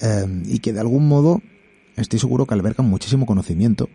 eh, 0.00 0.42
y 0.46 0.58
que 0.58 0.72
de 0.72 0.80
algún 0.80 1.08
modo 1.08 1.42
estoy 1.96 2.18
seguro 2.18 2.46
que 2.46 2.54
albergan 2.54 2.88
muchísimo 2.88 3.26
conocimiento 3.26 3.88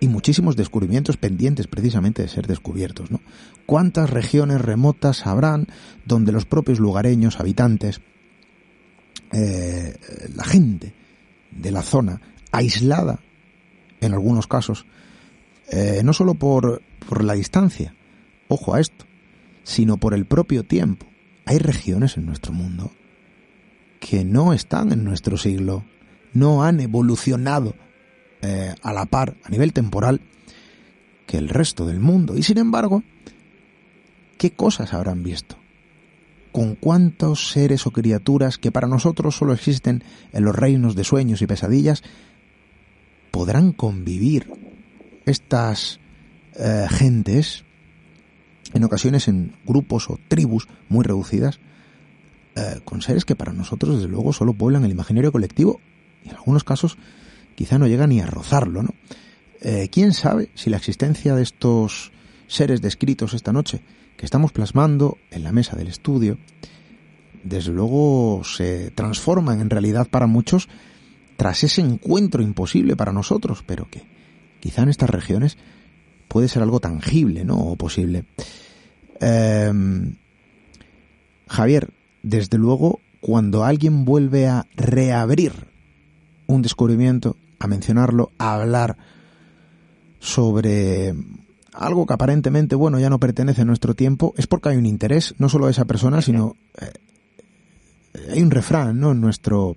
y 0.00 0.08
muchísimos 0.08 0.56
descubrimientos 0.56 1.16
pendientes 1.16 1.66
precisamente 1.66 2.22
de 2.22 2.28
ser 2.28 2.46
descubiertos, 2.46 3.10
¿no? 3.10 3.20
¿Cuántas 3.66 4.10
regiones 4.10 4.60
remotas 4.60 5.26
habrán 5.26 5.66
donde 6.04 6.32
los 6.32 6.44
propios 6.44 6.78
lugareños, 6.78 7.40
habitantes, 7.40 8.00
eh, 9.32 9.96
la 10.34 10.44
gente 10.44 10.94
de 11.50 11.70
la 11.70 11.82
zona, 11.82 12.20
aislada 12.52 13.20
en 14.00 14.14
algunos 14.14 14.46
casos, 14.46 14.86
eh, 15.70 16.02
no 16.04 16.12
solo 16.12 16.34
por, 16.34 16.82
por 17.06 17.24
la 17.24 17.34
distancia, 17.34 17.94
ojo 18.48 18.74
a 18.74 18.80
esto, 18.80 19.04
sino 19.64 19.98
por 19.98 20.14
el 20.14 20.24
propio 20.24 20.64
tiempo. 20.64 21.06
Hay 21.48 21.56
regiones 21.56 22.18
en 22.18 22.26
nuestro 22.26 22.52
mundo 22.52 22.92
que 24.00 24.22
no 24.22 24.52
están 24.52 24.92
en 24.92 25.02
nuestro 25.02 25.38
siglo, 25.38 25.82
no 26.34 26.62
han 26.62 26.78
evolucionado 26.78 27.74
eh, 28.42 28.74
a 28.82 28.92
la 28.92 29.06
par, 29.06 29.34
a 29.44 29.48
nivel 29.48 29.72
temporal, 29.72 30.20
que 31.26 31.38
el 31.38 31.48
resto 31.48 31.86
del 31.86 32.00
mundo. 32.00 32.36
Y 32.36 32.42
sin 32.42 32.58
embargo, 32.58 33.02
¿qué 34.36 34.50
cosas 34.50 34.92
habrán 34.92 35.22
visto? 35.22 35.56
¿Con 36.52 36.74
cuántos 36.74 37.50
seres 37.50 37.86
o 37.86 37.92
criaturas 37.92 38.58
que 38.58 38.70
para 38.70 38.86
nosotros 38.86 39.34
solo 39.34 39.54
existen 39.54 40.04
en 40.34 40.44
los 40.44 40.54
reinos 40.54 40.96
de 40.96 41.04
sueños 41.04 41.40
y 41.40 41.46
pesadillas 41.46 42.02
podrán 43.30 43.72
convivir 43.72 44.52
estas 45.24 45.98
eh, 46.56 46.86
gentes, 46.90 47.64
en 48.72 48.84
ocasiones 48.84 49.28
en 49.28 49.54
grupos 49.64 50.10
o 50.10 50.18
tribus 50.28 50.68
muy 50.88 51.04
reducidas, 51.04 51.60
eh, 52.56 52.80
con 52.84 53.02
seres 53.02 53.24
que 53.24 53.36
para 53.36 53.52
nosotros 53.52 53.96
desde 53.96 54.08
luego 54.08 54.32
solo 54.32 54.52
pueblan 54.52 54.84
el 54.84 54.90
imaginario 54.90 55.32
colectivo 55.32 55.80
y 56.24 56.30
en 56.30 56.36
algunos 56.36 56.64
casos 56.64 56.98
quizá 57.54 57.78
no 57.78 57.86
llega 57.86 58.06
ni 58.06 58.20
a 58.20 58.26
rozarlo, 58.26 58.82
¿no? 58.82 58.94
Eh, 59.60 59.88
¿Quién 59.90 60.12
sabe 60.12 60.50
si 60.54 60.70
la 60.70 60.76
existencia 60.76 61.34
de 61.34 61.42
estos 61.42 62.12
seres 62.46 62.80
descritos 62.80 63.34
esta 63.34 63.52
noche 63.52 63.82
que 64.16 64.26
estamos 64.26 64.52
plasmando 64.52 65.18
en 65.30 65.44
la 65.44 65.52
mesa 65.52 65.76
del 65.76 65.88
estudio, 65.88 66.38
desde 67.44 67.72
luego 67.72 68.42
se 68.44 68.90
transforman 68.90 69.60
en 69.60 69.70
realidad 69.70 70.08
para 70.08 70.26
muchos 70.26 70.68
tras 71.36 71.62
ese 71.62 71.80
encuentro 71.82 72.42
imposible 72.42 72.96
para 72.96 73.12
nosotros, 73.12 73.62
pero 73.64 73.88
que 73.88 74.02
quizá 74.58 74.82
en 74.82 74.88
estas 74.88 75.10
regiones 75.10 75.56
puede 76.28 76.48
ser 76.48 76.62
algo 76.62 76.80
tangible, 76.80 77.44
¿no? 77.44 77.58
O 77.58 77.76
posible. 77.76 78.26
Eh, 79.20 79.72
Javier, 81.48 81.90
desde 82.22 82.58
luego, 82.58 83.00
cuando 83.20 83.64
alguien 83.64 84.04
vuelve 84.04 84.46
a 84.46 84.66
reabrir 84.76 85.52
un 86.46 86.62
descubrimiento, 86.62 87.36
a 87.58 87.66
mencionarlo, 87.66 88.30
a 88.38 88.54
hablar 88.54 88.96
sobre 90.20 91.14
algo 91.72 92.06
que 92.06 92.14
aparentemente, 92.14 92.74
bueno, 92.74 92.98
ya 92.98 93.10
no 93.10 93.20
pertenece 93.20 93.62
a 93.62 93.64
nuestro 93.64 93.94
tiempo, 93.94 94.34
es 94.36 94.46
porque 94.46 94.70
hay 94.70 94.76
un 94.76 94.86
interés, 94.86 95.34
no 95.38 95.48
solo 95.48 95.66
de 95.66 95.72
esa 95.72 95.84
persona, 95.84 96.22
sino 96.22 96.56
eh, 96.80 96.92
hay 98.30 98.42
un 98.42 98.50
refrán, 98.50 98.98
¿no? 98.98 99.12
En 99.12 99.20
nuestro, 99.20 99.76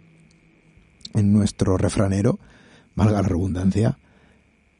en 1.14 1.32
nuestro 1.32 1.78
refranero, 1.78 2.40
valga 2.96 3.22
la 3.22 3.28
redundancia, 3.28 3.98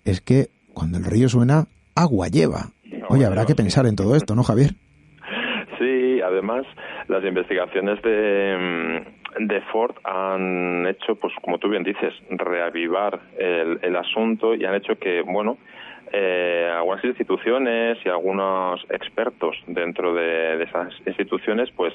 es 0.04 0.22
que 0.22 0.50
cuando 0.82 0.98
el 0.98 1.06
río 1.06 1.30
suena, 1.30 1.66
agua 1.96 2.28
lleva. 2.28 2.74
Oye, 3.10 3.24
habrá 3.24 3.46
que 3.46 3.54
pensar 3.54 3.86
en 3.86 3.96
todo 3.96 4.16
esto, 4.16 4.34
¿no, 4.34 4.42
Javier? 4.42 4.72
Sí, 5.78 6.20
además, 6.26 6.66
las 7.08 7.24
investigaciones 7.24 8.02
de, 8.02 9.06
de 9.42 9.62
Ford 9.72 9.94
han 10.04 10.88
hecho, 10.88 11.14
pues 11.22 11.34
como 11.44 11.60
tú 11.60 11.70
bien 11.70 11.84
dices, 11.84 12.16
reavivar 12.32 13.20
el, 13.38 13.78
el 13.84 13.96
asunto 13.96 14.56
y 14.56 14.66
han 14.66 14.74
hecho 14.74 14.98
que, 14.98 15.22
bueno, 15.22 15.60
eh, 16.12 16.68
algunas 16.76 17.06
instituciones 17.06 18.00
y 18.04 18.10
algunos 18.10 18.82
expertos 18.90 19.56
dentro 19.68 20.16
de, 20.16 20.58
de 20.58 20.64
esas 20.64 20.94
instituciones, 21.06 21.70
pues 21.76 21.94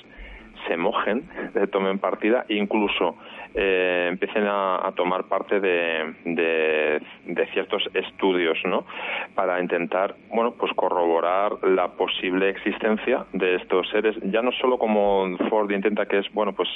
se 0.67 0.77
mojen, 0.77 1.29
tomen 1.73 1.99
partida 1.99 2.45
e 2.49 2.55
incluso 2.57 3.17
eh, 3.55 4.09
empiecen 4.11 4.45
a, 4.47 4.93
tomar 4.95 5.25
parte 5.25 5.61
de, 5.61 6.15
de, 6.25 7.01
de, 7.25 7.47
ciertos 7.53 7.89
estudios, 7.95 8.59
¿no? 8.65 8.85
Para 9.35 9.61
intentar, 9.61 10.15
bueno, 10.29 10.53
pues 10.53 10.73
corroborar 10.75 11.53
la 11.63 11.89
posible 11.89 12.51
existencia 12.51 13.25
de 13.33 13.57
estos 13.57 13.89
seres, 13.89 14.15
ya 14.25 14.43
no 14.43 14.53
solo 14.53 14.79
como 14.79 15.37
Ford 15.49 15.71
intenta 15.71 16.07
que 16.07 16.19
es, 16.19 16.33
bueno, 16.35 16.53
pues 16.53 16.69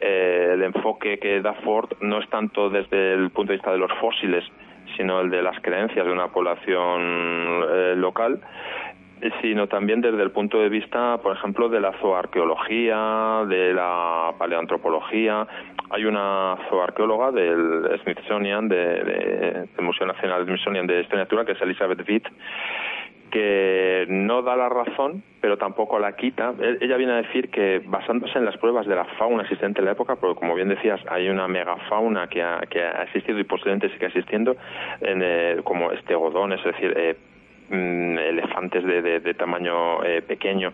eh, 0.00 0.50
el 0.54 0.62
enfoque 0.62 1.18
que 1.18 1.40
da 1.40 1.54
Ford 1.54 1.90
no 2.00 2.20
es 2.20 2.28
tanto 2.30 2.70
desde 2.70 3.14
el 3.14 3.30
punto 3.30 3.52
de 3.52 3.56
vista 3.56 3.72
de 3.72 3.78
los 3.78 3.92
fósiles, 4.00 4.44
sino 4.96 5.20
el 5.20 5.30
de 5.30 5.42
las 5.42 5.58
creencias 5.60 6.06
de 6.06 6.12
una 6.12 6.28
población 6.28 7.64
eh, 7.68 7.94
local, 7.96 8.40
sino 9.40 9.66
también 9.66 10.00
desde 10.00 10.22
el 10.22 10.30
punto 10.30 10.58
de 10.58 10.68
vista, 10.68 11.18
por 11.18 11.36
ejemplo, 11.36 11.68
de 11.68 11.80
la 11.80 11.92
zooarqueología, 12.00 13.44
de 13.48 13.72
la 13.72 14.32
paleoantropología. 14.38 15.46
Hay 15.90 16.04
una 16.04 16.56
zooarqueóloga 16.68 17.30
del 17.30 18.00
Smithsonian, 18.02 18.68
de, 18.68 18.76
de, 18.76 19.68
del 19.76 19.84
Museo 19.84 20.06
Nacional 20.06 20.44
Smithsonian 20.44 20.86
de 20.86 21.00
Historia 21.02 21.44
que 21.44 21.52
es 21.52 21.62
Elizabeth 21.62 22.08
Witt, 22.08 22.26
que 23.32 24.04
no 24.08 24.42
da 24.42 24.54
la 24.56 24.68
razón, 24.68 25.22
pero 25.40 25.56
tampoco 25.56 25.98
la 25.98 26.14
quita. 26.14 26.52
E-, 26.60 26.78
ella 26.82 26.96
viene 26.96 27.14
a 27.14 27.16
decir 27.16 27.50
que 27.50 27.80
basándose 27.84 28.38
en 28.38 28.44
las 28.44 28.56
pruebas 28.58 28.86
de 28.86 28.94
la 28.94 29.04
fauna 29.16 29.42
existente 29.42 29.80
en 29.80 29.86
la 29.86 29.92
época, 29.92 30.16
porque 30.16 30.38
como 30.38 30.54
bien 30.54 30.68
decías, 30.68 31.00
hay 31.08 31.28
una 31.28 31.48
megafauna 31.48 32.28
que 32.28 32.42
ha, 32.42 32.60
que 32.68 32.82
ha 32.82 33.02
existido 33.04 33.38
y 33.38 33.44
posiblemente 33.44 33.88
sigue 33.90 34.06
existiendo, 34.06 34.56
en, 35.00 35.22
eh, 35.22 35.60
como 35.64 35.90
estegodones, 35.92 36.60
es 36.60 36.72
decir, 36.74 36.92
eh, 36.96 37.16
mm, 37.68 38.18
elefantes 38.18 38.84
de, 38.84 39.20
de, 39.20 39.34
tamaño 39.34 40.02
eh, 40.04 40.22
pequeño, 40.22 40.72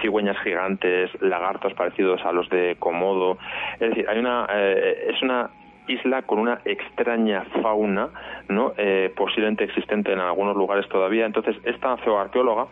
cigüeñas 0.00 0.38
gigantes, 0.42 1.10
lagartos 1.20 1.74
parecidos 1.74 2.20
a 2.24 2.32
los 2.32 2.48
de 2.50 2.76
Komodo. 2.78 3.38
Es 3.74 3.90
decir, 3.90 4.06
hay 4.08 4.18
una, 4.18 4.46
es 4.46 5.20
una 5.22 5.50
isla 5.90 6.22
con 6.22 6.38
una 6.38 6.60
extraña 6.64 7.44
fauna, 7.62 8.08
¿no? 8.48 8.72
Eh, 8.76 9.12
posiblemente 9.16 9.64
existente 9.64 10.12
en 10.12 10.20
algunos 10.20 10.56
lugares 10.56 10.88
todavía. 10.88 11.26
Entonces, 11.26 11.56
esta 11.64 11.96
zooarqueóloga 11.98 12.66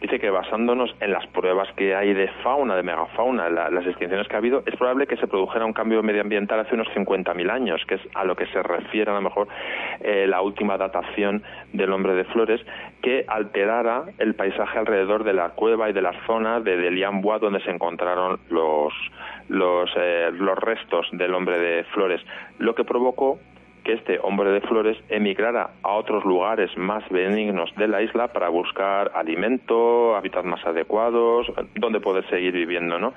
dice 0.00 0.18
que 0.18 0.30
basándonos 0.30 0.94
en 1.00 1.12
las 1.12 1.26
pruebas 1.28 1.68
que 1.76 1.94
hay 1.94 2.14
de 2.14 2.28
fauna, 2.42 2.76
de 2.76 2.82
megafauna, 2.82 3.48
las 3.48 3.86
extinciones 3.86 4.28
que 4.28 4.34
ha 4.34 4.38
habido, 4.38 4.62
es 4.66 4.76
probable 4.76 5.06
que 5.06 5.16
se 5.16 5.26
produjera 5.26 5.64
un 5.64 5.72
cambio 5.72 6.02
medioambiental 6.02 6.60
hace 6.60 6.74
unos 6.74 6.88
50.000 6.88 7.50
años, 7.50 7.80
que 7.86 7.96
es 7.96 8.02
a 8.14 8.24
lo 8.24 8.36
que 8.36 8.46
se 8.46 8.62
refiere 8.62 9.10
a 9.10 9.14
lo 9.14 9.22
mejor 9.22 9.48
eh, 10.00 10.26
la 10.28 10.40
última 10.40 10.76
datación 10.76 11.42
del 11.72 11.92
hombre 11.92 12.14
de 12.14 12.24
flores, 12.24 12.60
que 13.02 13.24
alterara 13.28 14.04
el 14.18 14.34
paisaje 14.34 14.78
alrededor 14.78 15.24
de 15.24 15.32
la 15.32 15.50
cueva 15.50 15.90
y 15.90 15.92
de 15.92 16.02
las 16.02 16.16
zonas 16.26 16.64
de 16.64 16.76
Deliambois 16.76 17.40
donde 17.40 17.60
se 17.60 17.70
encontraron 17.70 18.38
los 18.50 18.92
los, 19.48 19.90
eh, 19.96 20.30
los 20.32 20.58
restos 20.58 21.06
del 21.12 21.34
hombre 21.34 21.58
de 21.58 21.84
flores, 21.84 22.20
lo 22.58 22.74
que 22.74 22.84
provocó 22.84 23.38
que 23.84 23.94
este 23.94 24.18
hombre 24.22 24.50
de 24.50 24.60
flores 24.60 24.98
emigrara 25.08 25.70
a 25.82 25.92
otros 25.94 26.24
lugares 26.24 26.76
más 26.76 27.08
benignos 27.08 27.72
de 27.76 27.88
la 27.88 28.02
isla 28.02 28.28
para 28.28 28.50
buscar 28.50 29.12
alimento, 29.14 30.14
hábitats 30.14 30.44
más 30.44 30.64
adecuados, 30.66 31.46
donde 31.74 32.00
poder 32.00 32.28
seguir 32.28 32.52
viviendo, 32.52 32.98
¿no? 32.98 33.14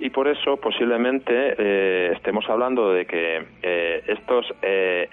Y 0.00 0.10
por 0.10 0.26
eso 0.26 0.56
posiblemente 0.56 1.54
eh, 1.56 2.12
estemos 2.16 2.44
hablando 2.48 2.92
de 2.92 3.06
que 3.06 3.44
eh, 3.62 4.02
estos 4.08 4.52
eh, 4.62 5.08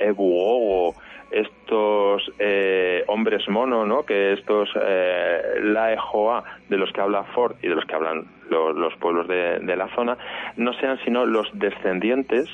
estos 1.31 2.31
eh, 2.39 3.03
hombres 3.07 3.47
mono, 3.49 3.85
¿no? 3.85 4.03
que 4.03 4.33
estos 4.33 4.69
eh, 4.81 5.59
Laejoa 5.61 6.43
de 6.69 6.77
los 6.77 6.91
que 6.91 7.01
habla 7.01 7.23
Ford 7.35 7.55
y 7.61 7.67
de 7.67 7.75
los 7.75 7.85
que 7.85 7.95
hablan 7.95 8.25
los 8.49 8.95
pueblos 8.95 9.27
de, 9.27 9.75
la 9.75 9.93
zona, 9.93 10.17
no 10.55 10.71
sean 10.73 10.97
sino 11.03 11.25
los 11.25 11.47
descendientes 11.53 12.49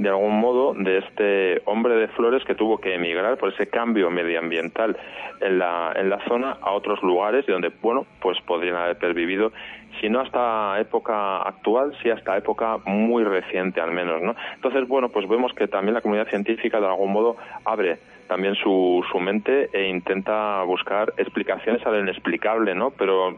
de 0.00 0.08
algún 0.08 0.40
modo 0.40 0.72
de 0.72 0.98
este 0.98 1.60
hombre 1.66 1.94
de 1.94 2.08
flores 2.08 2.42
que 2.44 2.54
tuvo 2.54 2.78
que 2.78 2.94
emigrar 2.94 3.36
por 3.36 3.52
ese 3.52 3.68
cambio 3.68 4.10
medioambiental 4.10 4.96
en 5.40 5.58
la, 5.58 5.92
en 5.94 6.08
la 6.08 6.24
zona 6.26 6.56
a 6.62 6.72
otros 6.72 7.02
lugares 7.02 7.44
y 7.46 7.52
donde, 7.52 7.70
bueno, 7.82 8.06
pues 8.22 8.40
podrían 8.46 8.76
haber 8.76 8.96
pervivido 8.96 9.52
si 10.00 10.08
no 10.08 10.20
hasta 10.20 10.80
época 10.80 11.42
actual, 11.42 11.94
sí 12.02 12.08
hasta 12.08 12.38
época 12.38 12.78
muy 12.86 13.24
reciente 13.24 13.82
al 13.82 13.90
menos, 13.90 14.22
¿no? 14.22 14.34
Entonces, 14.54 14.88
bueno, 14.88 15.10
pues 15.10 15.28
vemos 15.28 15.52
que 15.52 15.68
también 15.68 15.92
la 15.92 16.00
comunidad 16.00 16.28
científica 16.28 16.80
de 16.80 16.86
algún 16.86 17.12
modo 17.12 17.36
abre 17.66 17.98
también 18.30 18.54
su, 18.54 19.04
su 19.10 19.18
mente 19.18 19.70
e 19.72 19.88
intenta 19.88 20.62
buscar 20.62 21.12
explicaciones 21.16 21.84
al 21.84 21.98
inexplicable, 21.98 22.76
¿no? 22.76 22.92
Pero 22.92 23.36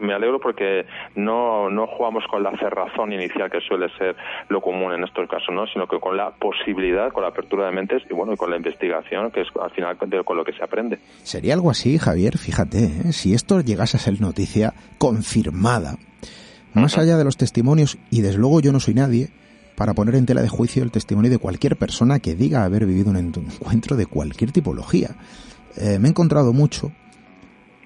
me 0.00 0.12
alegro 0.12 0.40
porque 0.40 0.86
no, 1.14 1.70
no 1.70 1.86
jugamos 1.86 2.24
con 2.28 2.42
la 2.42 2.50
cerrazón 2.58 3.12
inicial 3.12 3.48
que 3.48 3.60
suele 3.60 3.88
ser 3.96 4.16
lo 4.48 4.60
común 4.60 4.92
en 4.92 5.04
estos 5.04 5.28
casos, 5.28 5.54
¿no? 5.54 5.68
Sino 5.68 5.86
que 5.86 6.00
con 6.00 6.16
la 6.16 6.32
posibilidad, 6.32 7.12
con 7.12 7.22
la 7.22 7.28
apertura 7.28 7.66
de 7.66 7.76
mentes 7.76 8.02
y 8.10 8.12
bueno, 8.12 8.32
y 8.32 8.36
con 8.36 8.50
la 8.50 8.56
investigación, 8.56 9.30
que 9.30 9.42
es 9.42 9.48
al 9.62 9.70
final 9.70 9.96
con 9.96 10.36
lo 10.36 10.44
que 10.44 10.52
se 10.52 10.64
aprende. 10.64 10.98
Sería 11.22 11.54
algo 11.54 11.70
así, 11.70 11.96
Javier, 11.96 12.36
fíjate, 12.36 12.78
¿eh? 12.78 13.12
si 13.12 13.34
esto 13.34 13.60
llegase 13.60 13.98
a 13.98 14.00
ser 14.00 14.20
noticia 14.20 14.72
confirmada, 14.98 15.94
más 16.74 16.98
allá 16.98 17.16
de 17.16 17.22
los 17.22 17.36
testimonios, 17.36 17.98
y 18.10 18.22
desde 18.22 18.38
luego 18.38 18.60
yo 18.60 18.72
no 18.72 18.80
soy 18.80 18.94
nadie, 18.94 19.28
para 19.76 19.94
poner 19.94 20.14
en 20.14 20.26
tela 20.26 20.42
de 20.42 20.48
juicio 20.48 20.82
el 20.82 20.90
testimonio 20.90 21.30
de 21.30 21.38
cualquier 21.38 21.76
persona 21.76 22.18
que 22.18 22.34
diga 22.34 22.64
haber 22.64 22.86
vivido 22.86 23.10
un 23.10 23.16
encuentro 23.16 23.96
de 23.96 24.06
cualquier 24.06 24.52
tipología. 24.52 25.16
Eh, 25.76 25.98
me 25.98 26.08
he 26.08 26.10
encontrado 26.10 26.52
mucho, 26.52 26.92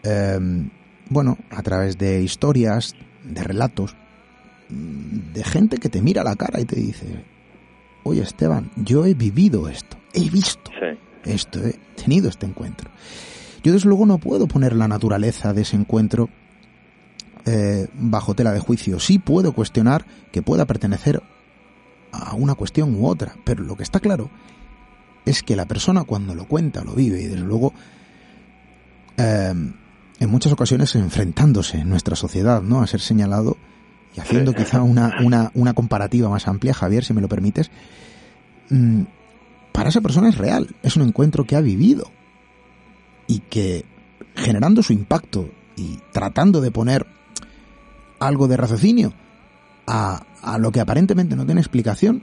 em, 0.03 0.71
bueno, 1.09 1.39
a 1.51 1.63
través 1.63 1.97
de 1.97 2.23
historias, 2.23 2.95
de 3.25 3.43
relatos, 3.43 3.97
mm, 4.69 5.33
de 5.33 5.45
gente 5.45 5.79
que 5.79 5.89
te 5.89 6.03
mira 6.03 6.21
a 6.21 6.25
la 6.25 6.37
cara 6.37 6.61
y 6.61 6.65
te 6.65 6.77
dice, 6.77 7.25
oye 8.03 8.23
Esteban, 8.23 8.71
yo 8.77 9.07
he 9.07 9.15
vivido 9.15 9.69
esto, 9.69 9.97
he 10.13 10.29
visto 10.29 10.71
esto, 11.25 11.61
he 11.65 11.75
tenido 12.01 12.29
este 12.29 12.47
encuentro. 12.47 12.91
Yo 13.63 13.73
desde 13.73 13.89
luego 13.89 14.07
no 14.07 14.19
puedo 14.19 14.47
poner 14.47 14.75
la 14.75 14.89
naturaleza 14.89 15.53
de 15.53 15.63
ese 15.63 15.77
encuentro 15.77 16.29
eh, 17.45 17.89
bajo 17.95 18.35
tela 18.35 18.53
de 18.53 18.61
juicio. 18.61 19.01
Sí 19.01 19.19
puedo 19.19 19.53
cuestionar 19.53 20.05
que 20.31 20.43
pueda 20.43 20.67
pertenecer 20.67 21.23
a 22.13 22.35
una 22.35 22.55
cuestión 22.55 22.95
u 22.95 23.07
otra, 23.07 23.37
pero 23.45 23.63
lo 23.63 23.77
que 23.77 23.83
está 23.83 24.01
claro 24.01 24.31
es 25.25 25.43
que 25.43 25.57
la 25.57 25.67
persona 25.67 26.05
cuando 26.05 26.35
lo 26.35 26.47
cuenta, 26.47 26.83
lo 26.83 26.95
vive 26.95 27.21
y 27.21 27.27
desde 27.27 27.45
luego 27.45 27.73
em, 29.17 29.75
en 30.19 30.31
muchas 30.31 30.53
ocasiones 30.53 30.95
enfrentándose 30.95 31.79
en 31.79 31.89
nuestra 31.89 32.17
sociedad 32.17 32.63
¿no? 32.63 32.81
a 32.81 32.87
ser 32.87 33.01
señalado 33.01 33.57
y 34.17 34.21
haciendo 34.21 34.55
quizá 34.55 34.83
una, 34.83 35.17
una, 35.23 35.51
una 35.55 35.75
comparativa 35.75 36.29
más 36.29 36.49
amplia, 36.49 36.75
Javier, 36.75 37.05
si 37.05 37.13
me 37.13 37.21
lo 37.21 37.29
permites, 37.29 37.71
mm, 38.71 39.03
para 39.73 39.91
esa 39.91 40.01
persona 40.01 40.31
es 40.31 40.39
real, 40.39 40.75
es 40.83 40.97
un 40.97 41.03
encuentro 41.03 41.45
que 41.45 41.57
ha 41.57 41.61
vivido 41.61 42.11
y 43.27 43.41
que 43.41 43.85
generando 44.35 44.83
su 44.83 44.93
impacto 44.93 45.51
y 45.77 45.99
tratando 46.13 46.61
de 46.61 46.71
poner 46.71 47.07
algo 48.19 48.49
de 48.49 48.57
raciocinio 48.57 49.13
a, 49.89 50.59
lo 50.59 50.71
que 50.71 50.81
aparentemente 50.81 51.37
no 51.37 51.47
tiene 51.47 51.61
explicación, 51.61 52.23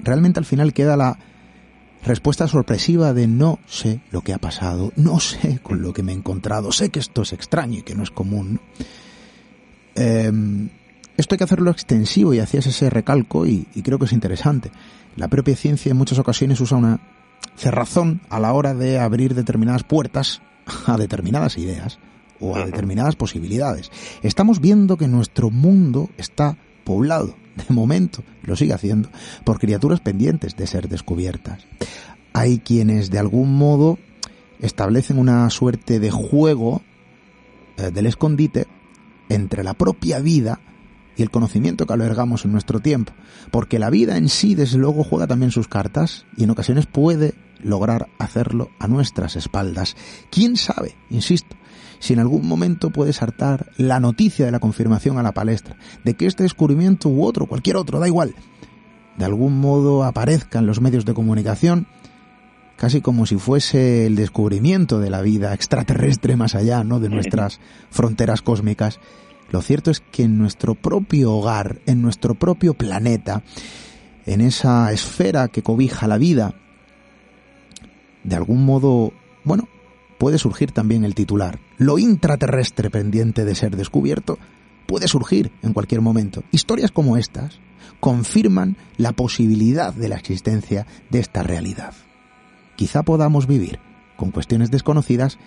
realmente 0.00 0.38
al 0.38 0.44
final 0.44 0.72
queda 0.72 0.96
la 0.96 1.18
respuesta 2.04 2.48
sorpresiva 2.48 3.12
de 3.12 3.26
no 3.26 3.58
sé 3.66 4.00
lo 4.10 4.22
que 4.22 4.32
ha 4.32 4.38
pasado, 4.38 4.92
no 4.96 5.20
sé 5.20 5.60
con 5.62 5.82
lo 5.82 5.92
que 5.92 6.02
me 6.02 6.12
he 6.12 6.16
encontrado, 6.16 6.72
sé 6.72 6.90
que 6.90 7.00
esto 7.00 7.22
es 7.22 7.32
extraño 7.32 7.80
y 7.80 7.82
que 7.82 7.94
no 7.94 8.02
es 8.02 8.10
común. 8.10 8.60
Em, 9.94 10.70
esto 11.16 11.34
hay 11.34 11.38
que 11.38 11.44
hacerlo 11.44 11.70
extensivo 11.70 12.32
y 12.32 12.38
hacías 12.38 12.66
ese 12.66 12.90
recalco 12.90 13.46
y, 13.46 13.66
creo 13.84 13.98
que 13.98 14.06
es 14.06 14.12
interesante. 14.12 14.70
La 15.16 15.28
propia 15.28 15.56
ciencia 15.56 15.90
en 15.90 15.98
muchas 15.98 16.18
ocasiones 16.18 16.60
usa 16.60 16.78
una 16.78 17.00
cerrazón 17.56 18.22
a 18.30 18.40
la 18.40 18.52
hora 18.52 18.74
de 18.74 18.98
abrir 18.98 19.34
determinadas 19.34 19.84
puertas 19.84 20.40
a 20.86 20.96
determinadas 20.96 21.58
ideas 21.58 21.98
o 22.42 22.56
a 22.56 22.66
determinadas 22.66 23.16
posibilidades. 23.16 23.90
Estamos 24.22 24.60
viendo 24.60 24.98
que 24.98 25.08
nuestro 25.08 25.50
mundo 25.50 26.10
está 26.18 26.58
poblado, 26.84 27.36
de 27.56 27.74
momento, 27.74 28.22
lo 28.42 28.56
sigue 28.56 28.74
haciendo, 28.74 29.08
por 29.44 29.58
criaturas 29.58 30.00
pendientes 30.00 30.56
de 30.56 30.66
ser 30.66 30.88
descubiertas. 30.88 31.66
Hay 32.34 32.58
quienes 32.58 33.10
de 33.10 33.18
algún 33.18 33.54
modo 33.54 33.98
establecen 34.60 35.18
una 35.18 35.48
suerte 35.50 36.00
de 36.00 36.10
juego 36.10 36.82
eh, 37.76 37.90
del 37.90 38.06
escondite 38.06 38.66
entre 39.28 39.64
la 39.64 39.74
propia 39.74 40.18
vida 40.18 40.60
y 41.16 41.22
el 41.22 41.30
conocimiento 41.30 41.86
que 41.86 41.92
albergamos 41.92 42.44
en 42.44 42.52
nuestro 42.52 42.80
tiempo, 42.80 43.12
porque 43.50 43.78
la 43.78 43.90
vida 43.90 44.16
en 44.16 44.28
sí, 44.28 44.54
desde 44.54 44.78
luego, 44.78 45.04
juega 45.04 45.26
también 45.26 45.50
sus 45.50 45.68
cartas 45.68 46.26
y 46.36 46.44
en 46.44 46.50
ocasiones 46.50 46.86
puede 46.86 47.34
lograr 47.62 48.08
hacerlo 48.18 48.70
a 48.78 48.88
nuestras 48.88 49.36
espaldas. 49.36 49.94
¿Quién 50.30 50.56
sabe? 50.56 50.96
Insisto, 51.10 51.56
si 52.02 52.14
en 52.14 52.18
algún 52.18 52.48
momento 52.48 52.90
puede 52.90 53.12
saltar 53.12 53.70
la 53.76 54.00
noticia 54.00 54.44
de 54.44 54.50
la 54.50 54.58
confirmación 54.58 55.18
a 55.18 55.22
la 55.22 55.30
palestra, 55.30 55.76
de 56.02 56.14
que 56.14 56.26
este 56.26 56.42
descubrimiento 56.42 57.08
u 57.08 57.24
otro, 57.24 57.46
cualquier 57.46 57.76
otro, 57.76 58.00
da 58.00 58.08
igual, 58.08 58.34
de 59.16 59.24
algún 59.24 59.60
modo 59.60 60.02
aparezca 60.02 60.58
en 60.58 60.66
los 60.66 60.80
medios 60.80 61.04
de 61.04 61.14
comunicación, 61.14 61.86
casi 62.76 63.02
como 63.02 63.24
si 63.24 63.36
fuese 63.36 64.06
el 64.06 64.16
descubrimiento 64.16 64.98
de 64.98 65.10
la 65.10 65.22
vida 65.22 65.54
extraterrestre 65.54 66.34
más 66.34 66.56
allá, 66.56 66.82
¿no? 66.82 66.98
de 66.98 67.08
nuestras 67.08 67.60
fronteras 67.90 68.42
cósmicas. 68.42 68.98
Lo 69.52 69.62
cierto 69.62 69.92
es 69.92 70.00
que 70.00 70.24
en 70.24 70.38
nuestro 70.38 70.74
propio 70.74 71.32
hogar, 71.32 71.82
en 71.86 72.02
nuestro 72.02 72.34
propio 72.34 72.74
planeta, 72.74 73.44
en 74.26 74.40
esa 74.40 74.90
esfera 74.90 75.46
que 75.46 75.62
cobija 75.62 76.08
la 76.08 76.18
vida, 76.18 76.56
de 78.24 78.34
algún 78.34 78.64
modo, 78.66 79.12
bueno, 79.44 79.68
puede 80.22 80.38
surgir 80.38 80.70
también 80.70 81.02
el 81.02 81.16
titular. 81.16 81.58
Lo 81.78 81.98
intraterrestre 81.98 82.90
pendiente 82.90 83.44
de 83.44 83.56
ser 83.56 83.74
descubierto 83.74 84.38
puede 84.86 85.08
surgir 85.08 85.50
en 85.62 85.72
cualquier 85.72 86.00
momento. 86.00 86.44
Historias 86.52 86.92
como 86.92 87.16
estas 87.16 87.58
confirman 87.98 88.76
la 88.98 89.10
posibilidad 89.14 89.92
de 89.92 90.08
la 90.08 90.14
existencia 90.14 90.86
de 91.10 91.18
esta 91.18 91.42
realidad. 91.42 91.92
Quizá 92.76 93.02
podamos 93.02 93.48
vivir 93.48 93.80
con 94.16 94.30
cuestiones 94.30 94.70
desconocidas 94.70 95.40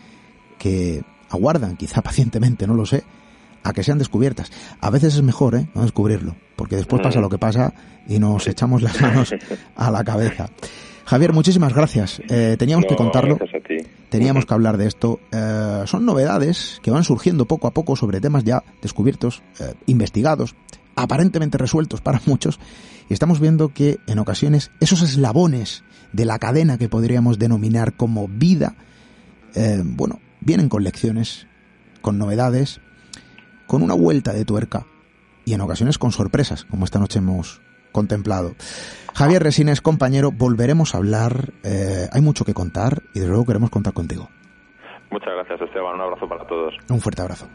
que 0.60 1.06
aguardan, 1.30 1.78
quizá 1.78 2.02
pacientemente, 2.04 2.68
no 2.68 2.74
lo 2.74 2.86
sé, 2.86 3.06
a 3.64 3.72
que 3.72 3.82
sean 3.82 3.98
descubiertas. 3.98 4.52
A 4.82 4.90
veces 4.90 5.16
es 5.16 5.24
mejor, 5.24 5.56
¿eh? 5.56 5.70
No 5.74 5.84
descubrirlo, 5.84 6.36
porque 6.58 6.76
después 6.76 7.02
pasa 7.02 7.22
lo 7.22 7.30
que 7.30 7.38
pasa 7.38 7.74
y 8.10 8.20
nos 8.20 8.46
echamos 8.46 8.82
las 8.82 9.00
manos 9.00 9.34
a 9.78 9.90
la 9.90 10.04
cabeza. 10.04 10.50
Javier, 11.06 11.34
muchísimas 11.34 11.74
gracias. 11.74 12.20
Eh, 12.30 12.56
teníamos 12.58 12.86
que 12.88 12.96
contarlo. 12.96 13.38
teníamos 14.10 14.46
que 14.46 14.54
hablar 14.54 14.78
de 14.78 14.88
esto. 14.88 15.20
Eh, 15.32 15.84
son 15.86 16.04
novedades 16.04 16.80
que 16.82 16.90
van 16.90 17.04
surgiendo 17.04 17.46
poco 17.46 17.68
a 17.68 17.74
poco 17.74 17.96
sobre 17.96 18.20
temas 18.20 18.44
ya 18.44 18.64
descubiertos, 18.82 19.44
eh, 19.60 19.76
investigados, 19.86 20.56
aparentemente 20.96 21.60
resueltos 21.60 22.02
para 22.02 22.22
muchos, 22.26 22.60
y 23.08 23.14
estamos 23.14 23.40
viendo 23.40 23.70
que 23.70 24.00
en 24.08 24.18
ocasiones 24.18 24.72
esos 24.80 25.04
eslabones 25.04 25.84
de 26.12 26.26
la 26.26 26.40
cadena 26.40 26.80
que 26.80 26.90
podríamos 26.90 27.38
denominar 27.38 27.94
como 27.96 28.28
vida, 28.28 28.76
bueno, 29.86 30.20
vienen 30.42 30.68
con 30.68 30.84
lecciones, 30.84 31.48
con 32.02 32.18
novedades, 32.18 32.82
con 33.68 33.84
una 33.84 33.94
vuelta 33.94 34.34
de 34.34 34.44
tuerca 34.44 34.86
y 35.46 35.54
en 35.54 35.62
ocasiones 35.62 35.98
con 35.98 36.12
sorpresas, 36.12 36.66
como 36.66 36.84
esta 36.84 37.00
noche 37.00 37.20
hemos 37.20 37.62
contemplado. 37.96 38.54
Javier 39.16 39.42
Resines, 39.42 39.82
compañero, 39.82 40.32
volveremos 40.32 40.94
a 40.94 40.98
hablar. 40.98 41.54
Eh, 41.64 42.10
hay 42.12 42.22
mucho 42.22 42.44
que 42.44 42.54
contar 42.54 43.02
y 43.14 43.20
desde 43.20 43.30
luego 43.30 43.46
queremos 43.46 43.70
contar 43.70 43.94
contigo. 43.94 44.30
Muchas 45.10 45.34
gracias, 45.34 45.62
Esteban. 45.62 45.96
Un 45.96 46.02
abrazo 46.02 46.28
para 46.28 46.46
todos. 46.46 46.74
Un 46.90 47.00
fuerte 47.00 47.22
abrazo. 47.22 47.48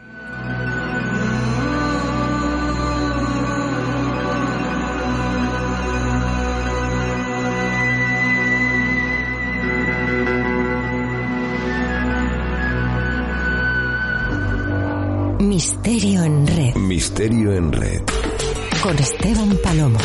Misterio 15.41 16.23
en 16.25 16.47
red. 16.47 16.75
Misterio 16.77 17.53
en 17.53 17.73
red. 17.73 18.03
Con 18.83 18.97
Esteban 18.99 19.59
Palomo. 19.63 19.99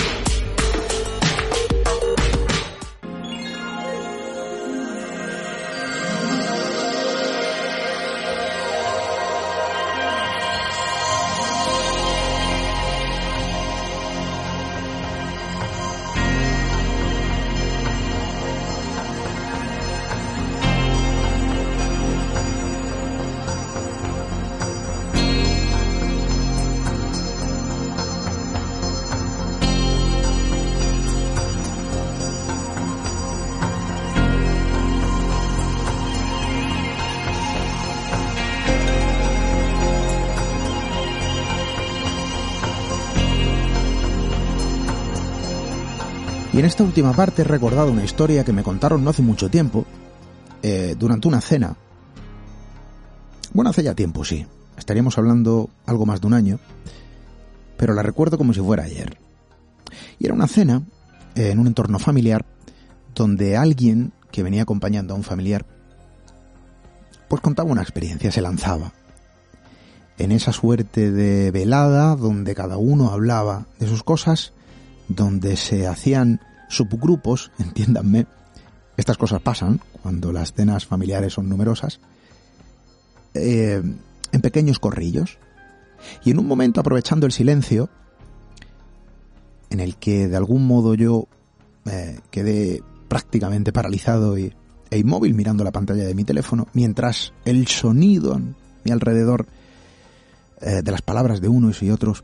Esta 46.75 46.83
última 46.83 47.13
parte 47.13 47.43
he 47.43 47.45
recordado 47.45 47.89
una 47.89 48.03
historia 48.03 48.43
que 48.43 48.51
me 48.51 48.61
contaron 48.61 49.01
no 49.01 49.09
hace 49.09 49.21
mucho 49.21 49.49
tiempo, 49.49 49.85
eh, 50.61 50.93
durante 50.99 51.25
una 51.25 51.39
cena. 51.39 51.77
Bueno, 53.53 53.69
hace 53.69 53.81
ya 53.81 53.95
tiempo, 53.95 54.25
sí. 54.25 54.45
Estaríamos 54.77 55.17
hablando 55.17 55.69
algo 55.85 56.05
más 56.05 56.19
de 56.19 56.27
un 56.27 56.33
año, 56.33 56.59
pero 57.77 57.93
la 57.93 58.03
recuerdo 58.03 58.37
como 58.37 58.53
si 58.53 58.59
fuera 58.59 58.83
ayer. 58.83 59.17
Y 60.19 60.25
era 60.25 60.33
una 60.33 60.49
cena 60.49 60.81
eh, 61.35 61.51
en 61.51 61.59
un 61.59 61.67
entorno 61.67 61.97
familiar 61.97 62.45
donde 63.15 63.55
alguien 63.55 64.11
que 64.29 64.43
venía 64.43 64.63
acompañando 64.63 65.13
a 65.13 65.17
un 65.17 65.23
familiar 65.23 65.65
pues 67.29 67.41
contaba 67.41 67.71
una 67.71 67.83
experiencia, 67.83 68.33
se 68.33 68.41
lanzaba. 68.41 68.91
En 70.17 70.33
esa 70.33 70.51
suerte 70.51 71.09
de 71.09 71.51
velada 71.51 72.17
donde 72.17 72.53
cada 72.53 72.75
uno 72.75 73.11
hablaba 73.11 73.65
de 73.79 73.87
sus 73.87 74.03
cosas, 74.03 74.51
donde 75.07 75.55
se 75.55 75.87
hacían 75.87 76.41
subgrupos, 76.69 77.51
entiéndanme, 77.59 78.27
estas 78.97 79.17
cosas 79.17 79.41
pasan 79.41 79.81
cuando 80.01 80.31
las 80.31 80.53
cenas 80.53 80.85
familiares 80.85 81.33
son 81.33 81.49
numerosas, 81.49 81.99
eh, 83.33 83.81
en 84.31 84.41
pequeños 84.41 84.79
corrillos. 84.79 85.37
Y 86.23 86.31
en 86.31 86.39
un 86.39 86.47
momento, 86.47 86.79
aprovechando 86.79 87.25
el 87.25 87.31
silencio, 87.31 87.89
en 89.69 89.79
el 89.79 89.97
que 89.97 90.27
de 90.27 90.37
algún 90.37 90.67
modo 90.67 90.93
yo 90.93 91.27
eh, 91.85 92.19
quedé 92.31 92.81
prácticamente 93.07 93.73
paralizado 93.73 94.37
e 94.37 94.53
inmóvil 94.91 95.33
mirando 95.33 95.63
la 95.63 95.71
pantalla 95.71 96.05
de 96.05 96.15
mi 96.15 96.23
teléfono, 96.23 96.67
mientras 96.73 97.33
el 97.43 97.67
sonido 97.67 98.39
mi 98.83 98.91
alrededor 98.91 99.47
eh, 100.61 100.81
de 100.83 100.91
las 100.91 101.01
palabras 101.01 101.41
de 101.41 101.49
unos 101.49 101.81
y 101.83 101.91
otros 101.91 102.23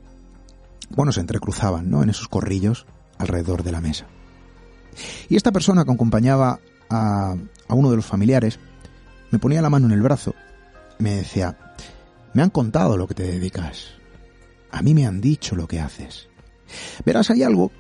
bueno, 0.96 1.12
se 1.12 1.22
entrecruzaban, 1.22 1.90
¿no? 1.90 2.04
En 2.04 2.10
esos 2.10 2.28
corrillos 2.28 2.86
alrededor 3.18 3.64
de 3.64 3.72
la 3.72 3.82
mesa. 3.82 4.08
Y 5.30 5.36
esta 5.36 5.52
persona 5.52 5.86
que 5.86 5.92
acompañaba 5.92 6.60
a, 6.90 7.36
uno 7.70 7.90
de 7.90 7.96
los 7.96 8.06
familiares 8.06 8.60
me 9.32 9.40
ponía 9.40 9.62
la 9.62 9.70
mano 9.70 9.86
en 9.86 9.94
el 9.94 10.02
brazo 10.02 10.36
y 11.00 11.04
me 11.04 11.16
decía, 11.16 11.58
me 12.34 12.42
han 12.42 12.50
contado 12.50 12.98
lo 12.98 13.08
que 13.08 13.16
te 13.16 13.24
dedicas. 13.24 13.94
A 14.72 14.82
mí 14.82 14.94
me 14.94 15.06
han 15.06 15.22
dicho 15.22 15.56
lo 15.56 15.68
que 15.68 15.80
haces. 15.80 16.28
Verás, 17.06 17.30
hay 17.30 17.44
algo 17.44 17.72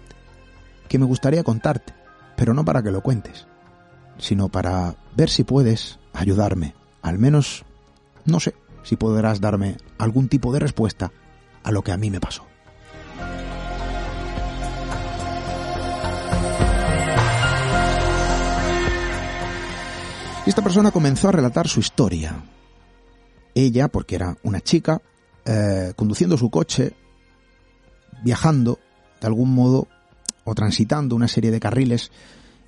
que 0.88 0.99
me 0.99 1.05
gustaría 1.05 1.43
contarte, 1.43 1.93
pero 2.36 2.53
no 2.53 2.66
para 2.66 2.84
que 2.84 2.91
lo 2.91 3.01
cuentes, 3.01 3.47
sino 4.18 4.49
para 4.49 4.95
ver 5.16 5.30
si 5.30 5.43
puedes 5.43 5.99
ayudarme. 6.14 6.76
Al 7.01 7.18
menos, 7.18 7.64
no 8.26 8.39
sé, 8.39 8.55
si 8.84 8.95
podrás 8.95 9.39
darme 9.41 9.78
algún 9.97 10.28
tipo 10.28 10.51
de 10.51 10.59
respuesta 10.59 11.12
a 11.64 11.72
lo 11.72 11.84
que 11.84 11.91
a 11.91 11.97
mí 11.97 12.09
me 12.09 12.20
pasó. 12.20 12.50
Y 20.45 20.49
esta 20.49 20.63
persona 20.63 20.91
comenzó 20.91 21.29
a 21.29 21.31
relatar 21.31 21.67
su 21.67 21.79
historia. 21.79 22.43
Ella, 23.53 23.89
porque 23.89 24.15
era 24.15 24.37
una 24.43 24.59
chica, 24.59 25.01
eh, 25.45 25.93
conduciendo 25.95 26.37
su 26.37 26.49
coche, 26.49 26.93
viajando 28.23 28.79
de 29.19 29.27
algún 29.27 29.53
modo 29.53 29.87
o 30.43 30.55
transitando 30.55 31.15
una 31.15 31.27
serie 31.27 31.51
de 31.51 31.59
carriles 31.59 32.11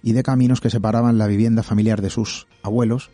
y 0.04 0.14
de 0.14 0.22
caminos 0.22 0.62
que 0.62 0.70
separaban 0.70 1.18
la 1.18 1.26
vivienda 1.26 1.64
familiar 1.64 2.02
de 2.02 2.12
sus 2.12 2.48
abuelos 2.62 3.10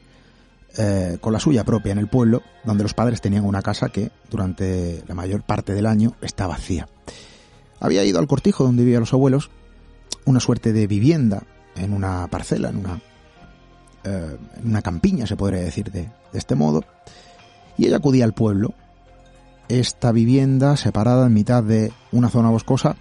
eh, 0.78 1.18
con 1.22 1.32
la 1.32 1.40
suya 1.40 1.64
propia 1.64 1.94
en 1.94 2.00
el 2.00 2.08
pueblo, 2.08 2.42
donde 2.66 2.84
los 2.84 2.94
padres 2.94 3.22
tenían 3.22 3.46
una 3.46 3.62
casa 3.62 3.90
que 3.90 4.12
durante 4.30 5.04
la 5.08 5.16
mayor 5.16 5.42
parte 5.44 5.74
del 5.74 5.86
año 5.86 6.16
está 6.22 6.48
vacía. 6.48 6.88
Había 7.80 8.04
ido 8.04 8.20
al 8.20 8.28
cortijo 8.28 8.66
donde 8.66 8.84
vivían 8.84 9.02
los 9.02 9.14
abuelos, 9.14 9.52
una 10.26 10.42
suerte 10.42 10.74
de 10.74 10.86
vivienda 10.86 11.44
en 11.76 11.94
una 11.94 12.28
parcela, 12.28 12.70
en 12.70 12.78
una 12.78 13.02
eh, 14.04 14.38
una 14.64 14.82
campiña, 14.82 15.28
se 15.28 15.36
podría 15.36 15.60
decir 15.60 15.92
de, 15.92 16.10
este 16.34 16.56
modo, 16.56 16.84
y 17.78 17.86
ella 17.86 17.98
acudía 17.98 18.26
al 18.26 18.34
pueblo. 18.34 18.74
Esta 19.68 20.12
vivienda, 20.12 20.78
separada 20.78 21.28
en 21.28 21.34
mitad 21.34 21.64
de 21.64 21.92
una 22.12 22.30
zona 22.30 22.50
boscosa, 22.50 22.96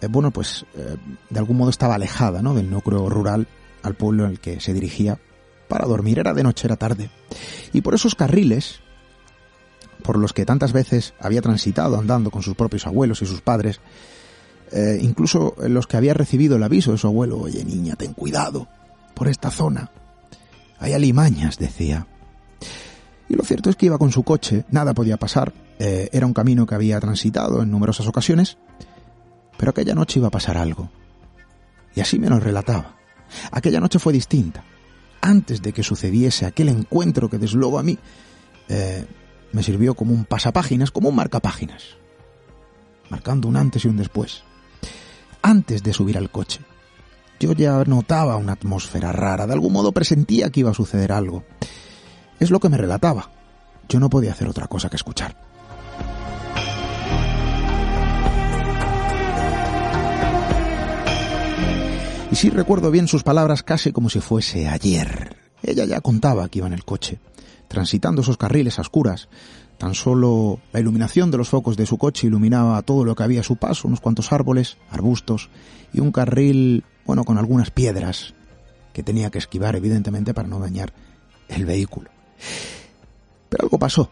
eh, 0.00 0.08
bueno, 0.08 0.30
pues 0.30 0.66
eh, 0.74 0.96
de 1.30 1.38
algún 1.38 1.56
modo 1.56 1.70
estaba 1.70 1.94
alejada 1.94 2.42
¿no? 2.42 2.54
del 2.54 2.70
núcleo 2.70 3.08
rural 3.08 3.46
al 3.82 3.94
pueblo 3.94 4.24
en 4.24 4.32
el 4.32 4.40
que 4.40 4.60
se 4.60 4.74
dirigía 4.74 5.18
para 5.68 5.86
dormir. 5.86 6.18
Era 6.18 6.34
de 6.34 6.42
noche, 6.42 6.66
era 6.66 6.76
tarde. 6.76 7.10
Y 7.72 7.80
por 7.80 7.94
esos 7.94 8.14
carriles, 8.14 8.80
por 10.02 10.18
los 10.18 10.32
que 10.32 10.44
tantas 10.44 10.72
veces 10.72 11.14
había 11.20 11.40
transitado 11.40 11.98
andando 11.98 12.30
con 12.30 12.42
sus 12.42 12.56
propios 12.56 12.86
abuelos 12.86 13.22
y 13.22 13.26
sus 13.26 13.40
padres, 13.40 13.80
incluso 15.00 15.56
los 15.58 15.88
que 15.88 15.96
había 15.96 16.14
recibido 16.14 16.56
el 16.56 16.62
aviso 16.62 16.92
de 16.92 16.98
su 16.98 17.08
abuelo, 17.08 17.40
oye 17.40 17.64
niña, 17.64 17.96
ten 17.96 18.12
cuidado 18.14 18.68
por 19.14 19.28
esta 19.28 19.50
zona. 19.50 19.90
Hay 20.80 20.94
alimañas, 20.94 21.58
decía. 21.58 22.06
Y 23.28 23.36
lo 23.36 23.44
cierto 23.44 23.70
es 23.70 23.76
que 23.76 23.86
iba 23.86 23.98
con 23.98 24.10
su 24.10 24.24
coche, 24.24 24.64
nada 24.70 24.94
podía 24.94 25.16
pasar, 25.16 25.52
eh, 25.78 26.08
era 26.12 26.26
un 26.26 26.34
camino 26.34 26.66
que 26.66 26.74
había 26.74 26.98
transitado 26.98 27.62
en 27.62 27.70
numerosas 27.70 28.08
ocasiones, 28.08 28.58
pero 29.56 29.70
aquella 29.70 29.94
noche 29.94 30.18
iba 30.18 30.28
a 30.28 30.32
pasar 30.32 30.56
algo. 30.56 30.90
Y 31.94 32.00
así 32.00 32.18
me 32.18 32.28
lo 32.28 32.40
relataba. 32.40 32.96
Aquella 33.52 33.78
noche 33.78 33.98
fue 33.98 34.12
distinta. 34.12 34.64
Antes 35.20 35.62
de 35.62 35.72
que 35.72 35.82
sucediese 35.82 36.46
aquel 36.46 36.70
encuentro 36.70 37.28
que 37.28 37.38
desde 37.38 37.58
luego 37.58 37.78
a 37.78 37.82
mí 37.82 37.98
eh, 38.68 39.06
me 39.52 39.62
sirvió 39.62 39.94
como 39.94 40.14
un 40.14 40.24
pasapáginas, 40.24 40.90
como 40.90 41.10
un 41.10 41.16
marcapáginas, 41.16 41.96
marcando 43.10 43.48
un 43.48 43.56
antes 43.56 43.84
y 43.84 43.88
un 43.88 43.96
después. 43.96 44.42
Antes 45.42 45.82
de 45.82 45.92
subir 45.92 46.16
al 46.16 46.30
coche, 46.30 46.60
yo 47.40 47.54
ya 47.54 47.82
notaba 47.86 48.36
una 48.36 48.52
atmósfera 48.52 49.12
rara, 49.12 49.46
de 49.46 49.54
algún 49.54 49.72
modo 49.72 49.92
presentía 49.92 50.50
que 50.50 50.60
iba 50.60 50.70
a 50.70 50.74
suceder 50.74 51.10
algo. 51.10 51.42
Es 52.38 52.50
lo 52.50 52.60
que 52.60 52.68
me 52.68 52.76
relataba. 52.76 53.30
Yo 53.88 53.98
no 53.98 54.10
podía 54.10 54.32
hacer 54.32 54.46
otra 54.46 54.68
cosa 54.68 54.90
que 54.90 54.96
escuchar. 54.96 55.34
Y 62.30 62.36
sí 62.36 62.50
recuerdo 62.50 62.90
bien 62.90 63.08
sus 63.08 63.24
palabras 63.24 63.62
casi 63.62 63.90
como 63.90 64.08
si 64.08 64.20
fuese 64.20 64.68
ayer, 64.68 65.36
Ella 65.62 65.84
ya 65.84 66.00
contaba 66.00 66.48
que 66.48 66.58
iba 66.58 66.68
en 66.68 66.74
el 66.74 66.84
coche, 66.84 67.18
transitando 67.68 68.22
esos 68.22 68.36
carriles 68.36 68.78
a 68.78 68.82
oscuras. 68.82 69.28
Tan 69.78 69.94
solo 69.94 70.60
la 70.72 70.80
iluminación 70.80 71.30
de 71.30 71.38
los 71.38 71.48
focos 71.48 71.76
de 71.76 71.86
su 71.86 71.96
coche 71.96 72.26
iluminaba 72.26 72.80
todo 72.82 73.04
lo 73.04 73.14
que 73.14 73.22
había 73.22 73.40
a 73.40 73.44
su 73.44 73.56
paso, 73.56 73.88
unos 73.88 74.00
cuantos 74.00 74.30
árboles, 74.30 74.76
arbustos 74.90 75.48
y 75.92 76.00
un 76.00 76.12
carril, 76.12 76.84
bueno, 77.04 77.24
con 77.24 77.38
algunas 77.38 77.70
piedras 77.70 78.34
que 78.92 79.02
tenía 79.02 79.30
que 79.30 79.38
esquivar 79.38 79.76
evidentemente 79.76 80.34
para 80.34 80.48
no 80.48 80.58
dañar 80.58 80.92
el 81.48 81.64
vehículo. 81.64 82.10
Pero 83.48 83.64
algo 83.64 83.78
pasó. 83.78 84.10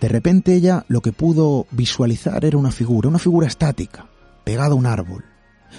De 0.00 0.08
repente 0.08 0.54
ella 0.54 0.84
lo 0.88 1.00
que 1.00 1.12
pudo 1.12 1.66
visualizar 1.70 2.44
era 2.44 2.58
una 2.58 2.72
figura, 2.72 3.08
una 3.08 3.18
figura 3.18 3.46
estática, 3.46 4.06
pegada 4.44 4.72
a 4.72 4.76
un 4.76 4.86
árbol. 4.86 5.24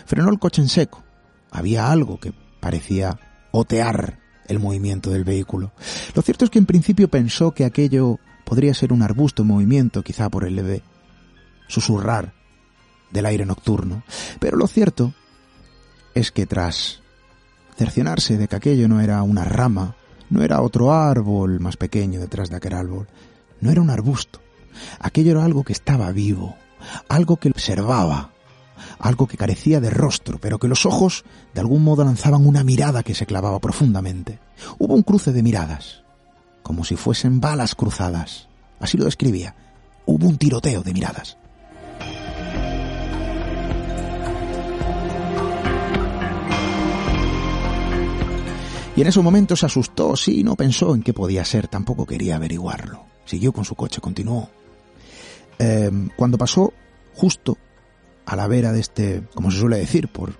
Frenó 0.06 0.30
el 0.30 0.40
coche 0.40 0.62
en 0.62 0.70
seco. 0.70 1.04
Había 1.52 1.92
algo 1.92 2.20
que 2.20 2.34
parecía 2.60 3.20
otear 3.52 4.20
el 4.48 4.60
movimiento 4.60 5.10
del 5.10 5.24
vehículo. 5.24 5.74
Lo 6.16 6.22
cierto 6.22 6.46
es 6.46 6.52
que 6.52 6.60
en 6.60 6.66
principio 6.66 7.10
pensó 7.10 7.52
que 7.52 7.66
aquello 7.66 8.20
podría 8.46 8.74
ser 8.74 8.94
un 8.94 9.02
arbusto 9.02 9.44
en 9.44 9.50
movimiento, 9.50 10.04
quizá 10.04 10.30
por 10.30 10.46
el 10.46 10.56
leve 10.56 10.84
susurrar 11.68 12.34
del 13.12 13.26
aire 13.26 13.46
nocturno. 13.46 14.04
Pero 14.40 14.58
lo 14.58 14.68
cierto 14.68 15.14
es 16.14 16.32
que 16.32 16.46
tras 16.46 17.02
cercionarse 17.76 18.38
de 18.38 18.48
que 18.48 18.56
aquello 18.56 18.88
no 18.88 19.02
era 19.02 19.24
una 19.24 19.44
rama, 19.44 19.96
no 20.30 20.44
era 20.44 20.62
otro 20.62 20.94
árbol 20.94 21.60
más 21.60 21.78
pequeño 21.78 22.20
detrás 22.20 22.50
de 22.50 22.58
aquel 22.58 22.74
árbol, 22.74 23.08
no 23.62 23.72
era 23.72 23.82
un 23.82 23.90
arbusto. 23.90 24.42
Aquello 25.00 25.32
era 25.32 25.46
algo 25.46 25.64
que 25.64 25.74
estaba 25.74 26.12
vivo, 26.12 26.56
algo 27.08 27.38
que 27.38 27.50
observaba, 27.50 28.32
algo 29.00 29.28
que 29.28 29.38
carecía 29.38 29.80
de 29.80 29.90
rostro, 29.90 30.40
pero 30.40 30.60
que 30.60 30.68
los 30.68 30.86
ojos 30.86 31.24
de 31.54 31.62
algún 31.62 31.84
modo 31.84 32.04
lanzaban 32.04 32.46
una 32.46 32.64
mirada 32.64 33.04
que 33.04 33.16
se 33.16 33.26
clavaba 33.26 33.60
profundamente. 33.60 34.40
Hubo 34.80 34.94
un 34.96 35.04
cruce 35.04 35.32
de 35.32 35.44
miradas, 35.44 36.04
como 36.62 36.84
si 36.84 36.96
fuesen 36.96 37.40
balas 37.40 37.76
cruzadas. 37.76 38.48
Así 38.80 38.98
lo 38.98 39.06
describía. 39.06 39.56
Hubo 40.06 40.28
un 40.28 40.38
tiroteo 40.38 40.84
de 40.84 40.94
miradas. 40.94 41.38
Y 48.96 49.02
en 49.02 49.08
ese 49.08 49.22
momento 49.22 49.56
se 49.56 49.66
asustó, 49.66 50.16
sí, 50.16 50.44
no 50.44 50.56
pensó 50.56 50.94
en 50.94 51.02
qué 51.02 51.14
podía 51.14 51.44
ser, 51.46 51.68
tampoco 51.68 52.06
quería 52.06 52.36
averiguarlo. 52.36 53.06
Siguió 53.26 53.52
con 53.52 53.66
su 53.66 53.74
coche, 53.74 54.02
continuó. 54.02 54.50
Eh, 55.58 55.92
cuando 56.16 56.38
pasó 56.38 56.74
justo 57.16 57.58
a 58.26 58.36
la 58.36 58.48
vera 58.48 58.72
de 58.72 58.80
este, 58.80 59.24
como 59.34 59.50
se 59.50 59.60
suele 59.60 59.78
decir 59.78 60.10
por 60.10 60.34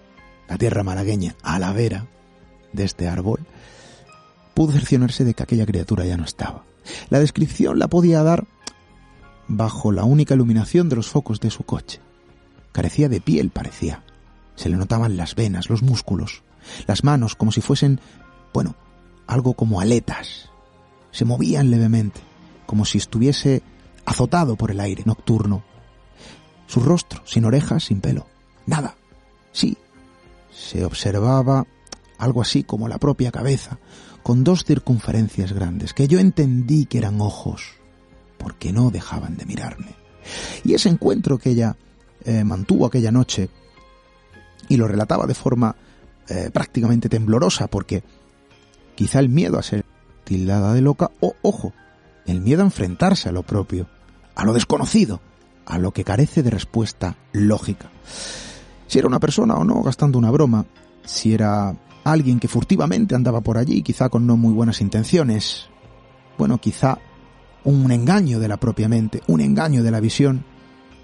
la 0.48 0.58
tierra 0.58 0.84
malagueña, 0.84 1.36
a 1.42 1.58
la 1.58 1.74
vera 1.74 2.08
de 2.74 2.84
este 2.84 3.08
árbol, 3.08 3.46
pudo 4.54 4.72
cercionarse 4.72 5.24
de 5.24 5.34
que 5.34 5.44
aquella 5.44 5.66
criatura 5.66 6.06
ya 6.06 6.18
no 6.18 6.24
estaba. 6.24 6.64
La 7.10 7.20
descripción 7.20 7.80
la 7.80 7.88
podía 7.88 8.22
dar 8.22 8.46
bajo 9.48 9.92
la 9.92 10.04
única 10.04 10.36
iluminación 10.36 10.90
de 10.90 10.96
los 10.96 11.08
focos 11.08 11.40
de 11.40 11.50
su 11.50 11.64
coche. 11.64 12.02
Carecía 12.72 13.10
de 13.10 13.20
piel, 13.20 13.50
parecía. 13.50 14.04
Se 14.56 14.70
le 14.70 14.78
notaban 14.78 15.18
las 15.18 15.34
venas, 15.34 15.70
los 15.70 15.82
músculos, 15.82 16.44
las 16.86 17.04
manos 17.04 17.36
como 17.36 17.52
si 17.52 17.62
fuesen, 17.62 18.00
bueno, 18.54 18.76
algo 19.28 19.54
como 19.54 19.82
aletas. 19.82 20.50
Se 21.12 21.26
movían 21.26 21.72
levemente, 21.72 22.22
como 22.66 22.86
si 22.86 22.98
estuviese 22.98 23.62
azotado 24.06 24.56
por 24.56 24.72
el 24.72 24.80
aire 24.80 25.04
nocturno. 25.06 25.64
Su 26.68 26.80
rostro, 26.80 27.22
sin 27.26 27.46
orejas, 27.46 27.86
sin 27.86 28.02
pelo. 28.02 28.28
Nada. 28.66 28.96
Sí, 29.52 29.78
se 30.52 30.86
observaba 30.86 31.66
algo 32.18 32.42
así 32.42 32.64
como 32.64 32.88
la 32.88 32.98
propia 32.98 33.32
cabeza, 33.32 33.80
con 34.24 34.44
dos 34.44 34.64
circunferencias 34.64 35.52
grandes, 35.52 35.94
que 35.94 36.08
yo 36.08 36.20
entendí 36.20 36.86
que 36.86 36.98
eran 36.98 37.20
ojos, 37.20 37.74
porque 38.38 38.72
no 38.72 38.90
dejaban 38.90 39.36
de 39.36 39.46
mirarme. 39.46 39.96
Y 40.64 40.74
ese 40.74 40.90
encuentro 40.90 41.38
que 41.38 41.50
ella 41.50 41.76
eh, 42.24 42.44
mantuvo 42.44 42.86
aquella 42.86 43.12
noche, 43.12 43.50
y 44.70 44.78
lo 44.78 44.88
relataba 44.88 45.28
de 45.28 45.34
forma 45.34 45.76
eh, 46.30 46.50
prácticamente 46.54 47.10
temblorosa, 47.10 47.68
porque 47.68 48.04
quizá 48.96 49.20
el 49.20 49.30
miedo 49.30 49.58
a 49.58 49.64
ser 49.64 49.86
tildada 50.24 50.74
de 50.74 50.82
loca, 50.82 51.12
o, 51.20 51.36
ojo, 51.42 51.74
el 52.26 52.42
miedo 52.42 52.62
a 52.62 52.66
enfrentarse 52.66 53.30
a 53.30 53.32
lo 53.32 53.44
propio, 53.44 53.88
a 54.36 54.46
lo 54.46 54.54
desconocido, 54.54 55.22
a 55.66 55.78
lo 55.78 55.92
que 55.92 56.04
carece 56.04 56.44
de 56.44 56.50
respuesta 56.50 57.18
lógica. 57.32 57.90
Si 58.88 59.00
era 59.00 59.08
una 59.08 59.20
persona 59.20 59.56
o 59.56 59.64
no 59.64 59.82
gastando 59.82 60.18
una 60.18 60.32
broma, 60.32 60.66
si 61.06 61.34
era 61.34 61.76
alguien 62.04 62.40
que 62.40 62.48
furtivamente 62.48 63.16
andaba 63.16 63.42
por 63.42 63.58
allí, 63.58 63.82
quizá 63.82 64.10
con 64.10 64.28
no 64.28 64.38
muy 64.38 64.54
buenas 64.54 64.82
intenciones, 64.82 65.68
bueno, 66.38 66.58
quizá 66.60 67.00
un 67.64 67.92
engaño 67.92 68.40
de 68.40 68.48
la 68.48 68.58
propia 68.58 68.90
mente, 68.90 69.22
un 69.28 69.42
engaño 69.42 69.84
de 69.84 69.92
la 69.92 70.00
visión, 70.00 70.44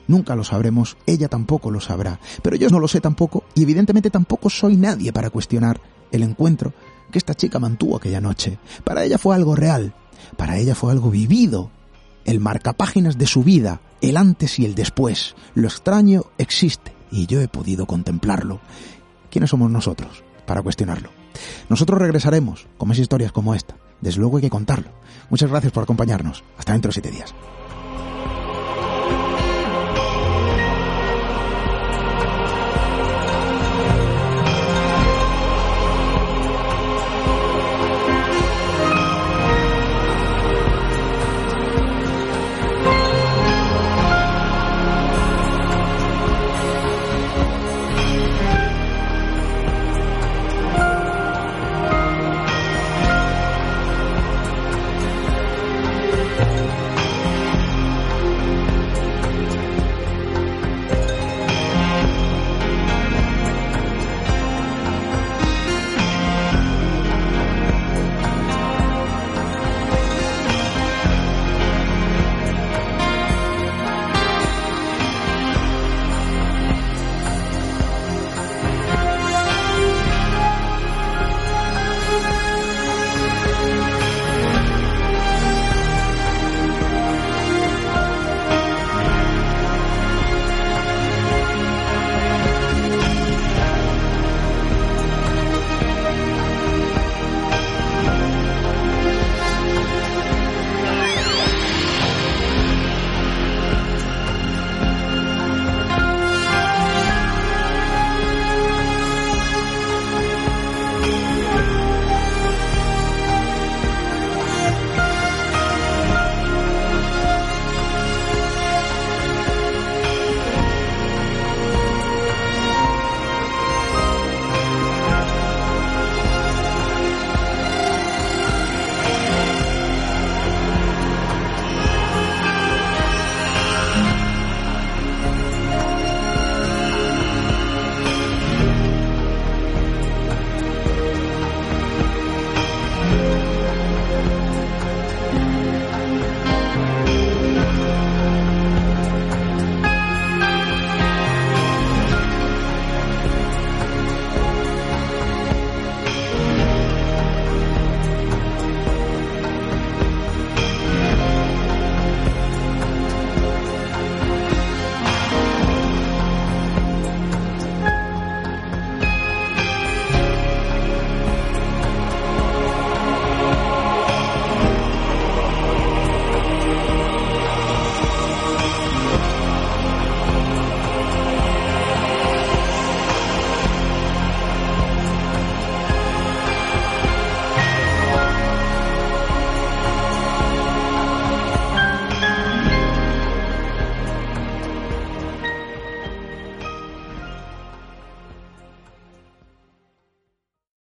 nunca 0.07 0.35
lo 0.35 0.43
sabremos, 0.43 0.97
ella 1.05 1.29
tampoco 1.29 1.71
lo 1.71 1.79
sabrá, 1.79 2.19
pero 2.41 2.55
yo 2.55 2.69
no 2.69 2.79
lo 2.79 2.87
sé 2.87 2.99
tampoco 2.99 3.43
y 3.55 3.63
evidentemente 3.63 4.09
tampoco 4.09 4.49
soy 4.49 4.75
nadie 4.75 5.13
para 5.13 5.29
cuestionar 5.29 5.79
el 6.11 6.23
encuentro 6.23 6.73
que 7.09 7.17
esta 7.17 7.35
chica 7.35 7.59
mantuvo 7.59 7.97
aquella 7.97 8.21
noche. 8.21 8.59
Para 8.83 9.03
ella 9.03 9.17
fue 9.17 9.35
algo 9.35 9.55
real, 9.55 9.93
para 10.37 10.57
ella 10.57 10.75
fue 10.75 10.91
algo 10.91 11.09
vivido, 11.09 11.71
el 12.25 12.39
marcapáginas 12.39 13.17
de 13.17 13.25
su 13.27 13.43
vida, 13.43 13.81
el 14.01 14.17
antes 14.17 14.59
y 14.59 14.65
el 14.65 14.75
después. 14.75 15.35
Lo 15.55 15.67
extraño 15.67 16.23
existe 16.37 16.93
y 17.11 17.25
yo 17.25 17.41
he 17.41 17.47
podido 17.47 17.85
contemplarlo. 17.85 18.59
¿Quiénes 19.29 19.49
somos 19.49 19.69
nosotros 19.71 20.23
para 20.45 20.61
cuestionarlo? 20.61 21.09
Nosotros 21.69 21.99
regresaremos 21.99 22.67
con 22.77 22.89
más 22.89 22.99
historias 22.99 23.31
como 23.31 23.53
esta. 23.53 23.75
Desde 24.01 24.19
luego 24.19 24.37
hay 24.37 24.43
que 24.43 24.49
contarlo. 24.49 24.89
Muchas 25.29 25.49
gracias 25.49 25.71
por 25.71 25.83
acompañarnos. 25.83 26.43
Hasta 26.57 26.73
dentro 26.73 26.89
de 26.89 26.93
siete 26.93 27.11
días. 27.11 27.33